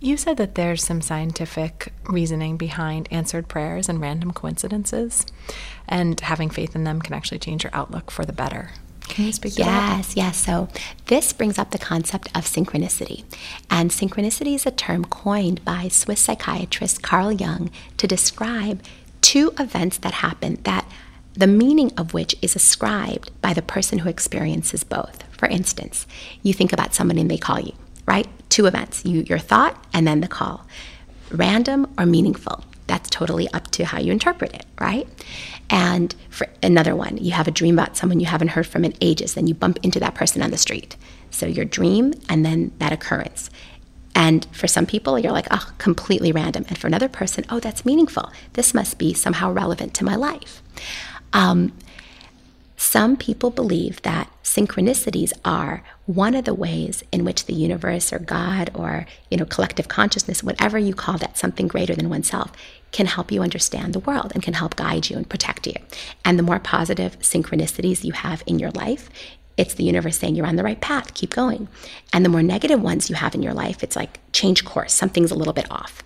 You 0.00 0.16
said 0.16 0.36
that 0.36 0.54
there's 0.54 0.84
some 0.84 1.00
scientific 1.00 1.92
reasoning 2.08 2.56
behind 2.56 3.08
answered 3.10 3.48
prayers 3.48 3.88
and 3.88 4.00
random 4.00 4.30
coincidences, 4.30 5.26
and 5.88 6.18
having 6.20 6.50
faith 6.50 6.74
in 6.74 6.84
them 6.84 7.00
can 7.00 7.14
actually 7.14 7.38
change 7.38 7.64
your 7.64 7.74
outlook 7.74 8.10
for 8.10 8.24
the 8.24 8.32
better. 8.32 8.70
Can 9.08 9.24
you 9.24 9.32
speak 9.32 9.56
yes, 9.58 9.66
to 9.66 9.70
that? 9.70 9.96
Yes, 9.96 10.16
yes. 10.16 10.36
So 10.36 10.68
this 11.06 11.32
brings 11.32 11.58
up 11.58 11.70
the 11.70 11.78
concept 11.78 12.28
of 12.34 12.44
synchronicity. 12.44 13.24
And 13.70 13.90
synchronicity 13.90 14.54
is 14.54 14.66
a 14.66 14.70
term 14.70 15.04
coined 15.06 15.64
by 15.64 15.88
Swiss 15.88 16.20
psychiatrist 16.20 17.02
Carl 17.02 17.32
Jung 17.32 17.70
to 17.96 18.06
describe 18.06 18.82
two 19.20 19.52
events 19.58 19.98
that 19.98 20.14
happen 20.14 20.58
that 20.64 20.86
the 21.32 21.46
meaning 21.46 21.92
of 21.96 22.14
which 22.14 22.34
is 22.42 22.56
ascribed 22.56 23.30
by 23.40 23.52
the 23.52 23.62
person 23.62 24.00
who 24.00 24.08
experiences 24.08 24.84
both. 24.84 25.22
For 25.32 25.46
instance, 25.48 26.06
you 26.42 26.52
think 26.52 26.72
about 26.72 26.94
somebody 26.94 27.20
and 27.20 27.30
they 27.30 27.38
call 27.38 27.60
you, 27.60 27.72
right? 28.06 28.26
Two 28.48 28.66
events, 28.66 29.04
you, 29.04 29.20
your 29.22 29.38
thought 29.38 29.82
and 29.92 30.06
then 30.06 30.20
the 30.20 30.28
call. 30.28 30.66
Random 31.30 31.86
or 31.96 32.06
meaningful. 32.06 32.64
That's 32.88 33.08
totally 33.08 33.48
up 33.52 33.70
to 33.72 33.84
how 33.84 34.00
you 34.00 34.10
interpret 34.10 34.52
it, 34.52 34.66
right? 34.80 35.06
And 35.70 36.14
for 36.30 36.48
another 36.62 36.96
one, 36.96 37.18
you 37.18 37.32
have 37.32 37.46
a 37.46 37.52
dream 37.52 37.78
about 37.78 37.96
someone 37.96 38.18
you 38.18 38.26
haven't 38.26 38.48
heard 38.48 38.66
from 38.66 38.84
in 38.84 38.94
ages, 39.00 39.34
then 39.34 39.46
you 39.46 39.54
bump 39.54 39.78
into 39.82 40.00
that 40.00 40.14
person 40.14 40.42
on 40.42 40.50
the 40.50 40.58
street. 40.58 40.96
So 41.30 41.46
your 41.46 41.64
dream 41.64 42.14
and 42.28 42.44
then 42.44 42.72
that 42.78 42.92
occurrence. 42.92 43.50
And 44.14 44.46
for 44.50 44.66
some 44.66 44.84
people, 44.84 45.16
you're 45.18 45.32
like, 45.32 45.46
oh, 45.52 45.70
completely 45.78 46.32
random. 46.32 46.64
And 46.68 46.76
for 46.76 46.88
another 46.88 47.08
person, 47.08 47.44
oh, 47.50 47.60
that's 47.60 47.84
meaningful. 47.84 48.32
This 48.54 48.74
must 48.74 48.98
be 48.98 49.14
somehow 49.14 49.52
relevant 49.52 49.94
to 49.94 50.04
my 50.04 50.16
life. 50.16 50.60
Um, 51.32 51.72
some 52.80 53.16
people 53.16 53.50
believe 53.50 54.00
that 54.02 54.30
synchronicities 54.44 55.32
are 55.44 55.82
one 56.06 56.36
of 56.36 56.44
the 56.44 56.54
ways 56.54 57.02
in 57.10 57.24
which 57.24 57.46
the 57.46 57.52
universe 57.52 58.12
or 58.12 58.20
God 58.20 58.70
or 58.72 59.04
you 59.32 59.36
know 59.36 59.44
collective 59.44 59.88
consciousness, 59.88 60.44
whatever 60.44 60.78
you 60.78 60.94
call 60.94 61.18
that, 61.18 61.36
something 61.36 61.66
greater 61.66 61.96
than 61.96 62.08
oneself, 62.08 62.52
can 62.92 63.06
help 63.06 63.32
you 63.32 63.42
understand 63.42 63.94
the 63.94 63.98
world 63.98 64.30
and 64.32 64.44
can 64.44 64.54
help 64.54 64.76
guide 64.76 65.10
you 65.10 65.16
and 65.16 65.28
protect 65.28 65.66
you. 65.66 65.74
And 66.24 66.38
the 66.38 66.44
more 66.44 66.60
positive 66.60 67.18
synchronicities 67.18 68.04
you 68.04 68.12
have 68.12 68.44
in 68.46 68.60
your 68.60 68.70
life, 68.70 69.10
it's 69.56 69.74
the 69.74 69.82
universe 69.82 70.16
saying 70.16 70.36
you're 70.36 70.46
on 70.46 70.54
the 70.54 70.62
right 70.62 70.80
path, 70.80 71.14
keep 71.14 71.30
going. 71.30 71.66
And 72.12 72.24
the 72.24 72.28
more 72.28 72.44
negative 72.44 72.80
ones 72.80 73.10
you 73.10 73.16
have 73.16 73.34
in 73.34 73.42
your 73.42 73.54
life, 73.54 73.82
it's 73.82 73.96
like 73.96 74.20
change 74.30 74.64
course, 74.64 74.94
something's 74.94 75.32
a 75.32 75.34
little 75.34 75.52
bit 75.52 75.68
off. 75.68 76.04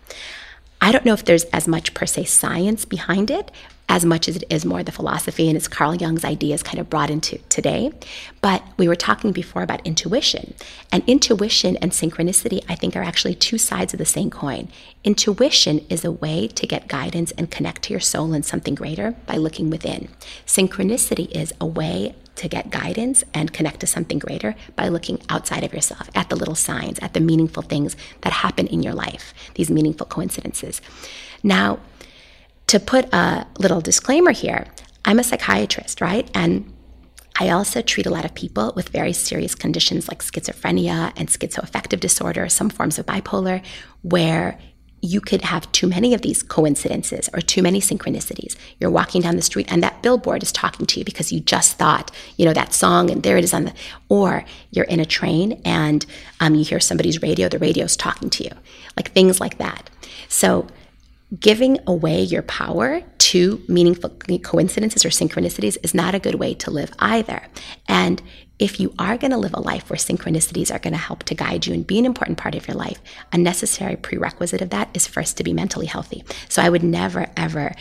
I 0.83 0.91
don't 0.91 1.05
know 1.05 1.15
if 1.15 1.25
there's 1.25 1.45
as 1.45 1.69
much 1.69 1.95
per 1.95 2.07
se 2.07 2.25
science 2.25 2.85
behind 2.85 3.31
it, 3.31 3.53
as 3.89 4.05
much 4.05 4.29
as 4.29 4.35
it 4.35 4.45
is 4.51 4.65
more 4.65 4.83
the 4.83 4.91
philosophy 4.91 5.47
and 5.47 5.57
it's 5.57 5.69
Carl 5.69 5.95
Jung's 5.95 6.25
ideas 6.25 6.61
kind 6.61 6.81
of 6.81 6.91
brought 6.91 7.09
into 7.09 7.39
today. 7.49 7.93
But 8.41 8.65
we 8.79 8.89
were 8.89 8.97
talking 8.97 9.31
before 9.31 9.63
about 9.63 9.87
intuition. 9.87 10.55
And 10.91 11.05
intuition 11.07 11.77
and 11.77 11.93
synchronicity, 11.93 12.65
I 12.69 12.75
think, 12.75 12.97
are 12.97 13.03
actually 13.03 13.37
two 13.37 13.59
sides 13.59 13.95
of 13.95 13.99
the 13.99 14.05
same 14.05 14.29
coin. 14.29 14.71
Intuition 15.05 15.87
is 15.89 16.05
a 16.05 16.11
way 16.11 16.49
to 16.49 16.67
get 16.67 16.89
guidance 16.89 17.31
and 17.39 17.49
connect 17.49 17.83
to 17.83 17.93
your 17.93 18.01
soul 18.01 18.33
and 18.33 18.45
something 18.45 18.75
greater 18.75 19.13
by 19.27 19.37
looking 19.37 19.71
within. 19.71 20.09
Synchronicity 20.47 21.31
is 21.31 21.55
a 21.61 21.67
way 21.67 22.17
to 22.37 22.49
get 22.49 22.71
guidance 22.71 23.25
and 23.35 23.53
connect 23.53 23.81
to 23.81 23.87
something 23.87 24.19
greater 24.19 24.55
by 24.77 24.89
looking 24.89 25.21
outside 25.29 25.65
of 25.65 25.73
yourself 25.73 26.09
at 26.15 26.29
the 26.29 26.37
little 26.37 26.55
signs, 26.55 26.99
at 27.01 27.13
the 27.15 27.21
meaningful 27.21 27.63
things 27.63 27.97
that 28.23 28.33
happen 28.33 28.67
in 28.67 28.83
your 28.83 28.95
life, 28.95 29.35
these 29.55 29.71
meaningful 29.71 30.07
coincidences. 30.07 30.81
Now, 31.43 31.81
to 32.69 32.81
put 32.81 33.13
a 33.13 33.47
little 33.59 33.81
disclaimer 33.81 34.33
here, 34.33 34.67
I'm 35.05 35.19
a 35.19 35.25
psychiatrist, 35.25 36.01
right? 36.01 36.31
And 36.35 36.73
I 37.39 37.51
also 37.51 37.83
treat 37.83 38.07
a 38.07 38.11
lot 38.11 38.25
of 38.25 38.35
people 38.35 38.73
with 38.77 38.91
very 38.91 39.13
serious 39.13 39.55
conditions 39.55 40.09
like 40.09 40.23
schizophrenia 40.23 41.13
and 41.17 41.29
schizoaffective 41.29 42.01
disorder, 42.01 42.49
some 42.49 42.71
forms 42.71 42.99
of 42.99 43.07
bipolar, 43.07 43.65
where 44.03 44.59
you 45.03 45.21
could 45.21 45.43
have 45.43 45.71
too 45.73 45.89
many 45.89 46.15
of 46.15 46.23
these 46.23 46.45
coincidences 46.45 47.29
or 47.35 47.41
too 47.41 47.61
many 47.61 47.81
synchronicities. 47.81 48.57
You're 48.79 48.91
walking 48.91 49.21
down 49.21 49.35
the 49.35 49.43
street 49.43 49.67
and 49.71 49.83
that 49.83 50.01
billboard 50.01 50.45
is 50.45 50.53
talking 50.53 50.87
to 50.87 51.01
you 51.01 51.05
because 51.05 51.33
you 51.33 51.41
just 51.41 51.77
thought, 51.77 52.13
you 52.37 52.45
know, 52.45 52.53
that 52.53 52.73
song 52.73 53.11
and 53.11 53.25
there 53.25 53.37
it 53.37 53.43
is 53.43 53.53
on 53.53 53.65
the, 53.65 53.75
or 54.09 54.45
you're 54.71 54.85
in 54.85 55.01
a 55.01 55.05
train 55.05 55.61
and 55.65 56.07
um, 56.39 56.55
you 56.55 56.65
hear 56.65 56.79
somebody's 56.79 57.21
radio, 57.21 57.49
the 57.49 57.59
radio's 57.59 57.97
talking 57.97 58.31
to 58.31 58.45
you, 58.45 58.51
like 58.97 59.11
things 59.11 59.41
like 59.41 59.59
that. 59.59 59.91
So 60.29 60.69
giving 61.39 61.79
away 61.87 62.23
your 62.23 62.43
power 62.43 63.03
to 63.19 63.63
meaningful 63.67 64.11
coincidences 64.43 65.05
or 65.05 65.09
synchronicities 65.09 65.77
is 65.83 65.95
not 65.95 66.15
a 66.15 66.19
good 66.19 66.35
way 66.35 66.53
to 66.55 66.71
live 66.71 66.93
either. 66.99 67.43
And 67.89 68.21
if 68.59 68.79
you 68.79 68.95
are 68.99 69.17
going 69.17 69.31
to 69.31 69.39
live 69.39 69.55
a 69.55 69.61
life 69.61 69.89
where 69.91 69.97
synchronicities 69.97 70.73
are 70.73 70.79
going 70.79 70.93
to 70.93 70.99
help 70.99 71.25
to 71.25 71.35
guide 71.35 71.67
you 71.67 71.75
and 71.75 71.87
be 71.87 71.99
an 71.99 72.05
important 72.05 72.39
part 72.39 72.55
of 72.55 72.69
your 72.69 72.77
life, 72.77 73.01
a 73.33 73.39
necessary 73.39 73.97
prerequisite 73.97 74.61
of 74.61 74.71
that 74.71 74.91
is 74.95 75.07
first 75.07 75.37
to 75.39 75.45
be 75.45 75.53
mentally 75.53 75.87
healthy. 75.87 76.23
So 76.49 76.63
I 76.63 76.69
would 76.69 76.83
never, 76.85 77.27
ever 77.37 77.75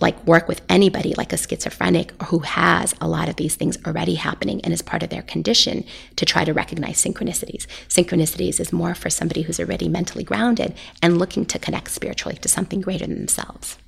like 0.00 0.26
work 0.26 0.48
with 0.48 0.62
anybody 0.68 1.14
like 1.16 1.32
a 1.32 1.36
schizophrenic 1.36 2.12
or 2.20 2.26
who 2.26 2.38
has 2.40 2.94
a 3.00 3.08
lot 3.08 3.28
of 3.28 3.36
these 3.36 3.56
things 3.56 3.78
already 3.86 4.14
happening 4.14 4.60
and 4.62 4.72
is 4.72 4.82
part 4.82 5.02
of 5.02 5.10
their 5.10 5.22
condition 5.22 5.84
to 6.16 6.24
try 6.24 6.44
to 6.44 6.52
recognize 6.52 7.02
synchronicities. 7.02 7.66
Synchronicities 7.88 8.60
is 8.60 8.72
more 8.72 8.94
for 8.94 9.10
somebody 9.10 9.42
who's 9.42 9.60
already 9.60 9.88
mentally 9.88 10.24
grounded 10.24 10.74
and 11.02 11.18
looking 11.18 11.44
to 11.46 11.58
connect 11.58 11.90
spiritually 11.90 12.36
to 12.38 12.48
something 12.48 12.80
greater 12.80 13.06
than 13.06 13.16
themselves. 13.16 13.78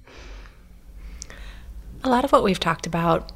A 2.05 2.09
lot 2.09 2.25
of 2.25 2.33
what 2.33 2.43
we've 2.43 2.61
talked 2.61 2.87
about 2.87 3.31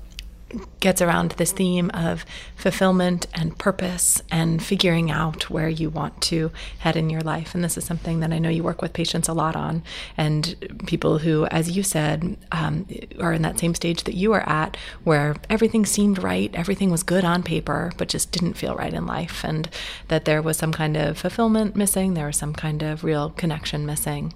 gets 0.78 1.02
around 1.02 1.32
this 1.32 1.50
theme 1.50 1.90
of 1.92 2.24
fulfillment 2.54 3.26
and 3.34 3.58
purpose 3.58 4.22
and 4.30 4.62
figuring 4.62 5.10
out 5.10 5.50
where 5.50 5.68
you 5.68 5.90
want 5.90 6.22
to 6.22 6.52
head 6.78 6.96
in 6.96 7.10
your 7.10 7.20
life. 7.20 7.52
And 7.54 7.64
this 7.64 7.76
is 7.76 7.84
something 7.84 8.20
that 8.20 8.32
I 8.32 8.38
know 8.38 8.48
you 8.48 8.62
work 8.62 8.80
with 8.80 8.92
patients 8.92 9.28
a 9.28 9.32
lot 9.32 9.56
on, 9.56 9.82
and 10.16 10.54
people 10.86 11.18
who, 11.18 11.46
as 11.46 11.76
you 11.76 11.82
said, 11.82 12.36
um, 12.52 12.86
are 13.18 13.32
in 13.32 13.42
that 13.42 13.58
same 13.58 13.74
stage 13.74 14.04
that 14.04 14.14
you 14.14 14.32
are 14.34 14.48
at, 14.48 14.76
where 15.02 15.34
everything 15.50 15.84
seemed 15.84 16.22
right, 16.22 16.54
everything 16.54 16.90
was 16.90 17.02
good 17.02 17.24
on 17.24 17.42
paper, 17.42 17.90
but 17.96 18.08
just 18.08 18.30
didn't 18.30 18.54
feel 18.54 18.76
right 18.76 18.94
in 18.94 19.04
life, 19.04 19.42
and 19.42 19.68
that 20.08 20.26
there 20.26 20.40
was 20.40 20.56
some 20.56 20.72
kind 20.72 20.96
of 20.96 21.18
fulfillment 21.18 21.74
missing, 21.74 22.14
there 22.14 22.26
was 22.28 22.36
some 22.36 22.54
kind 22.54 22.82
of 22.82 23.02
real 23.02 23.30
connection 23.30 23.84
missing. 23.84 24.32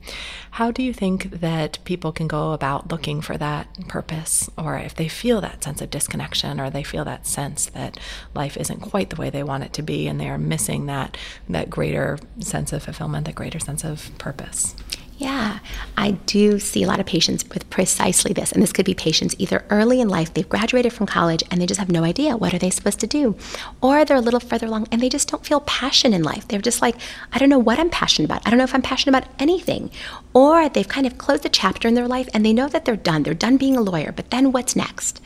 How 0.52 0.72
do 0.72 0.82
you 0.82 0.92
think 0.92 1.30
that 1.40 1.78
people 1.84 2.10
can 2.10 2.26
go 2.26 2.50
about 2.50 2.90
looking 2.90 3.20
for 3.20 3.38
that 3.38 3.86
purpose, 3.86 4.50
or 4.58 4.76
if 4.76 4.94
they 4.96 5.06
feel 5.06 5.40
that 5.40 5.62
sense 5.62 5.80
of 5.80 5.90
disconnection 6.00 6.58
or 6.58 6.70
they 6.70 6.82
feel 6.82 7.04
that 7.04 7.26
sense 7.26 7.66
that 7.66 7.98
life 8.34 8.56
isn't 8.56 8.80
quite 8.80 9.10
the 9.10 9.16
way 9.16 9.28
they 9.28 9.42
want 9.42 9.64
it 9.64 9.72
to 9.74 9.82
be 9.82 10.08
and 10.08 10.18
they 10.18 10.30
are 10.30 10.38
missing 10.38 10.86
that 10.86 11.16
that 11.48 11.68
greater 11.68 12.18
sense 12.38 12.72
of 12.72 12.82
fulfillment, 12.82 13.26
that 13.26 13.34
greater 13.34 13.58
sense 13.58 13.84
of 13.84 14.10
purpose. 14.16 14.74
Yeah, 15.20 15.58
I 15.98 16.12
do 16.12 16.58
see 16.58 16.82
a 16.82 16.86
lot 16.86 16.98
of 16.98 17.04
patients 17.04 17.44
with 17.46 17.68
precisely 17.68 18.32
this. 18.32 18.52
And 18.52 18.62
this 18.62 18.72
could 18.72 18.86
be 18.86 18.94
patients 18.94 19.34
either 19.36 19.66
early 19.68 20.00
in 20.00 20.08
life, 20.08 20.32
they've 20.32 20.48
graduated 20.48 20.94
from 20.94 21.06
college 21.06 21.42
and 21.50 21.60
they 21.60 21.66
just 21.66 21.78
have 21.78 21.90
no 21.90 22.04
idea 22.04 22.38
what 22.38 22.54
are 22.54 22.58
they 22.58 22.70
supposed 22.70 23.00
to 23.00 23.06
do. 23.06 23.36
Or 23.82 24.02
they're 24.06 24.16
a 24.16 24.22
little 24.22 24.40
further 24.40 24.64
along 24.64 24.88
and 24.90 25.02
they 25.02 25.10
just 25.10 25.28
don't 25.28 25.44
feel 25.44 25.60
passion 25.60 26.14
in 26.14 26.22
life. 26.22 26.48
They're 26.48 26.62
just 26.62 26.80
like, 26.80 26.96
I 27.34 27.38
don't 27.38 27.50
know 27.50 27.58
what 27.58 27.78
I'm 27.78 27.90
passionate 27.90 28.30
about. 28.30 28.46
I 28.46 28.50
don't 28.50 28.56
know 28.56 28.64
if 28.64 28.74
I'm 28.74 28.80
passionate 28.80 29.14
about 29.14 29.30
anything. 29.38 29.90
Or 30.32 30.70
they've 30.70 30.88
kind 30.88 31.06
of 31.06 31.18
closed 31.18 31.44
a 31.44 31.50
chapter 31.50 31.86
in 31.86 31.92
their 31.92 32.08
life 32.08 32.30
and 32.32 32.42
they 32.42 32.54
know 32.54 32.68
that 32.68 32.86
they're 32.86 32.96
done. 32.96 33.22
They're 33.22 33.34
done 33.34 33.58
being 33.58 33.76
a 33.76 33.82
lawyer, 33.82 34.12
but 34.12 34.30
then 34.30 34.52
what's 34.52 34.74
next? 34.74 35.20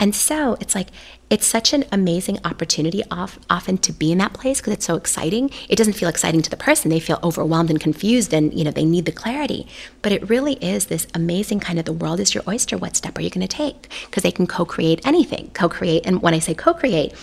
And 0.00 0.16
so 0.16 0.56
it's 0.60 0.74
like, 0.74 0.88
it's 1.28 1.46
such 1.46 1.72
an 1.74 1.84
amazing 1.92 2.38
opportunity 2.44 3.02
off, 3.10 3.38
often 3.50 3.78
to 3.78 3.92
be 3.92 4.10
in 4.10 4.18
that 4.18 4.32
place 4.32 4.58
because 4.60 4.72
it's 4.72 4.86
so 4.86 4.96
exciting. 4.96 5.50
It 5.68 5.76
doesn't 5.76 5.92
feel 5.92 6.08
exciting 6.08 6.40
to 6.42 6.50
the 6.50 6.56
person. 6.56 6.90
They 6.90 6.98
feel 6.98 7.20
overwhelmed 7.22 7.70
and 7.70 7.78
confused 7.78 8.32
and, 8.32 8.52
you 8.52 8.64
know, 8.64 8.70
they 8.70 8.86
need 8.86 9.04
the 9.04 9.12
clarity. 9.12 9.68
But 10.00 10.12
it 10.12 10.28
really 10.28 10.54
is 10.54 10.86
this 10.86 11.06
amazing 11.14 11.60
kind 11.60 11.78
of 11.78 11.84
the 11.84 11.92
world 11.92 12.18
is 12.18 12.34
your 12.34 12.42
oyster. 12.48 12.78
What 12.78 12.96
step 12.96 13.16
are 13.18 13.20
you 13.20 13.30
going 13.30 13.46
to 13.46 13.56
take? 13.56 13.88
Because 14.06 14.22
they 14.22 14.32
can 14.32 14.46
co-create 14.46 15.06
anything, 15.06 15.50
co-create. 15.52 16.06
And 16.06 16.22
when 16.22 16.34
I 16.34 16.38
say 16.38 16.54
co-create, 16.54 17.14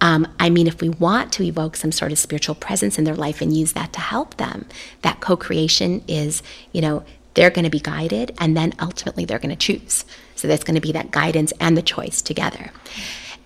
um, 0.00 0.26
I 0.40 0.50
mean, 0.50 0.66
if 0.66 0.80
we 0.80 0.88
want 0.88 1.32
to 1.34 1.44
evoke 1.44 1.76
some 1.76 1.92
sort 1.92 2.10
of 2.10 2.18
spiritual 2.18 2.56
presence 2.56 2.98
in 2.98 3.04
their 3.04 3.14
life 3.14 3.40
and 3.40 3.56
use 3.56 3.74
that 3.74 3.92
to 3.92 4.00
help 4.00 4.36
them, 4.38 4.66
that 5.02 5.20
co 5.20 5.36
creation 5.36 6.02
is, 6.08 6.42
you 6.72 6.80
know, 6.80 7.04
they're 7.34 7.50
going 7.50 7.64
to 7.64 7.70
be 7.70 7.80
guided 7.80 8.34
and 8.38 8.56
then 8.56 8.72
ultimately 8.80 9.24
they're 9.24 9.38
going 9.38 9.56
to 9.56 9.56
choose. 9.56 10.04
So 10.34 10.48
there's 10.48 10.64
going 10.64 10.74
to 10.74 10.80
be 10.80 10.92
that 10.92 11.10
guidance 11.10 11.52
and 11.60 11.76
the 11.76 11.82
choice 11.82 12.22
together. 12.22 12.70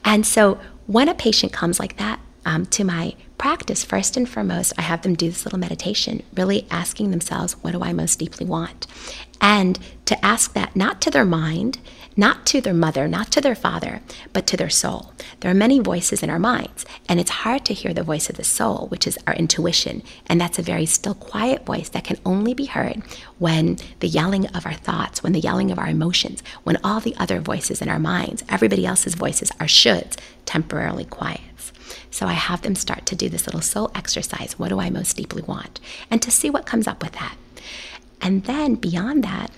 And 0.05 0.27
so 0.27 0.61
when 0.87 1.09
a 1.09 1.15
patient 1.15 1.53
comes 1.53 1.79
like 1.79 1.97
that 1.99 2.21
um, 2.45 2.67
to 2.67 2.85
my 2.85 3.17
practice, 3.39 3.85
first 3.85 4.17
and 4.17 4.29
foremost, 4.29 4.73
I 4.79 4.83
have 4.83 5.03
them 5.03 5.15
do 5.15 5.29
this 5.29 5.45
little 5.45 5.59
meditation, 5.59 6.23
really 6.35 6.67
asking 6.71 7.11
themselves, 7.11 7.55
what 7.63 7.73
do 7.73 7.83
I 7.83 7.93
most 7.93 8.19
deeply 8.19 8.47
want? 8.47 8.87
And 9.41 9.79
to 10.07 10.25
ask 10.25 10.55
that 10.55 10.77
not 10.77 11.01
to 11.03 11.11
their 11.11 11.25
mind, 11.25 11.79
not 12.17 12.47
to 12.47 12.61
their 12.61 12.75
mother, 12.75 13.07
not 13.07 13.31
to 13.33 13.41
their 13.41 13.55
father, 13.55 14.01
but 14.33 14.47
to 14.47 14.57
their 14.57 14.71
soul. 14.71 15.13
There 15.41 15.51
are 15.51 15.55
many 15.55 15.79
voices 15.81 16.23
in 16.23 16.31
our 16.31 16.39
minds, 16.39 16.87
and 17.09 17.21
it's 17.21 17.31
hard 17.31 17.65
to 17.67 17.75
hear 17.75 17.93
the 17.93 18.03
voice 18.03 18.31
of 18.31 18.37
the 18.37 18.45
soul, 18.45 18.87
which 18.89 19.07
is 19.07 19.19
our 19.27 19.35
intuition. 19.35 20.03
And 20.27 20.41
that's 20.41 20.59
a 20.59 20.63
very 20.63 20.87
still, 20.87 21.15
quiet 21.15 21.67
voice 21.67 21.91
that 21.91 22.05
can 22.05 22.19
only 22.25 22.55
be 22.55 22.67
heard 22.67 23.03
when 23.39 23.77
the 24.01 24.09
yelling 24.09 24.47
of 24.49 24.65
our 24.65 24.75
thoughts, 24.75 25.23
when 25.23 25.33
the 25.33 25.41
yelling 25.41 25.71
of 25.71 25.79
our 25.79 25.89
emotions, 25.89 26.43
when 26.65 26.79
all 26.83 27.01
the 27.01 27.15
other 27.17 27.41
voices 27.41 27.83
in 27.83 27.89
our 27.89 27.99
minds, 27.99 28.45
everybody 28.49 28.87
else's 28.87 29.15
voices, 29.15 29.51
are 29.61 29.67
shoulds, 29.67 30.17
temporarily 30.47 31.05
quiets. 31.05 31.73
So 32.11 32.27
I 32.27 32.33
have 32.33 32.63
them 32.63 32.75
start 32.75 33.05
to 33.07 33.17
do 33.17 33.29
this 33.29 33.47
little 33.47 33.61
soul 33.61 33.91
exercise. 33.95 34.59
What 34.59 34.71
do 34.71 34.81
I 34.81 34.89
most 34.89 35.17
deeply 35.17 35.43
want? 35.43 35.81
And 36.11 36.23
to 36.23 36.31
see 36.31 36.49
what 36.49 36.65
comes 36.65 36.87
up 36.87 37.03
with 37.03 37.13
that. 37.13 37.37
And 38.23 38.45
then 38.45 38.77
beyond 38.77 39.23
that, 39.25 39.51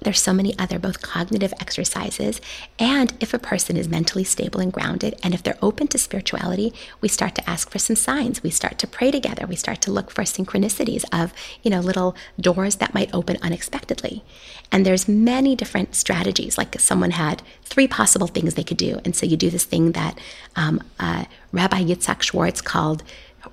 there's 0.00 0.20
so 0.20 0.32
many 0.32 0.58
other 0.58 0.78
both 0.78 1.02
cognitive 1.02 1.52
exercises 1.60 2.40
and 2.78 3.12
if 3.20 3.34
a 3.34 3.38
person 3.38 3.76
is 3.76 3.88
mentally 3.88 4.24
stable 4.24 4.60
and 4.60 4.72
grounded 4.72 5.18
and 5.22 5.34
if 5.34 5.42
they're 5.42 5.58
open 5.62 5.88
to 5.88 5.98
spirituality 5.98 6.72
we 7.00 7.08
start 7.08 7.34
to 7.34 7.48
ask 7.48 7.70
for 7.70 7.78
some 7.78 7.96
signs. 7.96 8.42
We 8.42 8.50
start 8.50 8.78
to 8.78 8.86
pray 8.86 9.10
together. 9.10 9.46
We 9.46 9.56
start 9.56 9.80
to 9.82 9.90
look 9.90 10.10
for 10.10 10.22
synchronicities 10.22 11.04
of 11.12 11.32
you 11.62 11.70
know 11.70 11.80
little 11.80 12.16
doors 12.40 12.76
that 12.76 12.94
might 12.94 13.14
open 13.14 13.38
unexpectedly. 13.42 14.24
And 14.70 14.84
there's 14.84 15.08
many 15.08 15.56
different 15.56 15.94
strategies. 15.94 16.58
Like 16.58 16.78
someone 16.80 17.12
had 17.12 17.42
three 17.64 17.88
possible 17.88 18.26
things 18.26 18.54
they 18.54 18.64
could 18.64 18.76
do. 18.76 19.00
And 19.04 19.16
so 19.16 19.26
you 19.26 19.36
do 19.36 19.50
this 19.50 19.64
thing 19.64 19.92
that 19.92 20.18
um, 20.56 20.82
uh, 20.98 21.24
rabbi 21.52 21.82
yitzhak 21.82 22.22
schwartz 22.22 22.60
called 22.60 23.02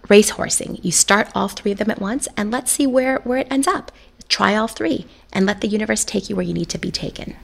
racehorsing 0.08 0.84
you 0.84 0.92
start 0.92 1.30
all 1.34 1.48
three 1.48 1.72
of 1.72 1.78
them 1.78 1.92
at 1.92 2.02
once 2.02 2.28
and 2.36 2.52
let's 2.52 2.72
see 2.72 2.86
where, 2.86 3.20
where 3.20 3.38
it 3.38 3.48
ends 3.50 3.68
up 3.68 3.92
try 4.30 4.56
all 4.56 4.68
three 4.68 5.06
and 5.34 5.46
let 5.46 5.62
the 5.62 5.68
universe 5.68 6.04
take 6.06 6.30
you 6.30 6.36
where 6.36 6.46
you 6.46 6.54
need 6.54 6.70
to 6.70 6.78
be 6.78 6.92
taken. 6.92 7.36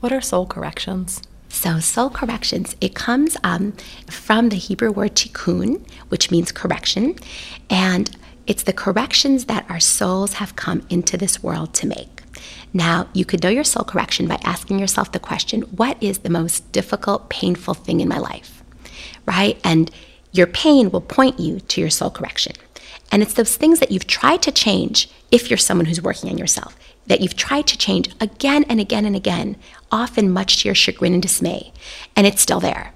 What 0.00 0.12
are 0.12 0.20
soul 0.20 0.46
corrections? 0.46 1.22
So, 1.48 1.80
soul 1.80 2.10
corrections, 2.10 2.76
it 2.80 2.94
comes 2.94 3.36
um, 3.42 3.72
from 4.08 4.48
the 4.48 4.56
Hebrew 4.56 4.92
word 4.92 5.16
tikkun, 5.16 5.84
which 6.08 6.30
means 6.30 6.52
correction. 6.52 7.16
And 7.68 8.16
it's 8.46 8.62
the 8.62 8.72
corrections 8.72 9.46
that 9.46 9.68
our 9.68 9.80
souls 9.80 10.34
have 10.34 10.56
come 10.56 10.86
into 10.88 11.16
this 11.16 11.42
world 11.42 11.74
to 11.74 11.86
make. 11.86 12.22
Now, 12.72 13.08
you 13.12 13.24
could 13.24 13.42
know 13.42 13.48
your 13.48 13.64
soul 13.64 13.84
correction 13.84 14.28
by 14.28 14.38
asking 14.44 14.78
yourself 14.78 15.12
the 15.12 15.18
question 15.18 15.62
what 15.62 16.00
is 16.00 16.18
the 16.18 16.30
most 16.30 16.70
difficult, 16.72 17.28
painful 17.28 17.74
thing 17.74 18.00
in 18.00 18.08
my 18.08 18.18
life? 18.18 18.62
Right? 19.26 19.60
And 19.64 19.90
your 20.32 20.46
pain 20.46 20.90
will 20.90 21.00
point 21.00 21.40
you 21.40 21.60
to 21.60 21.80
your 21.80 21.90
soul 21.90 22.10
correction. 22.10 22.54
And 23.10 23.22
it's 23.22 23.34
those 23.34 23.56
things 23.56 23.80
that 23.80 23.90
you've 23.90 24.06
tried 24.06 24.42
to 24.42 24.52
change 24.52 25.10
if 25.30 25.50
you're 25.50 25.58
someone 25.58 25.86
who's 25.86 26.02
working 26.02 26.30
on 26.30 26.38
yourself, 26.38 26.76
that 27.06 27.20
you've 27.20 27.36
tried 27.36 27.66
to 27.68 27.78
change 27.78 28.10
again 28.20 28.64
and 28.68 28.80
again 28.80 29.04
and 29.04 29.16
again, 29.16 29.56
often 29.90 30.30
much 30.30 30.58
to 30.58 30.68
your 30.68 30.74
chagrin 30.74 31.14
and 31.14 31.22
dismay, 31.22 31.72
and 32.16 32.26
it's 32.26 32.42
still 32.42 32.60
there. 32.60 32.92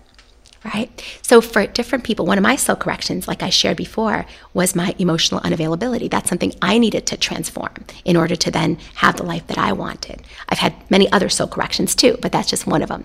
Right? 0.75 1.05
So, 1.21 1.43
for 1.43 1.67
different 1.67 2.05
people, 2.05 2.25
one 2.25 2.39
of 2.39 2.43
my 2.43 2.57
soul 2.57 2.77
corrections, 2.77 3.29
like 3.29 3.43
I 3.43 3.51
shared 3.51 3.77
before, 3.77 4.25
was 4.55 4.75
my 4.75 4.95
emotional 4.99 5.43
unavailability. 5.43 6.11
That's 6.11 6.31
something 6.31 6.55
I 6.63 6.79
needed 6.79 7.05
to 7.09 7.19
transform 7.19 7.85
in 8.07 8.17
order 8.17 8.35
to 8.35 8.51
then 8.51 8.79
have 8.95 9.17
the 9.17 9.25
life 9.25 9.47
that 9.49 9.59
I 9.59 9.73
wanted. 9.73 10.23
I've 10.49 10.61
had 10.61 10.73
many 10.91 11.13
other 11.13 11.29
soul 11.29 11.49
corrections 11.49 11.95
too, 11.95 12.17
but 12.23 12.33
that's 12.33 12.49
just 12.49 12.67
one 12.67 12.81
of 12.81 12.89
them. 12.89 13.05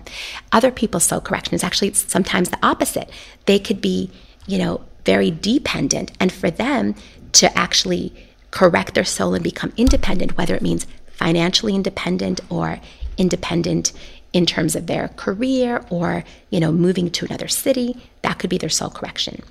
Other 0.52 0.70
people's 0.70 1.04
soul 1.04 1.20
correction 1.20 1.52
is 1.52 1.62
actually 1.62 1.92
sometimes 1.92 2.48
the 2.48 2.58
opposite. 2.64 3.10
They 3.44 3.58
could 3.58 3.82
be, 3.82 4.10
you 4.46 4.56
know, 4.56 4.80
very 5.04 5.30
dependent. 5.30 6.12
And 6.20 6.32
for 6.32 6.50
them 6.50 6.94
to 7.32 7.56
actually 7.56 8.12
correct 8.50 8.94
their 8.94 9.04
soul 9.04 9.34
and 9.34 9.44
become 9.44 9.72
independent, 9.76 10.36
whether 10.36 10.54
it 10.54 10.62
means 10.62 10.86
financially 11.12 11.74
independent 11.74 12.40
or 12.48 12.80
independent 13.16 13.92
in 14.32 14.46
terms 14.46 14.76
of 14.76 14.86
their 14.86 15.08
career 15.08 15.84
or, 15.90 16.24
you 16.50 16.60
know, 16.60 16.72
moving 16.72 17.10
to 17.10 17.26
another 17.26 17.48
city, 17.48 17.96
that 18.22 18.38
could 18.38 18.50
be 18.50 18.58
their 18.58 18.68
soul 18.68 18.90
correction. 18.90 19.42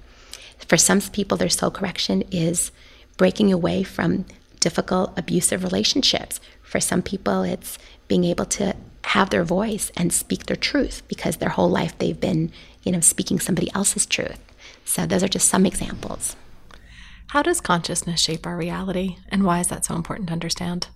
For 0.68 0.78
some 0.78 1.02
people, 1.02 1.38
their 1.38 1.50
soul 1.50 1.72
correction 1.72 2.24
is 2.32 2.72
breaking 3.18 3.52
away 3.52 3.84
from 3.84 4.26
difficult, 4.60 5.18
abusive 5.18 5.64
relationships. 5.64 6.40
For 6.62 6.80
some 6.80 7.02
people, 7.02 7.44
it's 7.44 7.78
being 8.08 8.24
able 8.24 8.46
to 8.46 8.76
have 9.04 9.30
their 9.30 9.44
voice 9.44 9.92
and 9.96 10.14
speak 10.14 10.46
their 10.46 10.56
truth 10.56 11.02
because 11.08 11.38
their 11.38 11.50
whole 11.50 11.70
life 11.70 11.98
they've 11.98 12.20
been, 12.20 12.52
you 12.84 12.92
know, 12.92 13.00
speaking 13.00 13.40
somebody 13.40 13.70
else's 13.74 14.06
truth. 14.06 14.40
So 14.90 15.06
those 15.06 15.22
are 15.22 15.28
just 15.28 15.48
some 15.48 15.68
examples. 15.68 16.36
How 17.28 17.44
does 17.44 17.62
consciousness 17.62 18.20
shape 18.20 18.48
our 18.48 18.58
reality, 18.58 19.18
and 19.30 19.44
why 19.44 19.60
is 19.60 19.68
that 19.68 19.86
so 19.86 19.94
important 19.94 20.30
to 20.30 20.34
understand? 20.34 20.88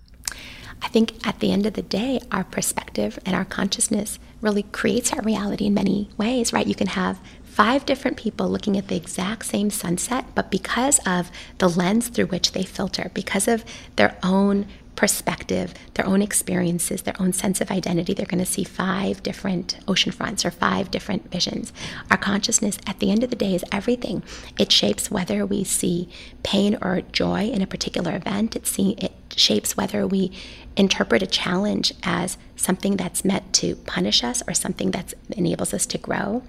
I 0.82 0.88
think 0.88 1.24
at 1.24 1.38
the 1.38 1.52
end 1.52 1.64
of 1.64 1.74
the 1.74 1.82
day, 1.82 2.20
our 2.32 2.42
perspective 2.42 3.20
and 3.24 3.36
our 3.36 3.44
consciousness 3.44 4.18
really 4.40 4.64
creates 4.64 5.12
our 5.12 5.22
reality 5.22 5.66
in 5.66 5.74
many 5.74 6.10
ways, 6.18 6.52
right? 6.52 6.66
You 6.66 6.74
can 6.74 6.88
have 6.88 7.20
five 7.44 7.86
different 7.86 8.16
people 8.16 8.48
looking 8.48 8.76
at 8.76 8.88
the 8.88 8.96
exact 8.96 9.46
same 9.46 9.70
sunset, 9.70 10.24
but 10.34 10.50
because 10.50 10.98
of 11.06 11.30
the 11.58 11.68
lens 11.68 12.08
through 12.08 12.26
which 12.26 12.50
they 12.50 12.64
filter, 12.64 13.12
because 13.14 13.46
of 13.46 13.64
their 13.94 14.18
own 14.24 14.66
perspective, 14.96 15.74
their 15.94 16.06
own 16.06 16.22
experiences, 16.22 17.02
their 17.02 17.20
own 17.20 17.32
sense 17.32 17.60
of 17.60 17.70
identity, 17.70 18.14
they're 18.14 18.26
going 18.26 18.44
to 18.44 18.50
see 18.50 18.64
five 18.64 19.22
different 19.22 19.78
ocean 19.88 20.12
fronts 20.12 20.44
or 20.44 20.50
five 20.50 20.90
different 20.90 21.30
visions. 21.30 21.72
Our 22.10 22.16
consciousness, 22.16 22.78
at 22.86 23.00
the 23.00 23.10
end 23.10 23.24
of 23.24 23.30
the 23.30 23.36
day, 23.36 23.54
is 23.54 23.64
everything. 23.72 24.22
It 24.58 24.70
shapes 24.70 25.10
whether 25.10 25.44
we 25.44 25.64
see 25.64 26.08
pain 26.42 26.78
or 26.80 27.02
joy 27.12 27.48
in 27.48 27.62
a 27.62 27.66
particular 27.66 28.14
event. 28.14 28.56
It, 28.56 28.66
see, 28.66 28.92
it 28.98 29.12
shapes 29.34 29.76
whether 29.76 30.06
we 30.06 30.30
interpret 30.76 31.22
a 31.22 31.26
challenge 31.26 31.92
as 32.02 32.36
something 32.56 32.96
that's 32.96 33.24
meant 33.24 33.52
to 33.54 33.76
punish 33.76 34.24
us 34.24 34.42
or 34.46 34.54
something 34.54 34.90
that 34.92 35.14
enables 35.30 35.74
us 35.74 35.86
to 35.86 35.98
grow. 35.98 36.42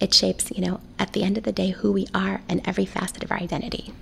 It 0.00 0.14
shapes, 0.14 0.50
you 0.54 0.64
know, 0.64 0.80
at 0.98 1.12
the 1.12 1.24
end 1.24 1.38
of 1.38 1.44
the 1.44 1.52
day, 1.52 1.70
who 1.70 1.92
we 1.92 2.06
are 2.14 2.42
and 2.48 2.60
every 2.64 2.86
facet 2.86 3.24
of 3.24 3.32
our 3.32 3.38
identity. 3.38 3.92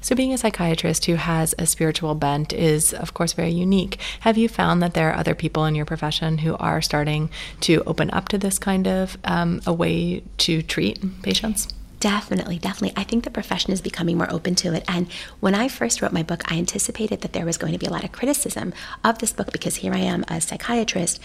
So, 0.00 0.14
being 0.14 0.32
a 0.32 0.38
psychiatrist 0.38 1.06
who 1.06 1.16
has 1.16 1.54
a 1.58 1.66
spiritual 1.66 2.14
bent 2.14 2.52
is, 2.52 2.94
of 2.94 3.14
course, 3.14 3.32
very 3.32 3.50
unique. 3.50 3.98
Have 4.20 4.38
you 4.38 4.48
found 4.48 4.82
that 4.82 4.94
there 4.94 5.10
are 5.10 5.16
other 5.16 5.34
people 5.34 5.64
in 5.64 5.74
your 5.74 5.84
profession 5.84 6.38
who 6.38 6.56
are 6.56 6.80
starting 6.80 7.30
to 7.62 7.82
open 7.84 8.10
up 8.10 8.28
to 8.28 8.38
this 8.38 8.58
kind 8.58 8.86
of 8.86 9.18
um, 9.24 9.60
a 9.66 9.72
way 9.72 10.22
to 10.38 10.62
treat 10.62 11.22
patients? 11.22 11.68
Definitely, 12.00 12.58
definitely. 12.58 12.96
I 12.96 13.02
think 13.02 13.24
the 13.24 13.30
profession 13.30 13.72
is 13.72 13.80
becoming 13.80 14.16
more 14.16 14.32
open 14.32 14.54
to 14.56 14.72
it. 14.72 14.84
And 14.86 15.10
when 15.40 15.56
I 15.56 15.66
first 15.66 16.00
wrote 16.00 16.12
my 16.12 16.22
book, 16.22 16.42
I 16.50 16.56
anticipated 16.56 17.22
that 17.22 17.32
there 17.32 17.44
was 17.44 17.58
going 17.58 17.72
to 17.72 17.78
be 17.78 17.86
a 17.86 17.90
lot 17.90 18.04
of 18.04 18.12
criticism 18.12 18.72
of 19.02 19.18
this 19.18 19.32
book 19.32 19.50
because 19.50 19.76
here 19.76 19.92
I 19.92 19.98
am, 19.98 20.24
a 20.28 20.40
psychiatrist, 20.40 21.20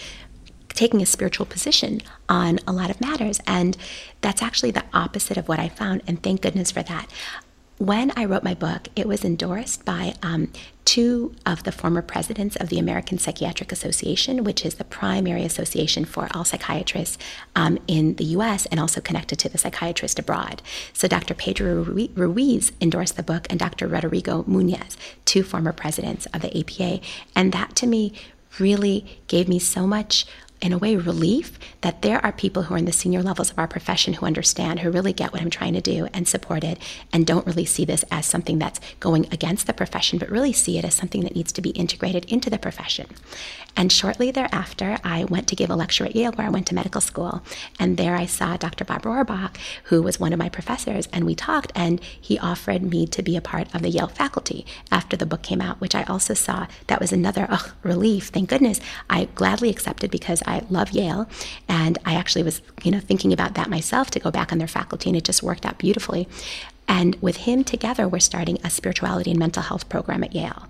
taking 0.70 1.00
a 1.00 1.06
spiritual 1.06 1.46
position 1.46 2.00
on 2.28 2.58
a 2.66 2.72
lot 2.72 2.90
of 2.90 3.00
matters. 3.00 3.40
And 3.46 3.76
that's 4.20 4.42
actually 4.42 4.72
the 4.72 4.84
opposite 4.92 5.36
of 5.36 5.46
what 5.46 5.60
I 5.60 5.68
found. 5.68 6.02
And 6.08 6.20
thank 6.20 6.40
goodness 6.40 6.72
for 6.72 6.82
that 6.82 7.06
when 7.78 8.12
I 8.16 8.24
wrote 8.24 8.44
my 8.44 8.54
book, 8.54 8.88
it 8.94 9.08
was 9.08 9.24
endorsed 9.24 9.84
by 9.84 10.14
um, 10.22 10.52
two 10.84 11.34
of 11.44 11.64
the 11.64 11.72
former 11.72 12.02
presidents 12.02 12.54
of 12.56 12.68
the 12.68 12.78
American 12.78 13.18
Psychiatric 13.18 13.72
Association, 13.72 14.44
which 14.44 14.64
is 14.64 14.76
the 14.76 14.84
primary 14.84 15.44
association 15.44 16.04
for 16.04 16.28
all 16.32 16.44
psychiatrists 16.44 17.18
um, 17.56 17.78
in 17.88 18.14
the 18.14 18.24
US 18.26 18.66
and 18.66 18.78
also 18.78 19.00
connected 19.00 19.38
to 19.40 19.48
the 19.48 19.58
psychiatrist 19.58 20.18
abroad. 20.20 20.62
So 20.92 21.08
Dr. 21.08 21.34
Pedro 21.34 21.82
Ruiz 21.82 22.70
endorsed 22.80 23.16
the 23.16 23.22
book 23.22 23.46
and 23.50 23.58
Dr. 23.58 23.88
Rodrigo 23.88 24.44
Muñoz, 24.44 24.96
two 25.24 25.42
former 25.42 25.72
presidents 25.72 26.26
of 26.26 26.42
the 26.42 26.56
APA. 26.56 27.00
And 27.34 27.52
that 27.52 27.74
to 27.76 27.86
me 27.88 28.12
really 28.60 29.20
gave 29.26 29.48
me 29.48 29.58
so 29.58 29.84
much 29.84 30.26
in 30.64 30.72
a 30.72 30.78
way, 30.78 30.96
relief 30.96 31.58
that 31.82 32.00
there 32.00 32.24
are 32.24 32.32
people 32.32 32.62
who 32.62 32.74
are 32.74 32.78
in 32.78 32.86
the 32.86 32.92
senior 32.92 33.22
levels 33.22 33.50
of 33.50 33.58
our 33.58 33.68
profession 33.68 34.14
who 34.14 34.24
understand, 34.24 34.80
who 34.80 34.90
really 34.90 35.12
get 35.12 35.30
what 35.30 35.42
I'm 35.42 35.50
trying 35.50 35.74
to 35.74 35.82
do 35.82 36.08
and 36.14 36.26
support 36.26 36.64
it, 36.64 36.78
and 37.12 37.26
don't 37.26 37.46
really 37.46 37.66
see 37.66 37.84
this 37.84 38.02
as 38.10 38.24
something 38.24 38.58
that's 38.58 38.80
going 38.98 39.26
against 39.30 39.66
the 39.66 39.74
profession, 39.74 40.18
but 40.18 40.30
really 40.30 40.54
see 40.54 40.78
it 40.78 40.84
as 40.86 40.94
something 40.94 41.20
that 41.20 41.36
needs 41.36 41.52
to 41.52 41.60
be 41.60 41.70
integrated 41.70 42.24
into 42.32 42.48
the 42.48 42.58
profession. 42.58 43.06
And 43.76 43.90
shortly 43.90 44.30
thereafter, 44.30 44.98
I 45.02 45.24
went 45.24 45.48
to 45.48 45.56
give 45.56 45.70
a 45.70 45.76
lecture 45.76 46.04
at 46.04 46.14
Yale 46.14 46.32
where 46.32 46.46
I 46.46 46.50
went 46.50 46.66
to 46.68 46.74
medical 46.74 47.00
school. 47.00 47.42
And 47.78 47.96
there 47.96 48.14
I 48.14 48.26
saw 48.26 48.56
Dr. 48.56 48.84
Bob 48.84 49.02
Rohrbaugh, 49.02 49.54
who 49.84 50.02
was 50.02 50.20
one 50.20 50.32
of 50.32 50.38
my 50.38 50.48
professors, 50.48 51.08
and 51.12 51.24
we 51.24 51.34
talked, 51.34 51.72
and 51.74 52.00
he 52.20 52.38
offered 52.38 52.82
me 52.82 53.06
to 53.06 53.22
be 53.22 53.36
a 53.36 53.40
part 53.40 53.74
of 53.74 53.82
the 53.82 53.88
Yale 53.88 54.08
faculty 54.08 54.64
after 54.92 55.16
the 55.16 55.26
book 55.26 55.42
came 55.42 55.60
out, 55.60 55.80
which 55.80 55.94
I 55.94 56.04
also 56.04 56.34
saw 56.34 56.66
that 56.86 57.00
was 57.00 57.12
another 57.12 57.48
relief. 57.82 58.28
Thank 58.28 58.48
goodness. 58.48 58.80
I 59.10 59.26
gladly 59.34 59.70
accepted 59.70 60.10
because 60.10 60.42
I 60.46 60.62
love 60.70 60.90
Yale. 60.92 61.28
And 61.68 61.98
I 62.04 62.14
actually 62.14 62.44
was, 62.44 62.62
you 62.82 62.90
know, 62.90 63.00
thinking 63.00 63.32
about 63.32 63.54
that 63.54 63.68
myself 63.68 64.10
to 64.12 64.20
go 64.20 64.30
back 64.30 64.52
on 64.52 64.58
their 64.58 64.68
faculty, 64.68 65.10
and 65.10 65.16
it 65.16 65.24
just 65.24 65.42
worked 65.42 65.66
out 65.66 65.78
beautifully. 65.78 66.28
And 66.86 67.16
with 67.20 67.38
him 67.38 67.64
together, 67.64 68.06
we're 68.06 68.20
starting 68.20 68.58
a 68.62 68.70
spirituality 68.70 69.30
and 69.30 69.38
mental 69.38 69.62
health 69.62 69.88
program 69.88 70.22
at 70.22 70.34
Yale. 70.34 70.68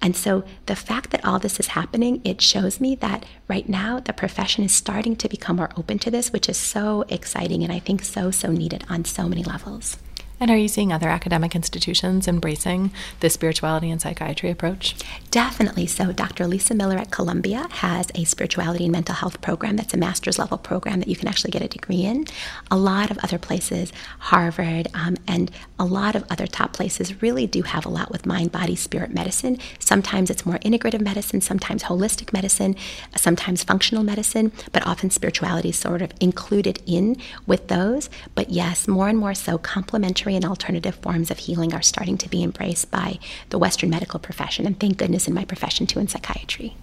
And 0.00 0.14
so 0.14 0.44
the 0.66 0.76
fact 0.76 1.10
that 1.10 1.24
all 1.24 1.38
this 1.38 1.58
is 1.58 1.68
happening, 1.68 2.20
it 2.24 2.40
shows 2.40 2.80
me 2.80 2.94
that 2.96 3.26
right 3.48 3.68
now 3.68 3.98
the 3.98 4.12
profession 4.12 4.64
is 4.64 4.72
starting 4.72 5.16
to 5.16 5.28
become 5.28 5.56
more 5.56 5.70
open 5.76 5.98
to 6.00 6.10
this, 6.10 6.32
which 6.32 6.48
is 6.48 6.56
so 6.56 7.04
exciting 7.08 7.64
and 7.64 7.72
I 7.72 7.80
think 7.80 8.04
so, 8.04 8.30
so 8.30 8.52
needed 8.52 8.84
on 8.88 9.04
so 9.04 9.28
many 9.28 9.42
levels. 9.42 9.96
And 10.40 10.50
are 10.50 10.56
you 10.56 10.68
seeing 10.68 10.92
other 10.92 11.08
academic 11.08 11.56
institutions 11.56 12.28
embracing 12.28 12.92
the 13.20 13.28
spirituality 13.28 13.90
and 13.90 14.00
psychiatry 14.00 14.50
approach? 14.50 14.94
Definitely. 15.32 15.86
So, 15.86 16.12
Dr. 16.12 16.46
Lisa 16.46 16.74
Miller 16.74 16.96
at 16.96 17.10
Columbia 17.10 17.66
has 17.70 18.08
a 18.14 18.24
spirituality 18.24 18.84
and 18.84 18.92
mental 18.92 19.16
health 19.16 19.40
program 19.40 19.76
that's 19.76 19.94
a 19.94 19.96
master's 19.96 20.38
level 20.38 20.56
program 20.56 21.00
that 21.00 21.08
you 21.08 21.16
can 21.16 21.26
actually 21.26 21.50
get 21.50 21.62
a 21.62 21.68
degree 21.68 22.02
in. 22.04 22.26
A 22.70 22.76
lot 22.76 23.10
of 23.10 23.18
other 23.18 23.38
places, 23.38 23.92
Harvard, 24.20 24.86
um, 24.94 25.16
and 25.26 25.50
a 25.78 25.84
lot 25.84 26.14
of 26.14 26.24
other 26.30 26.46
top 26.46 26.72
places 26.72 27.20
really 27.20 27.46
do 27.46 27.62
have 27.62 27.84
a 27.84 27.88
lot 27.88 28.10
with 28.12 28.24
mind, 28.24 28.52
body, 28.52 28.76
spirit 28.76 29.12
medicine. 29.12 29.58
Sometimes 29.80 30.30
it's 30.30 30.46
more 30.46 30.58
integrative 30.58 31.00
medicine, 31.00 31.40
sometimes 31.40 31.84
holistic 31.84 32.32
medicine, 32.32 32.76
sometimes 33.16 33.64
functional 33.64 34.04
medicine, 34.04 34.52
but 34.72 34.86
often 34.86 35.10
spirituality 35.10 35.70
is 35.70 35.76
sort 35.76 36.00
of 36.00 36.12
included 36.20 36.80
in 36.86 37.16
with 37.46 37.66
those. 37.68 38.08
But 38.36 38.50
yes, 38.50 38.86
more 38.86 39.08
and 39.08 39.18
more 39.18 39.34
so 39.34 39.58
complementary 39.58 40.27
and 40.34 40.44
alternative 40.44 40.94
forms 40.96 41.30
of 41.30 41.38
healing 41.38 41.72
are 41.74 41.82
starting 41.82 42.18
to 42.18 42.28
be 42.28 42.42
embraced 42.42 42.90
by 42.90 43.18
the 43.50 43.58
Western 43.58 43.90
medical 43.90 44.18
profession, 44.18 44.66
and 44.66 44.78
thank 44.78 44.98
goodness 44.98 45.28
in 45.28 45.34
my 45.34 45.44
profession 45.44 45.86
too, 45.86 45.98
in 45.98 46.08
psychiatry. 46.08 46.76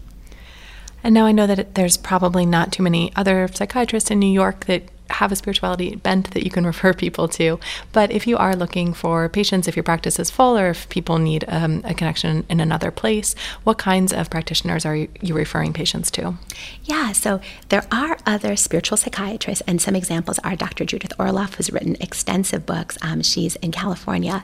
And 1.04 1.14
now 1.14 1.26
I 1.26 1.32
know 1.32 1.46
that 1.46 1.76
there's 1.76 1.98
probably 1.98 2.46
not 2.46 2.72
too 2.72 2.82
many 2.82 3.12
other 3.16 3.48
psychiatrists 3.54 4.10
in 4.10 4.20
New 4.20 4.32
York 4.32 4.66
that 4.66 4.90
have 5.10 5.32
a 5.32 5.36
spirituality 5.36 5.96
bent 5.96 6.32
that 6.32 6.44
you 6.44 6.50
can 6.50 6.66
refer 6.74 6.94
people 6.94 7.28
to. 7.28 7.60
But 7.92 8.12
if 8.12 8.28
you 8.28 8.38
are 8.38 8.56
looking 8.56 8.94
for 8.94 9.30
patients, 9.30 9.68
if 9.68 9.76
your 9.76 9.84
practice 9.84 10.20
is 10.20 10.30
full, 10.30 10.58
or 10.58 10.70
if 10.70 10.90
people 10.90 11.18
need 11.18 11.46
um, 11.48 11.82
a 11.86 11.94
connection 11.94 12.46
in 12.50 12.60
another 12.60 12.92
place, 12.92 13.36
what 13.64 13.78
kinds 13.78 14.12
of 14.14 14.30
practitioners 14.30 14.86
are 14.86 14.96
you 14.96 15.34
referring 15.36 15.74
patients 15.74 16.12
to? 16.12 16.36
Yeah, 16.84 17.12
so 17.12 17.40
there 17.70 17.86
are 17.92 18.18
other 18.26 18.56
spiritual 18.56 18.98
psychiatrists, 18.98 19.64
and 19.68 19.82
some 19.82 19.96
examples 19.96 20.40
are 20.40 20.56
Dr. 20.56 20.86
Judith 20.86 21.14
Orloff, 21.18 21.56
who's 21.56 21.72
written 21.72 21.96
extensive 22.00 22.66
books. 22.66 22.98
Um, 23.02 23.22
she's 23.22 23.56
in 23.58 23.72
California. 23.72 24.44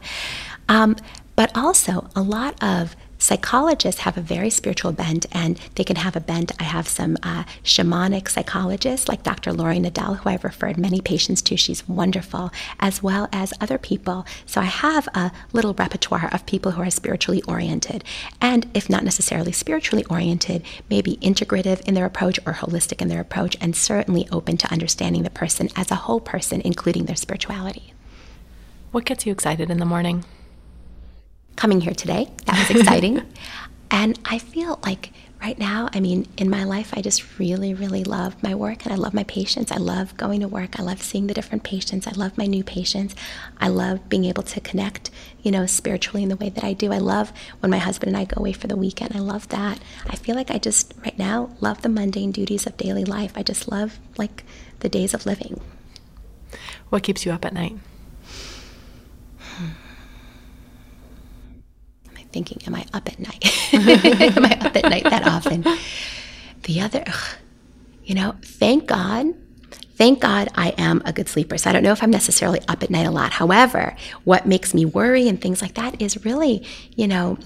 Um, 0.69 0.95
but 1.35 1.55
also, 1.55 2.09
a 2.15 2.21
lot 2.21 2.61
of 2.61 2.95
Psychologists 3.21 4.01
have 4.01 4.17
a 4.17 4.21
very 4.21 4.49
spiritual 4.49 4.91
bent, 4.91 5.27
and 5.31 5.59
they 5.75 5.83
can 5.83 5.97
have 5.97 6.15
a 6.15 6.19
bent. 6.19 6.51
I 6.59 6.63
have 6.63 6.87
some 6.87 7.19
uh, 7.21 7.43
shamanic 7.63 8.27
psychologists 8.27 9.07
like 9.07 9.21
Dr. 9.21 9.53
Laurie 9.53 9.77
Nadel, 9.77 10.17
who 10.17 10.29
I've 10.31 10.43
referred 10.43 10.75
many 10.75 11.01
patients 11.01 11.43
to. 11.43 11.55
She's 11.55 11.87
wonderful, 11.87 12.49
as 12.79 13.03
well 13.03 13.29
as 13.31 13.53
other 13.61 13.77
people. 13.77 14.25
So 14.47 14.59
I 14.59 14.65
have 14.65 15.07
a 15.13 15.31
little 15.53 15.75
repertoire 15.75 16.29
of 16.33 16.47
people 16.47 16.71
who 16.71 16.81
are 16.81 16.89
spiritually 16.89 17.43
oriented, 17.47 18.03
and 18.41 18.65
if 18.73 18.89
not 18.89 19.03
necessarily 19.03 19.51
spiritually 19.51 20.03
oriented, 20.09 20.63
maybe 20.89 21.17
integrative 21.17 21.81
in 21.81 21.93
their 21.93 22.07
approach 22.07 22.39
or 22.47 22.53
holistic 22.53 23.03
in 23.03 23.07
their 23.07 23.21
approach, 23.21 23.55
and 23.61 23.75
certainly 23.75 24.27
open 24.31 24.57
to 24.57 24.71
understanding 24.73 25.21
the 25.21 25.29
person 25.29 25.69
as 25.75 25.91
a 25.91 25.95
whole 26.07 26.21
person, 26.21 26.59
including 26.61 27.05
their 27.05 27.15
spirituality. 27.15 27.93
What 28.91 29.05
gets 29.05 29.27
you 29.27 29.31
excited 29.31 29.69
in 29.69 29.77
the 29.77 29.85
morning? 29.85 30.25
Coming 31.55 31.81
here 31.81 31.93
today. 31.93 32.29
That 32.45 32.69
was 32.69 32.79
exciting. 32.81 33.21
and 33.91 34.19
I 34.25 34.39
feel 34.39 34.79
like 34.83 35.11
right 35.41 35.57
now, 35.57 35.89
I 35.91 35.99
mean, 35.99 36.27
in 36.37 36.49
my 36.49 36.63
life, 36.63 36.93
I 36.95 37.01
just 37.01 37.39
really, 37.39 37.73
really 37.73 38.03
love 38.03 38.41
my 38.43 38.53
work 38.53 38.85
and 38.85 38.93
I 38.93 38.95
love 38.95 39.13
my 39.13 39.23
patients. 39.23 39.71
I 39.71 39.77
love 39.77 40.15
going 40.15 40.41
to 40.41 40.47
work. 40.47 40.79
I 40.79 40.83
love 40.83 41.01
seeing 41.01 41.27
the 41.27 41.33
different 41.33 41.63
patients. 41.63 42.05
I 42.05 42.11
love 42.11 42.37
my 42.37 42.45
new 42.45 42.63
patients. 42.63 43.15
I 43.59 43.67
love 43.67 44.07
being 44.07 44.25
able 44.25 44.43
to 44.43 44.59
connect, 44.59 45.09
you 45.41 45.51
know, 45.51 45.65
spiritually 45.65 46.21
in 46.21 46.29
the 46.29 46.35
way 46.35 46.49
that 46.49 46.63
I 46.63 46.73
do. 46.73 46.93
I 46.93 46.99
love 46.99 47.33
when 47.59 47.71
my 47.71 47.79
husband 47.79 48.09
and 48.09 48.17
I 48.17 48.25
go 48.25 48.39
away 48.39 48.53
for 48.53 48.67
the 48.67 48.77
weekend. 48.77 49.15
I 49.15 49.19
love 49.19 49.47
that. 49.49 49.79
I 50.07 50.15
feel 50.15 50.35
like 50.35 50.51
I 50.51 50.59
just, 50.59 50.93
right 51.03 51.17
now, 51.17 51.49
love 51.59 51.81
the 51.81 51.89
mundane 51.89 52.31
duties 52.31 52.67
of 52.67 52.77
daily 52.77 53.03
life. 53.03 53.33
I 53.35 53.41
just 53.41 53.71
love, 53.71 53.99
like, 54.17 54.43
the 54.79 54.89
days 54.89 55.15
of 55.15 55.25
living. 55.25 55.59
What 56.89 57.03
keeps 57.03 57.25
you 57.25 57.31
up 57.31 57.45
at 57.45 57.53
night? 57.53 57.77
Thinking, 62.31 62.61
am 62.67 62.75
I 62.75 62.85
up 62.93 63.07
at 63.07 63.19
night? 63.19 63.73
am 63.73 64.45
I 64.45 64.57
up 64.61 64.75
at 64.75 64.83
night 64.83 65.03
that 65.03 65.27
often? 65.27 65.65
The 66.63 66.81
other, 66.81 67.03
ugh, 67.05 67.35
you 68.03 68.15
know, 68.15 68.35
thank 68.43 68.87
God. 68.87 69.33
Thank 69.95 70.19
God 70.19 70.49
I 70.55 70.69
am 70.77 71.01
a 71.05 71.13
good 71.13 71.29
sleeper. 71.29 71.57
So 71.57 71.69
I 71.69 71.73
don't 71.73 71.83
know 71.83 71.91
if 71.91 72.01
I'm 72.01 72.09
necessarily 72.11 72.59
up 72.67 72.81
at 72.81 72.89
night 72.89 73.05
a 73.05 73.11
lot. 73.11 73.33
However, 73.33 73.95
what 74.23 74.47
makes 74.47 74.73
me 74.73 74.83
worry 74.83 75.27
and 75.27 75.39
things 75.39 75.61
like 75.61 75.75
that 75.75 76.01
is 76.01 76.25
really, 76.25 76.65
you 76.95 77.07
know, 77.07 77.37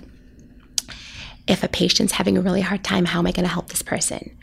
if 1.48 1.64
a 1.64 1.68
patient's 1.68 2.14
having 2.14 2.38
a 2.38 2.42
really 2.42 2.62
hard 2.62 2.84
time, 2.84 3.06
how 3.06 3.20
am 3.20 3.28
I 3.28 3.32
going 3.32 3.46
to 3.46 3.52
help 3.52 3.68
this 3.68 3.82
person? 3.82 4.38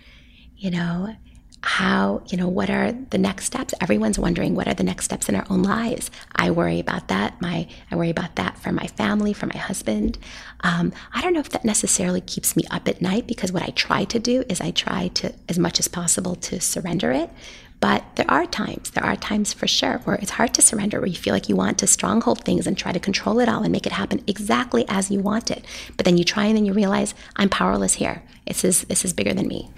You 0.57 0.71
know, 0.71 1.17
how, 1.63 2.23
you 2.29 2.37
know, 2.37 2.49
what 2.49 2.71
are 2.71 2.93
the 2.93 3.19
next 3.19 3.45
steps? 3.45 3.73
Everyone's 3.81 4.19
wondering 4.19 4.55
what 4.55 4.67
are 4.67 4.75
the 4.75 4.83
next 4.83 5.05
steps 5.05 5.29
in 5.29 5.37
our 5.37 5.47
own 5.49 5.63
lives. 5.63 6.11
I 6.35 6.51
worry 6.51 6.81
about 6.81 7.09
that. 7.09 7.41
My, 7.41 7.69
I 7.91 7.97
worry 7.97 8.11
about 8.11 8.37
that 8.37 8.59
for 8.59 8.73
my 8.73 8.89
family, 8.89 9.33
for 9.33 9.47
my 9.47 9.57
husband. 9.57 10.19
Um, 10.61 10.93
I 11.13 11.23
don't 11.23 11.33
know 11.33 11.41
if 11.41 11.51
that 11.51 11.65
necessarily 11.65 12.21
keeps 12.21 12.57
me 12.57 12.65
up 12.71 12.89
at 12.89 13.01
night 13.01 13.29
because 13.29 13.53
what 13.53 13.63
I 13.63 13.71
try 13.71 14.05
to 14.05 14.19
do 14.19 14.45
is 14.49 14.61
I 14.61 14.73
try 14.73 15.09
to, 15.09 15.33
as 15.49 15.59
much 15.59 15.79
as 15.79 15.87
possible, 15.87 16.35
to 16.37 16.61
surrender 16.61 17.13
it. 17.13 17.31
But 17.79 18.05
there 18.15 18.31
are 18.31 18.47
times, 18.47 18.91
there 18.91 19.05
are 19.05 19.17
times 19.17 19.53
for 19.53 19.67
sure 19.67 19.99
where 20.05 20.17
it's 20.17 20.31
hard 20.33 20.55
to 20.55 20.63
surrender, 20.63 21.01
where 21.01 21.09
you 21.09 21.17
feel 21.17 21.35
like 21.35 21.49
you 21.49 21.57
want 21.57 21.79
to 21.79 21.89
stronghold 21.89 22.45
things 22.45 22.67
and 22.67 22.79
try 22.79 22.93
to 22.93 23.01
control 23.01 23.41
it 23.41 23.49
all 23.49 23.63
and 23.63 23.73
make 23.73 23.87
it 23.87 23.93
happen 23.93 24.23
exactly 24.29 24.85
as 24.89 25.11
you 25.11 25.19
want 25.19 25.51
it. 25.51 25.65
But 25.97 26.07
then 26.07 26.17
you 26.17 26.23
try 26.23 26.45
and 26.45 26.57
then 26.57 26.65
you 26.65 26.73
realize 26.73 27.13
I'm 27.35 27.49
powerless 27.49 27.95
here. 27.95 28.23
This 28.47 28.65
is 28.65 28.83
this 28.83 29.05
is 29.05 29.13
bigger 29.13 29.35
than 29.35 29.49
me. 29.49 29.71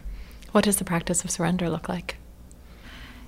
What 0.54 0.62
does 0.62 0.76
the 0.76 0.84
practice 0.84 1.24
of 1.24 1.32
surrender 1.32 1.68
look 1.68 1.88
like? 1.88 2.14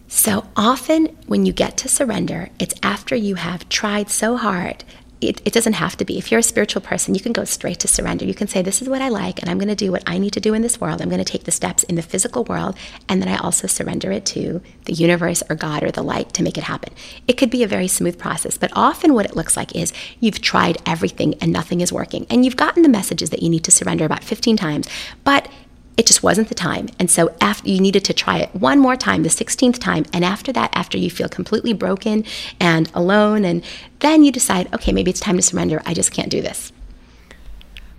So 0.06 0.46
often, 0.54 1.06
when 1.26 1.44
you 1.44 1.52
get 1.52 1.76
to 1.78 1.88
surrender, 1.88 2.50
it's 2.60 2.74
after 2.84 3.16
you 3.16 3.34
have 3.34 3.68
tried 3.68 4.10
so 4.10 4.36
hard. 4.36 4.84
It, 5.20 5.42
it, 5.44 5.52
doesn't 5.52 5.72
have 5.72 5.96
to 5.96 6.04
be. 6.04 6.18
If 6.18 6.30
you're 6.30 6.38
a 6.38 6.44
spiritual 6.44 6.82
person, 6.82 7.16
you 7.16 7.20
can 7.20 7.32
go 7.32 7.42
straight 7.42 7.80
to 7.80 7.88
surrender. 7.88 8.24
You 8.24 8.34
can 8.34 8.46
say, 8.46 8.62
This 8.62 8.80
is 8.80 8.88
what 8.88 9.02
I 9.02 9.08
like, 9.08 9.40
and 9.40 9.50
I'm 9.50 9.58
going 9.58 9.66
to 9.66 9.74
do 9.74 9.90
what 9.90 10.04
I 10.06 10.18
need 10.18 10.34
to 10.34 10.40
do 10.40 10.54
in 10.54 10.62
this 10.62 10.80
world. 10.80 11.02
I'm 11.02 11.08
going 11.08 11.24
to 11.24 11.24
take 11.24 11.44
the 11.44 11.50
steps 11.50 11.82
in 11.82 11.96
the 11.96 12.02
physical 12.02 12.44
world, 12.44 12.76
and 13.08 13.20
then 13.20 13.28
I 13.28 13.38
also 13.38 13.66
surrender 13.66 14.12
it 14.12 14.24
to 14.26 14.62
the 14.84 14.92
universe 14.92 15.42
or 15.50 15.56
God 15.56 15.82
or 15.82 15.90
the 15.90 16.04
light 16.04 16.32
to 16.34 16.44
make 16.44 16.56
it 16.56 16.64
happen. 16.64 16.92
It 17.26 17.36
could 17.36 17.50
be 17.50 17.64
a 17.64 17.66
very 17.66 17.88
smooth 17.88 18.20
process, 18.20 18.56
but 18.56 18.70
often 18.74 19.14
what 19.14 19.26
it 19.26 19.34
looks 19.34 19.56
like 19.56 19.74
is 19.74 19.92
you've 20.20 20.42
tried 20.42 20.78
everything 20.86 21.34
and 21.40 21.52
nothing 21.52 21.80
is 21.80 21.92
working. 21.92 22.24
And 22.30 22.44
you've 22.44 22.56
gotten 22.56 22.84
the 22.84 22.88
messages 22.88 23.30
that 23.30 23.42
you 23.42 23.48
need 23.48 23.64
to 23.64 23.72
surrender 23.72 24.04
about 24.04 24.22
15 24.22 24.56
times, 24.56 24.86
but 25.24 25.48
it 25.96 26.06
just 26.06 26.22
wasn't 26.22 26.48
the 26.48 26.54
time. 26.54 26.88
And 26.98 27.10
so 27.10 27.34
after 27.40 27.68
you 27.68 27.80
needed 27.80 28.04
to 28.04 28.12
try 28.12 28.38
it 28.38 28.54
one 28.54 28.78
more 28.78 28.96
time, 28.96 29.22
the 29.22 29.28
16th 29.28 29.78
time, 29.78 30.04
and 30.12 30.24
after 30.24 30.52
that, 30.52 30.70
after 30.74 30.98
you 30.98 31.10
feel 31.10 31.28
completely 31.28 31.72
broken 31.72 32.24
and 32.60 32.90
alone, 32.94 33.44
and 33.44 33.64
then 34.00 34.22
you 34.22 34.30
decide, 34.30 34.72
okay, 34.74 34.92
maybe 34.92 35.10
it's 35.10 35.20
time 35.20 35.36
to 35.36 35.42
surrender. 35.42 35.82
I 35.86 35.94
just 35.94 36.12
can't 36.12 36.28
do 36.28 36.42
this. 36.42 36.72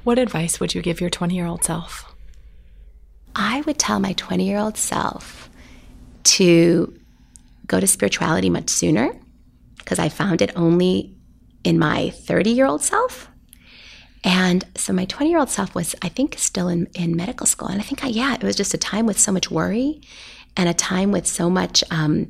What 0.03 0.19
advice 0.19 0.59
would 0.59 0.75
you 0.75 0.81
give 0.81 1.01
your 1.01 1.09
20 1.09 1.35
year 1.35 1.47
old 1.47 1.63
self? 1.63 2.15
I 3.35 3.61
would 3.61 3.77
tell 3.77 3.99
my 3.99 4.13
20 4.13 4.47
year 4.47 4.59
old 4.59 4.77
self 4.77 5.49
to 6.23 6.97
go 7.65 7.79
to 7.79 7.87
spirituality 7.87 8.49
much 8.49 8.69
sooner 8.69 9.13
because 9.77 9.99
I 9.99 10.09
found 10.09 10.41
it 10.41 10.51
only 10.55 11.15
in 11.63 11.79
my 11.79 12.11
30 12.11 12.51
year 12.51 12.65
old 12.65 12.81
self. 12.81 13.29
And 14.27 14.65
so 14.75 14.91
my 14.91 15.05
20 15.05 15.29
year 15.29 15.39
old 15.39 15.49
self 15.49 15.73
was, 15.73 15.95
I 16.01 16.09
think, 16.09 16.35
still 16.37 16.67
in, 16.67 16.87
in 16.93 17.15
medical 17.15 17.47
school. 17.47 17.69
And 17.69 17.79
I 17.79 17.83
think, 17.83 18.03
I, 18.03 18.09
yeah, 18.09 18.35
it 18.35 18.43
was 18.43 18.57
just 18.57 18.73
a 18.73 18.77
time 18.77 19.05
with 19.05 19.17
so 19.17 19.31
much 19.31 19.49
worry 19.49 20.01
and 20.57 20.67
a 20.67 20.73
time 20.73 21.13
with 21.13 21.25
so 21.25 21.49
much 21.49 21.81
um, 21.91 22.29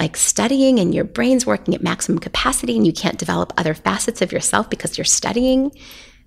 like 0.00 0.16
studying 0.16 0.80
and 0.80 0.92
your 0.92 1.04
brain's 1.04 1.46
working 1.46 1.72
at 1.72 1.84
maximum 1.84 2.18
capacity 2.18 2.76
and 2.76 2.84
you 2.84 2.92
can't 2.92 3.16
develop 3.16 3.52
other 3.56 3.74
facets 3.74 4.20
of 4.22 4.32
yourself 4.32 4.68
because 4.68 4.98
you're 4.98 5.04
studying. 5.04 5.70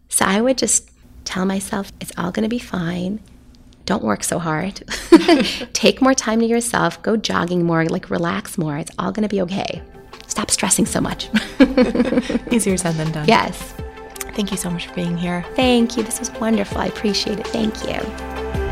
So 0.07 0.23
I 0.23 0.39
would 0.39 0.57
just 0.57 0.89
tell 1.25 1.43
myself, 1.43 1.91
it's 1.99 2.13
all 2.17 2.31
going 2.31 2.43
to 2.43 2.49
be 2.49 2.57
fine. 2.57 3.19
Don't 3.83 4.05
work 4.05 4.23
so 4.23 4.39
hard. 4.39 4.81
Take 5.73 6.01
more 6.01 6.13
time 6.13 6.39
to 6.39 6.45
yourself. 6.45 7.01
Go 7.03 7.17
jogging 7.17 7.65
more, 7.65 7.83
like 7.87 8.09
relax 8.09 8.57
more. 8.57 8.77
It's 8.77 8.91
all 8.97 9.11
going 9.11 9.27
to 9.27 9.29
be 9.29 9.41
okay. 9.41 9.81
Stop 10.27 10.49
stressing 10.49 10.85
so 10.85 11.01
much. 11.01 11.27
Easier 12.51 12.77
said 12.77 12.95
than 12.95 13.11
done. 13.11 13.27
Yes. 13.27 13.73
Thank 14.33 14.51
you 14.51 14.57
so 14.57 14.69
much 14.69 14.87
for 14.87 14.93
being 14.93 15.17
here. 15.17 15.45
Thank 15.55 15.97
you. 15.97 16.03
This 16.03 16.19
was 16.19 16.31
wonderful. 16.31 16.77
I 16.79 16.87
appreciate 16.87 17.39
it. 17.39 17.47
Thank 17.47 17.75
you. 17.83 18.68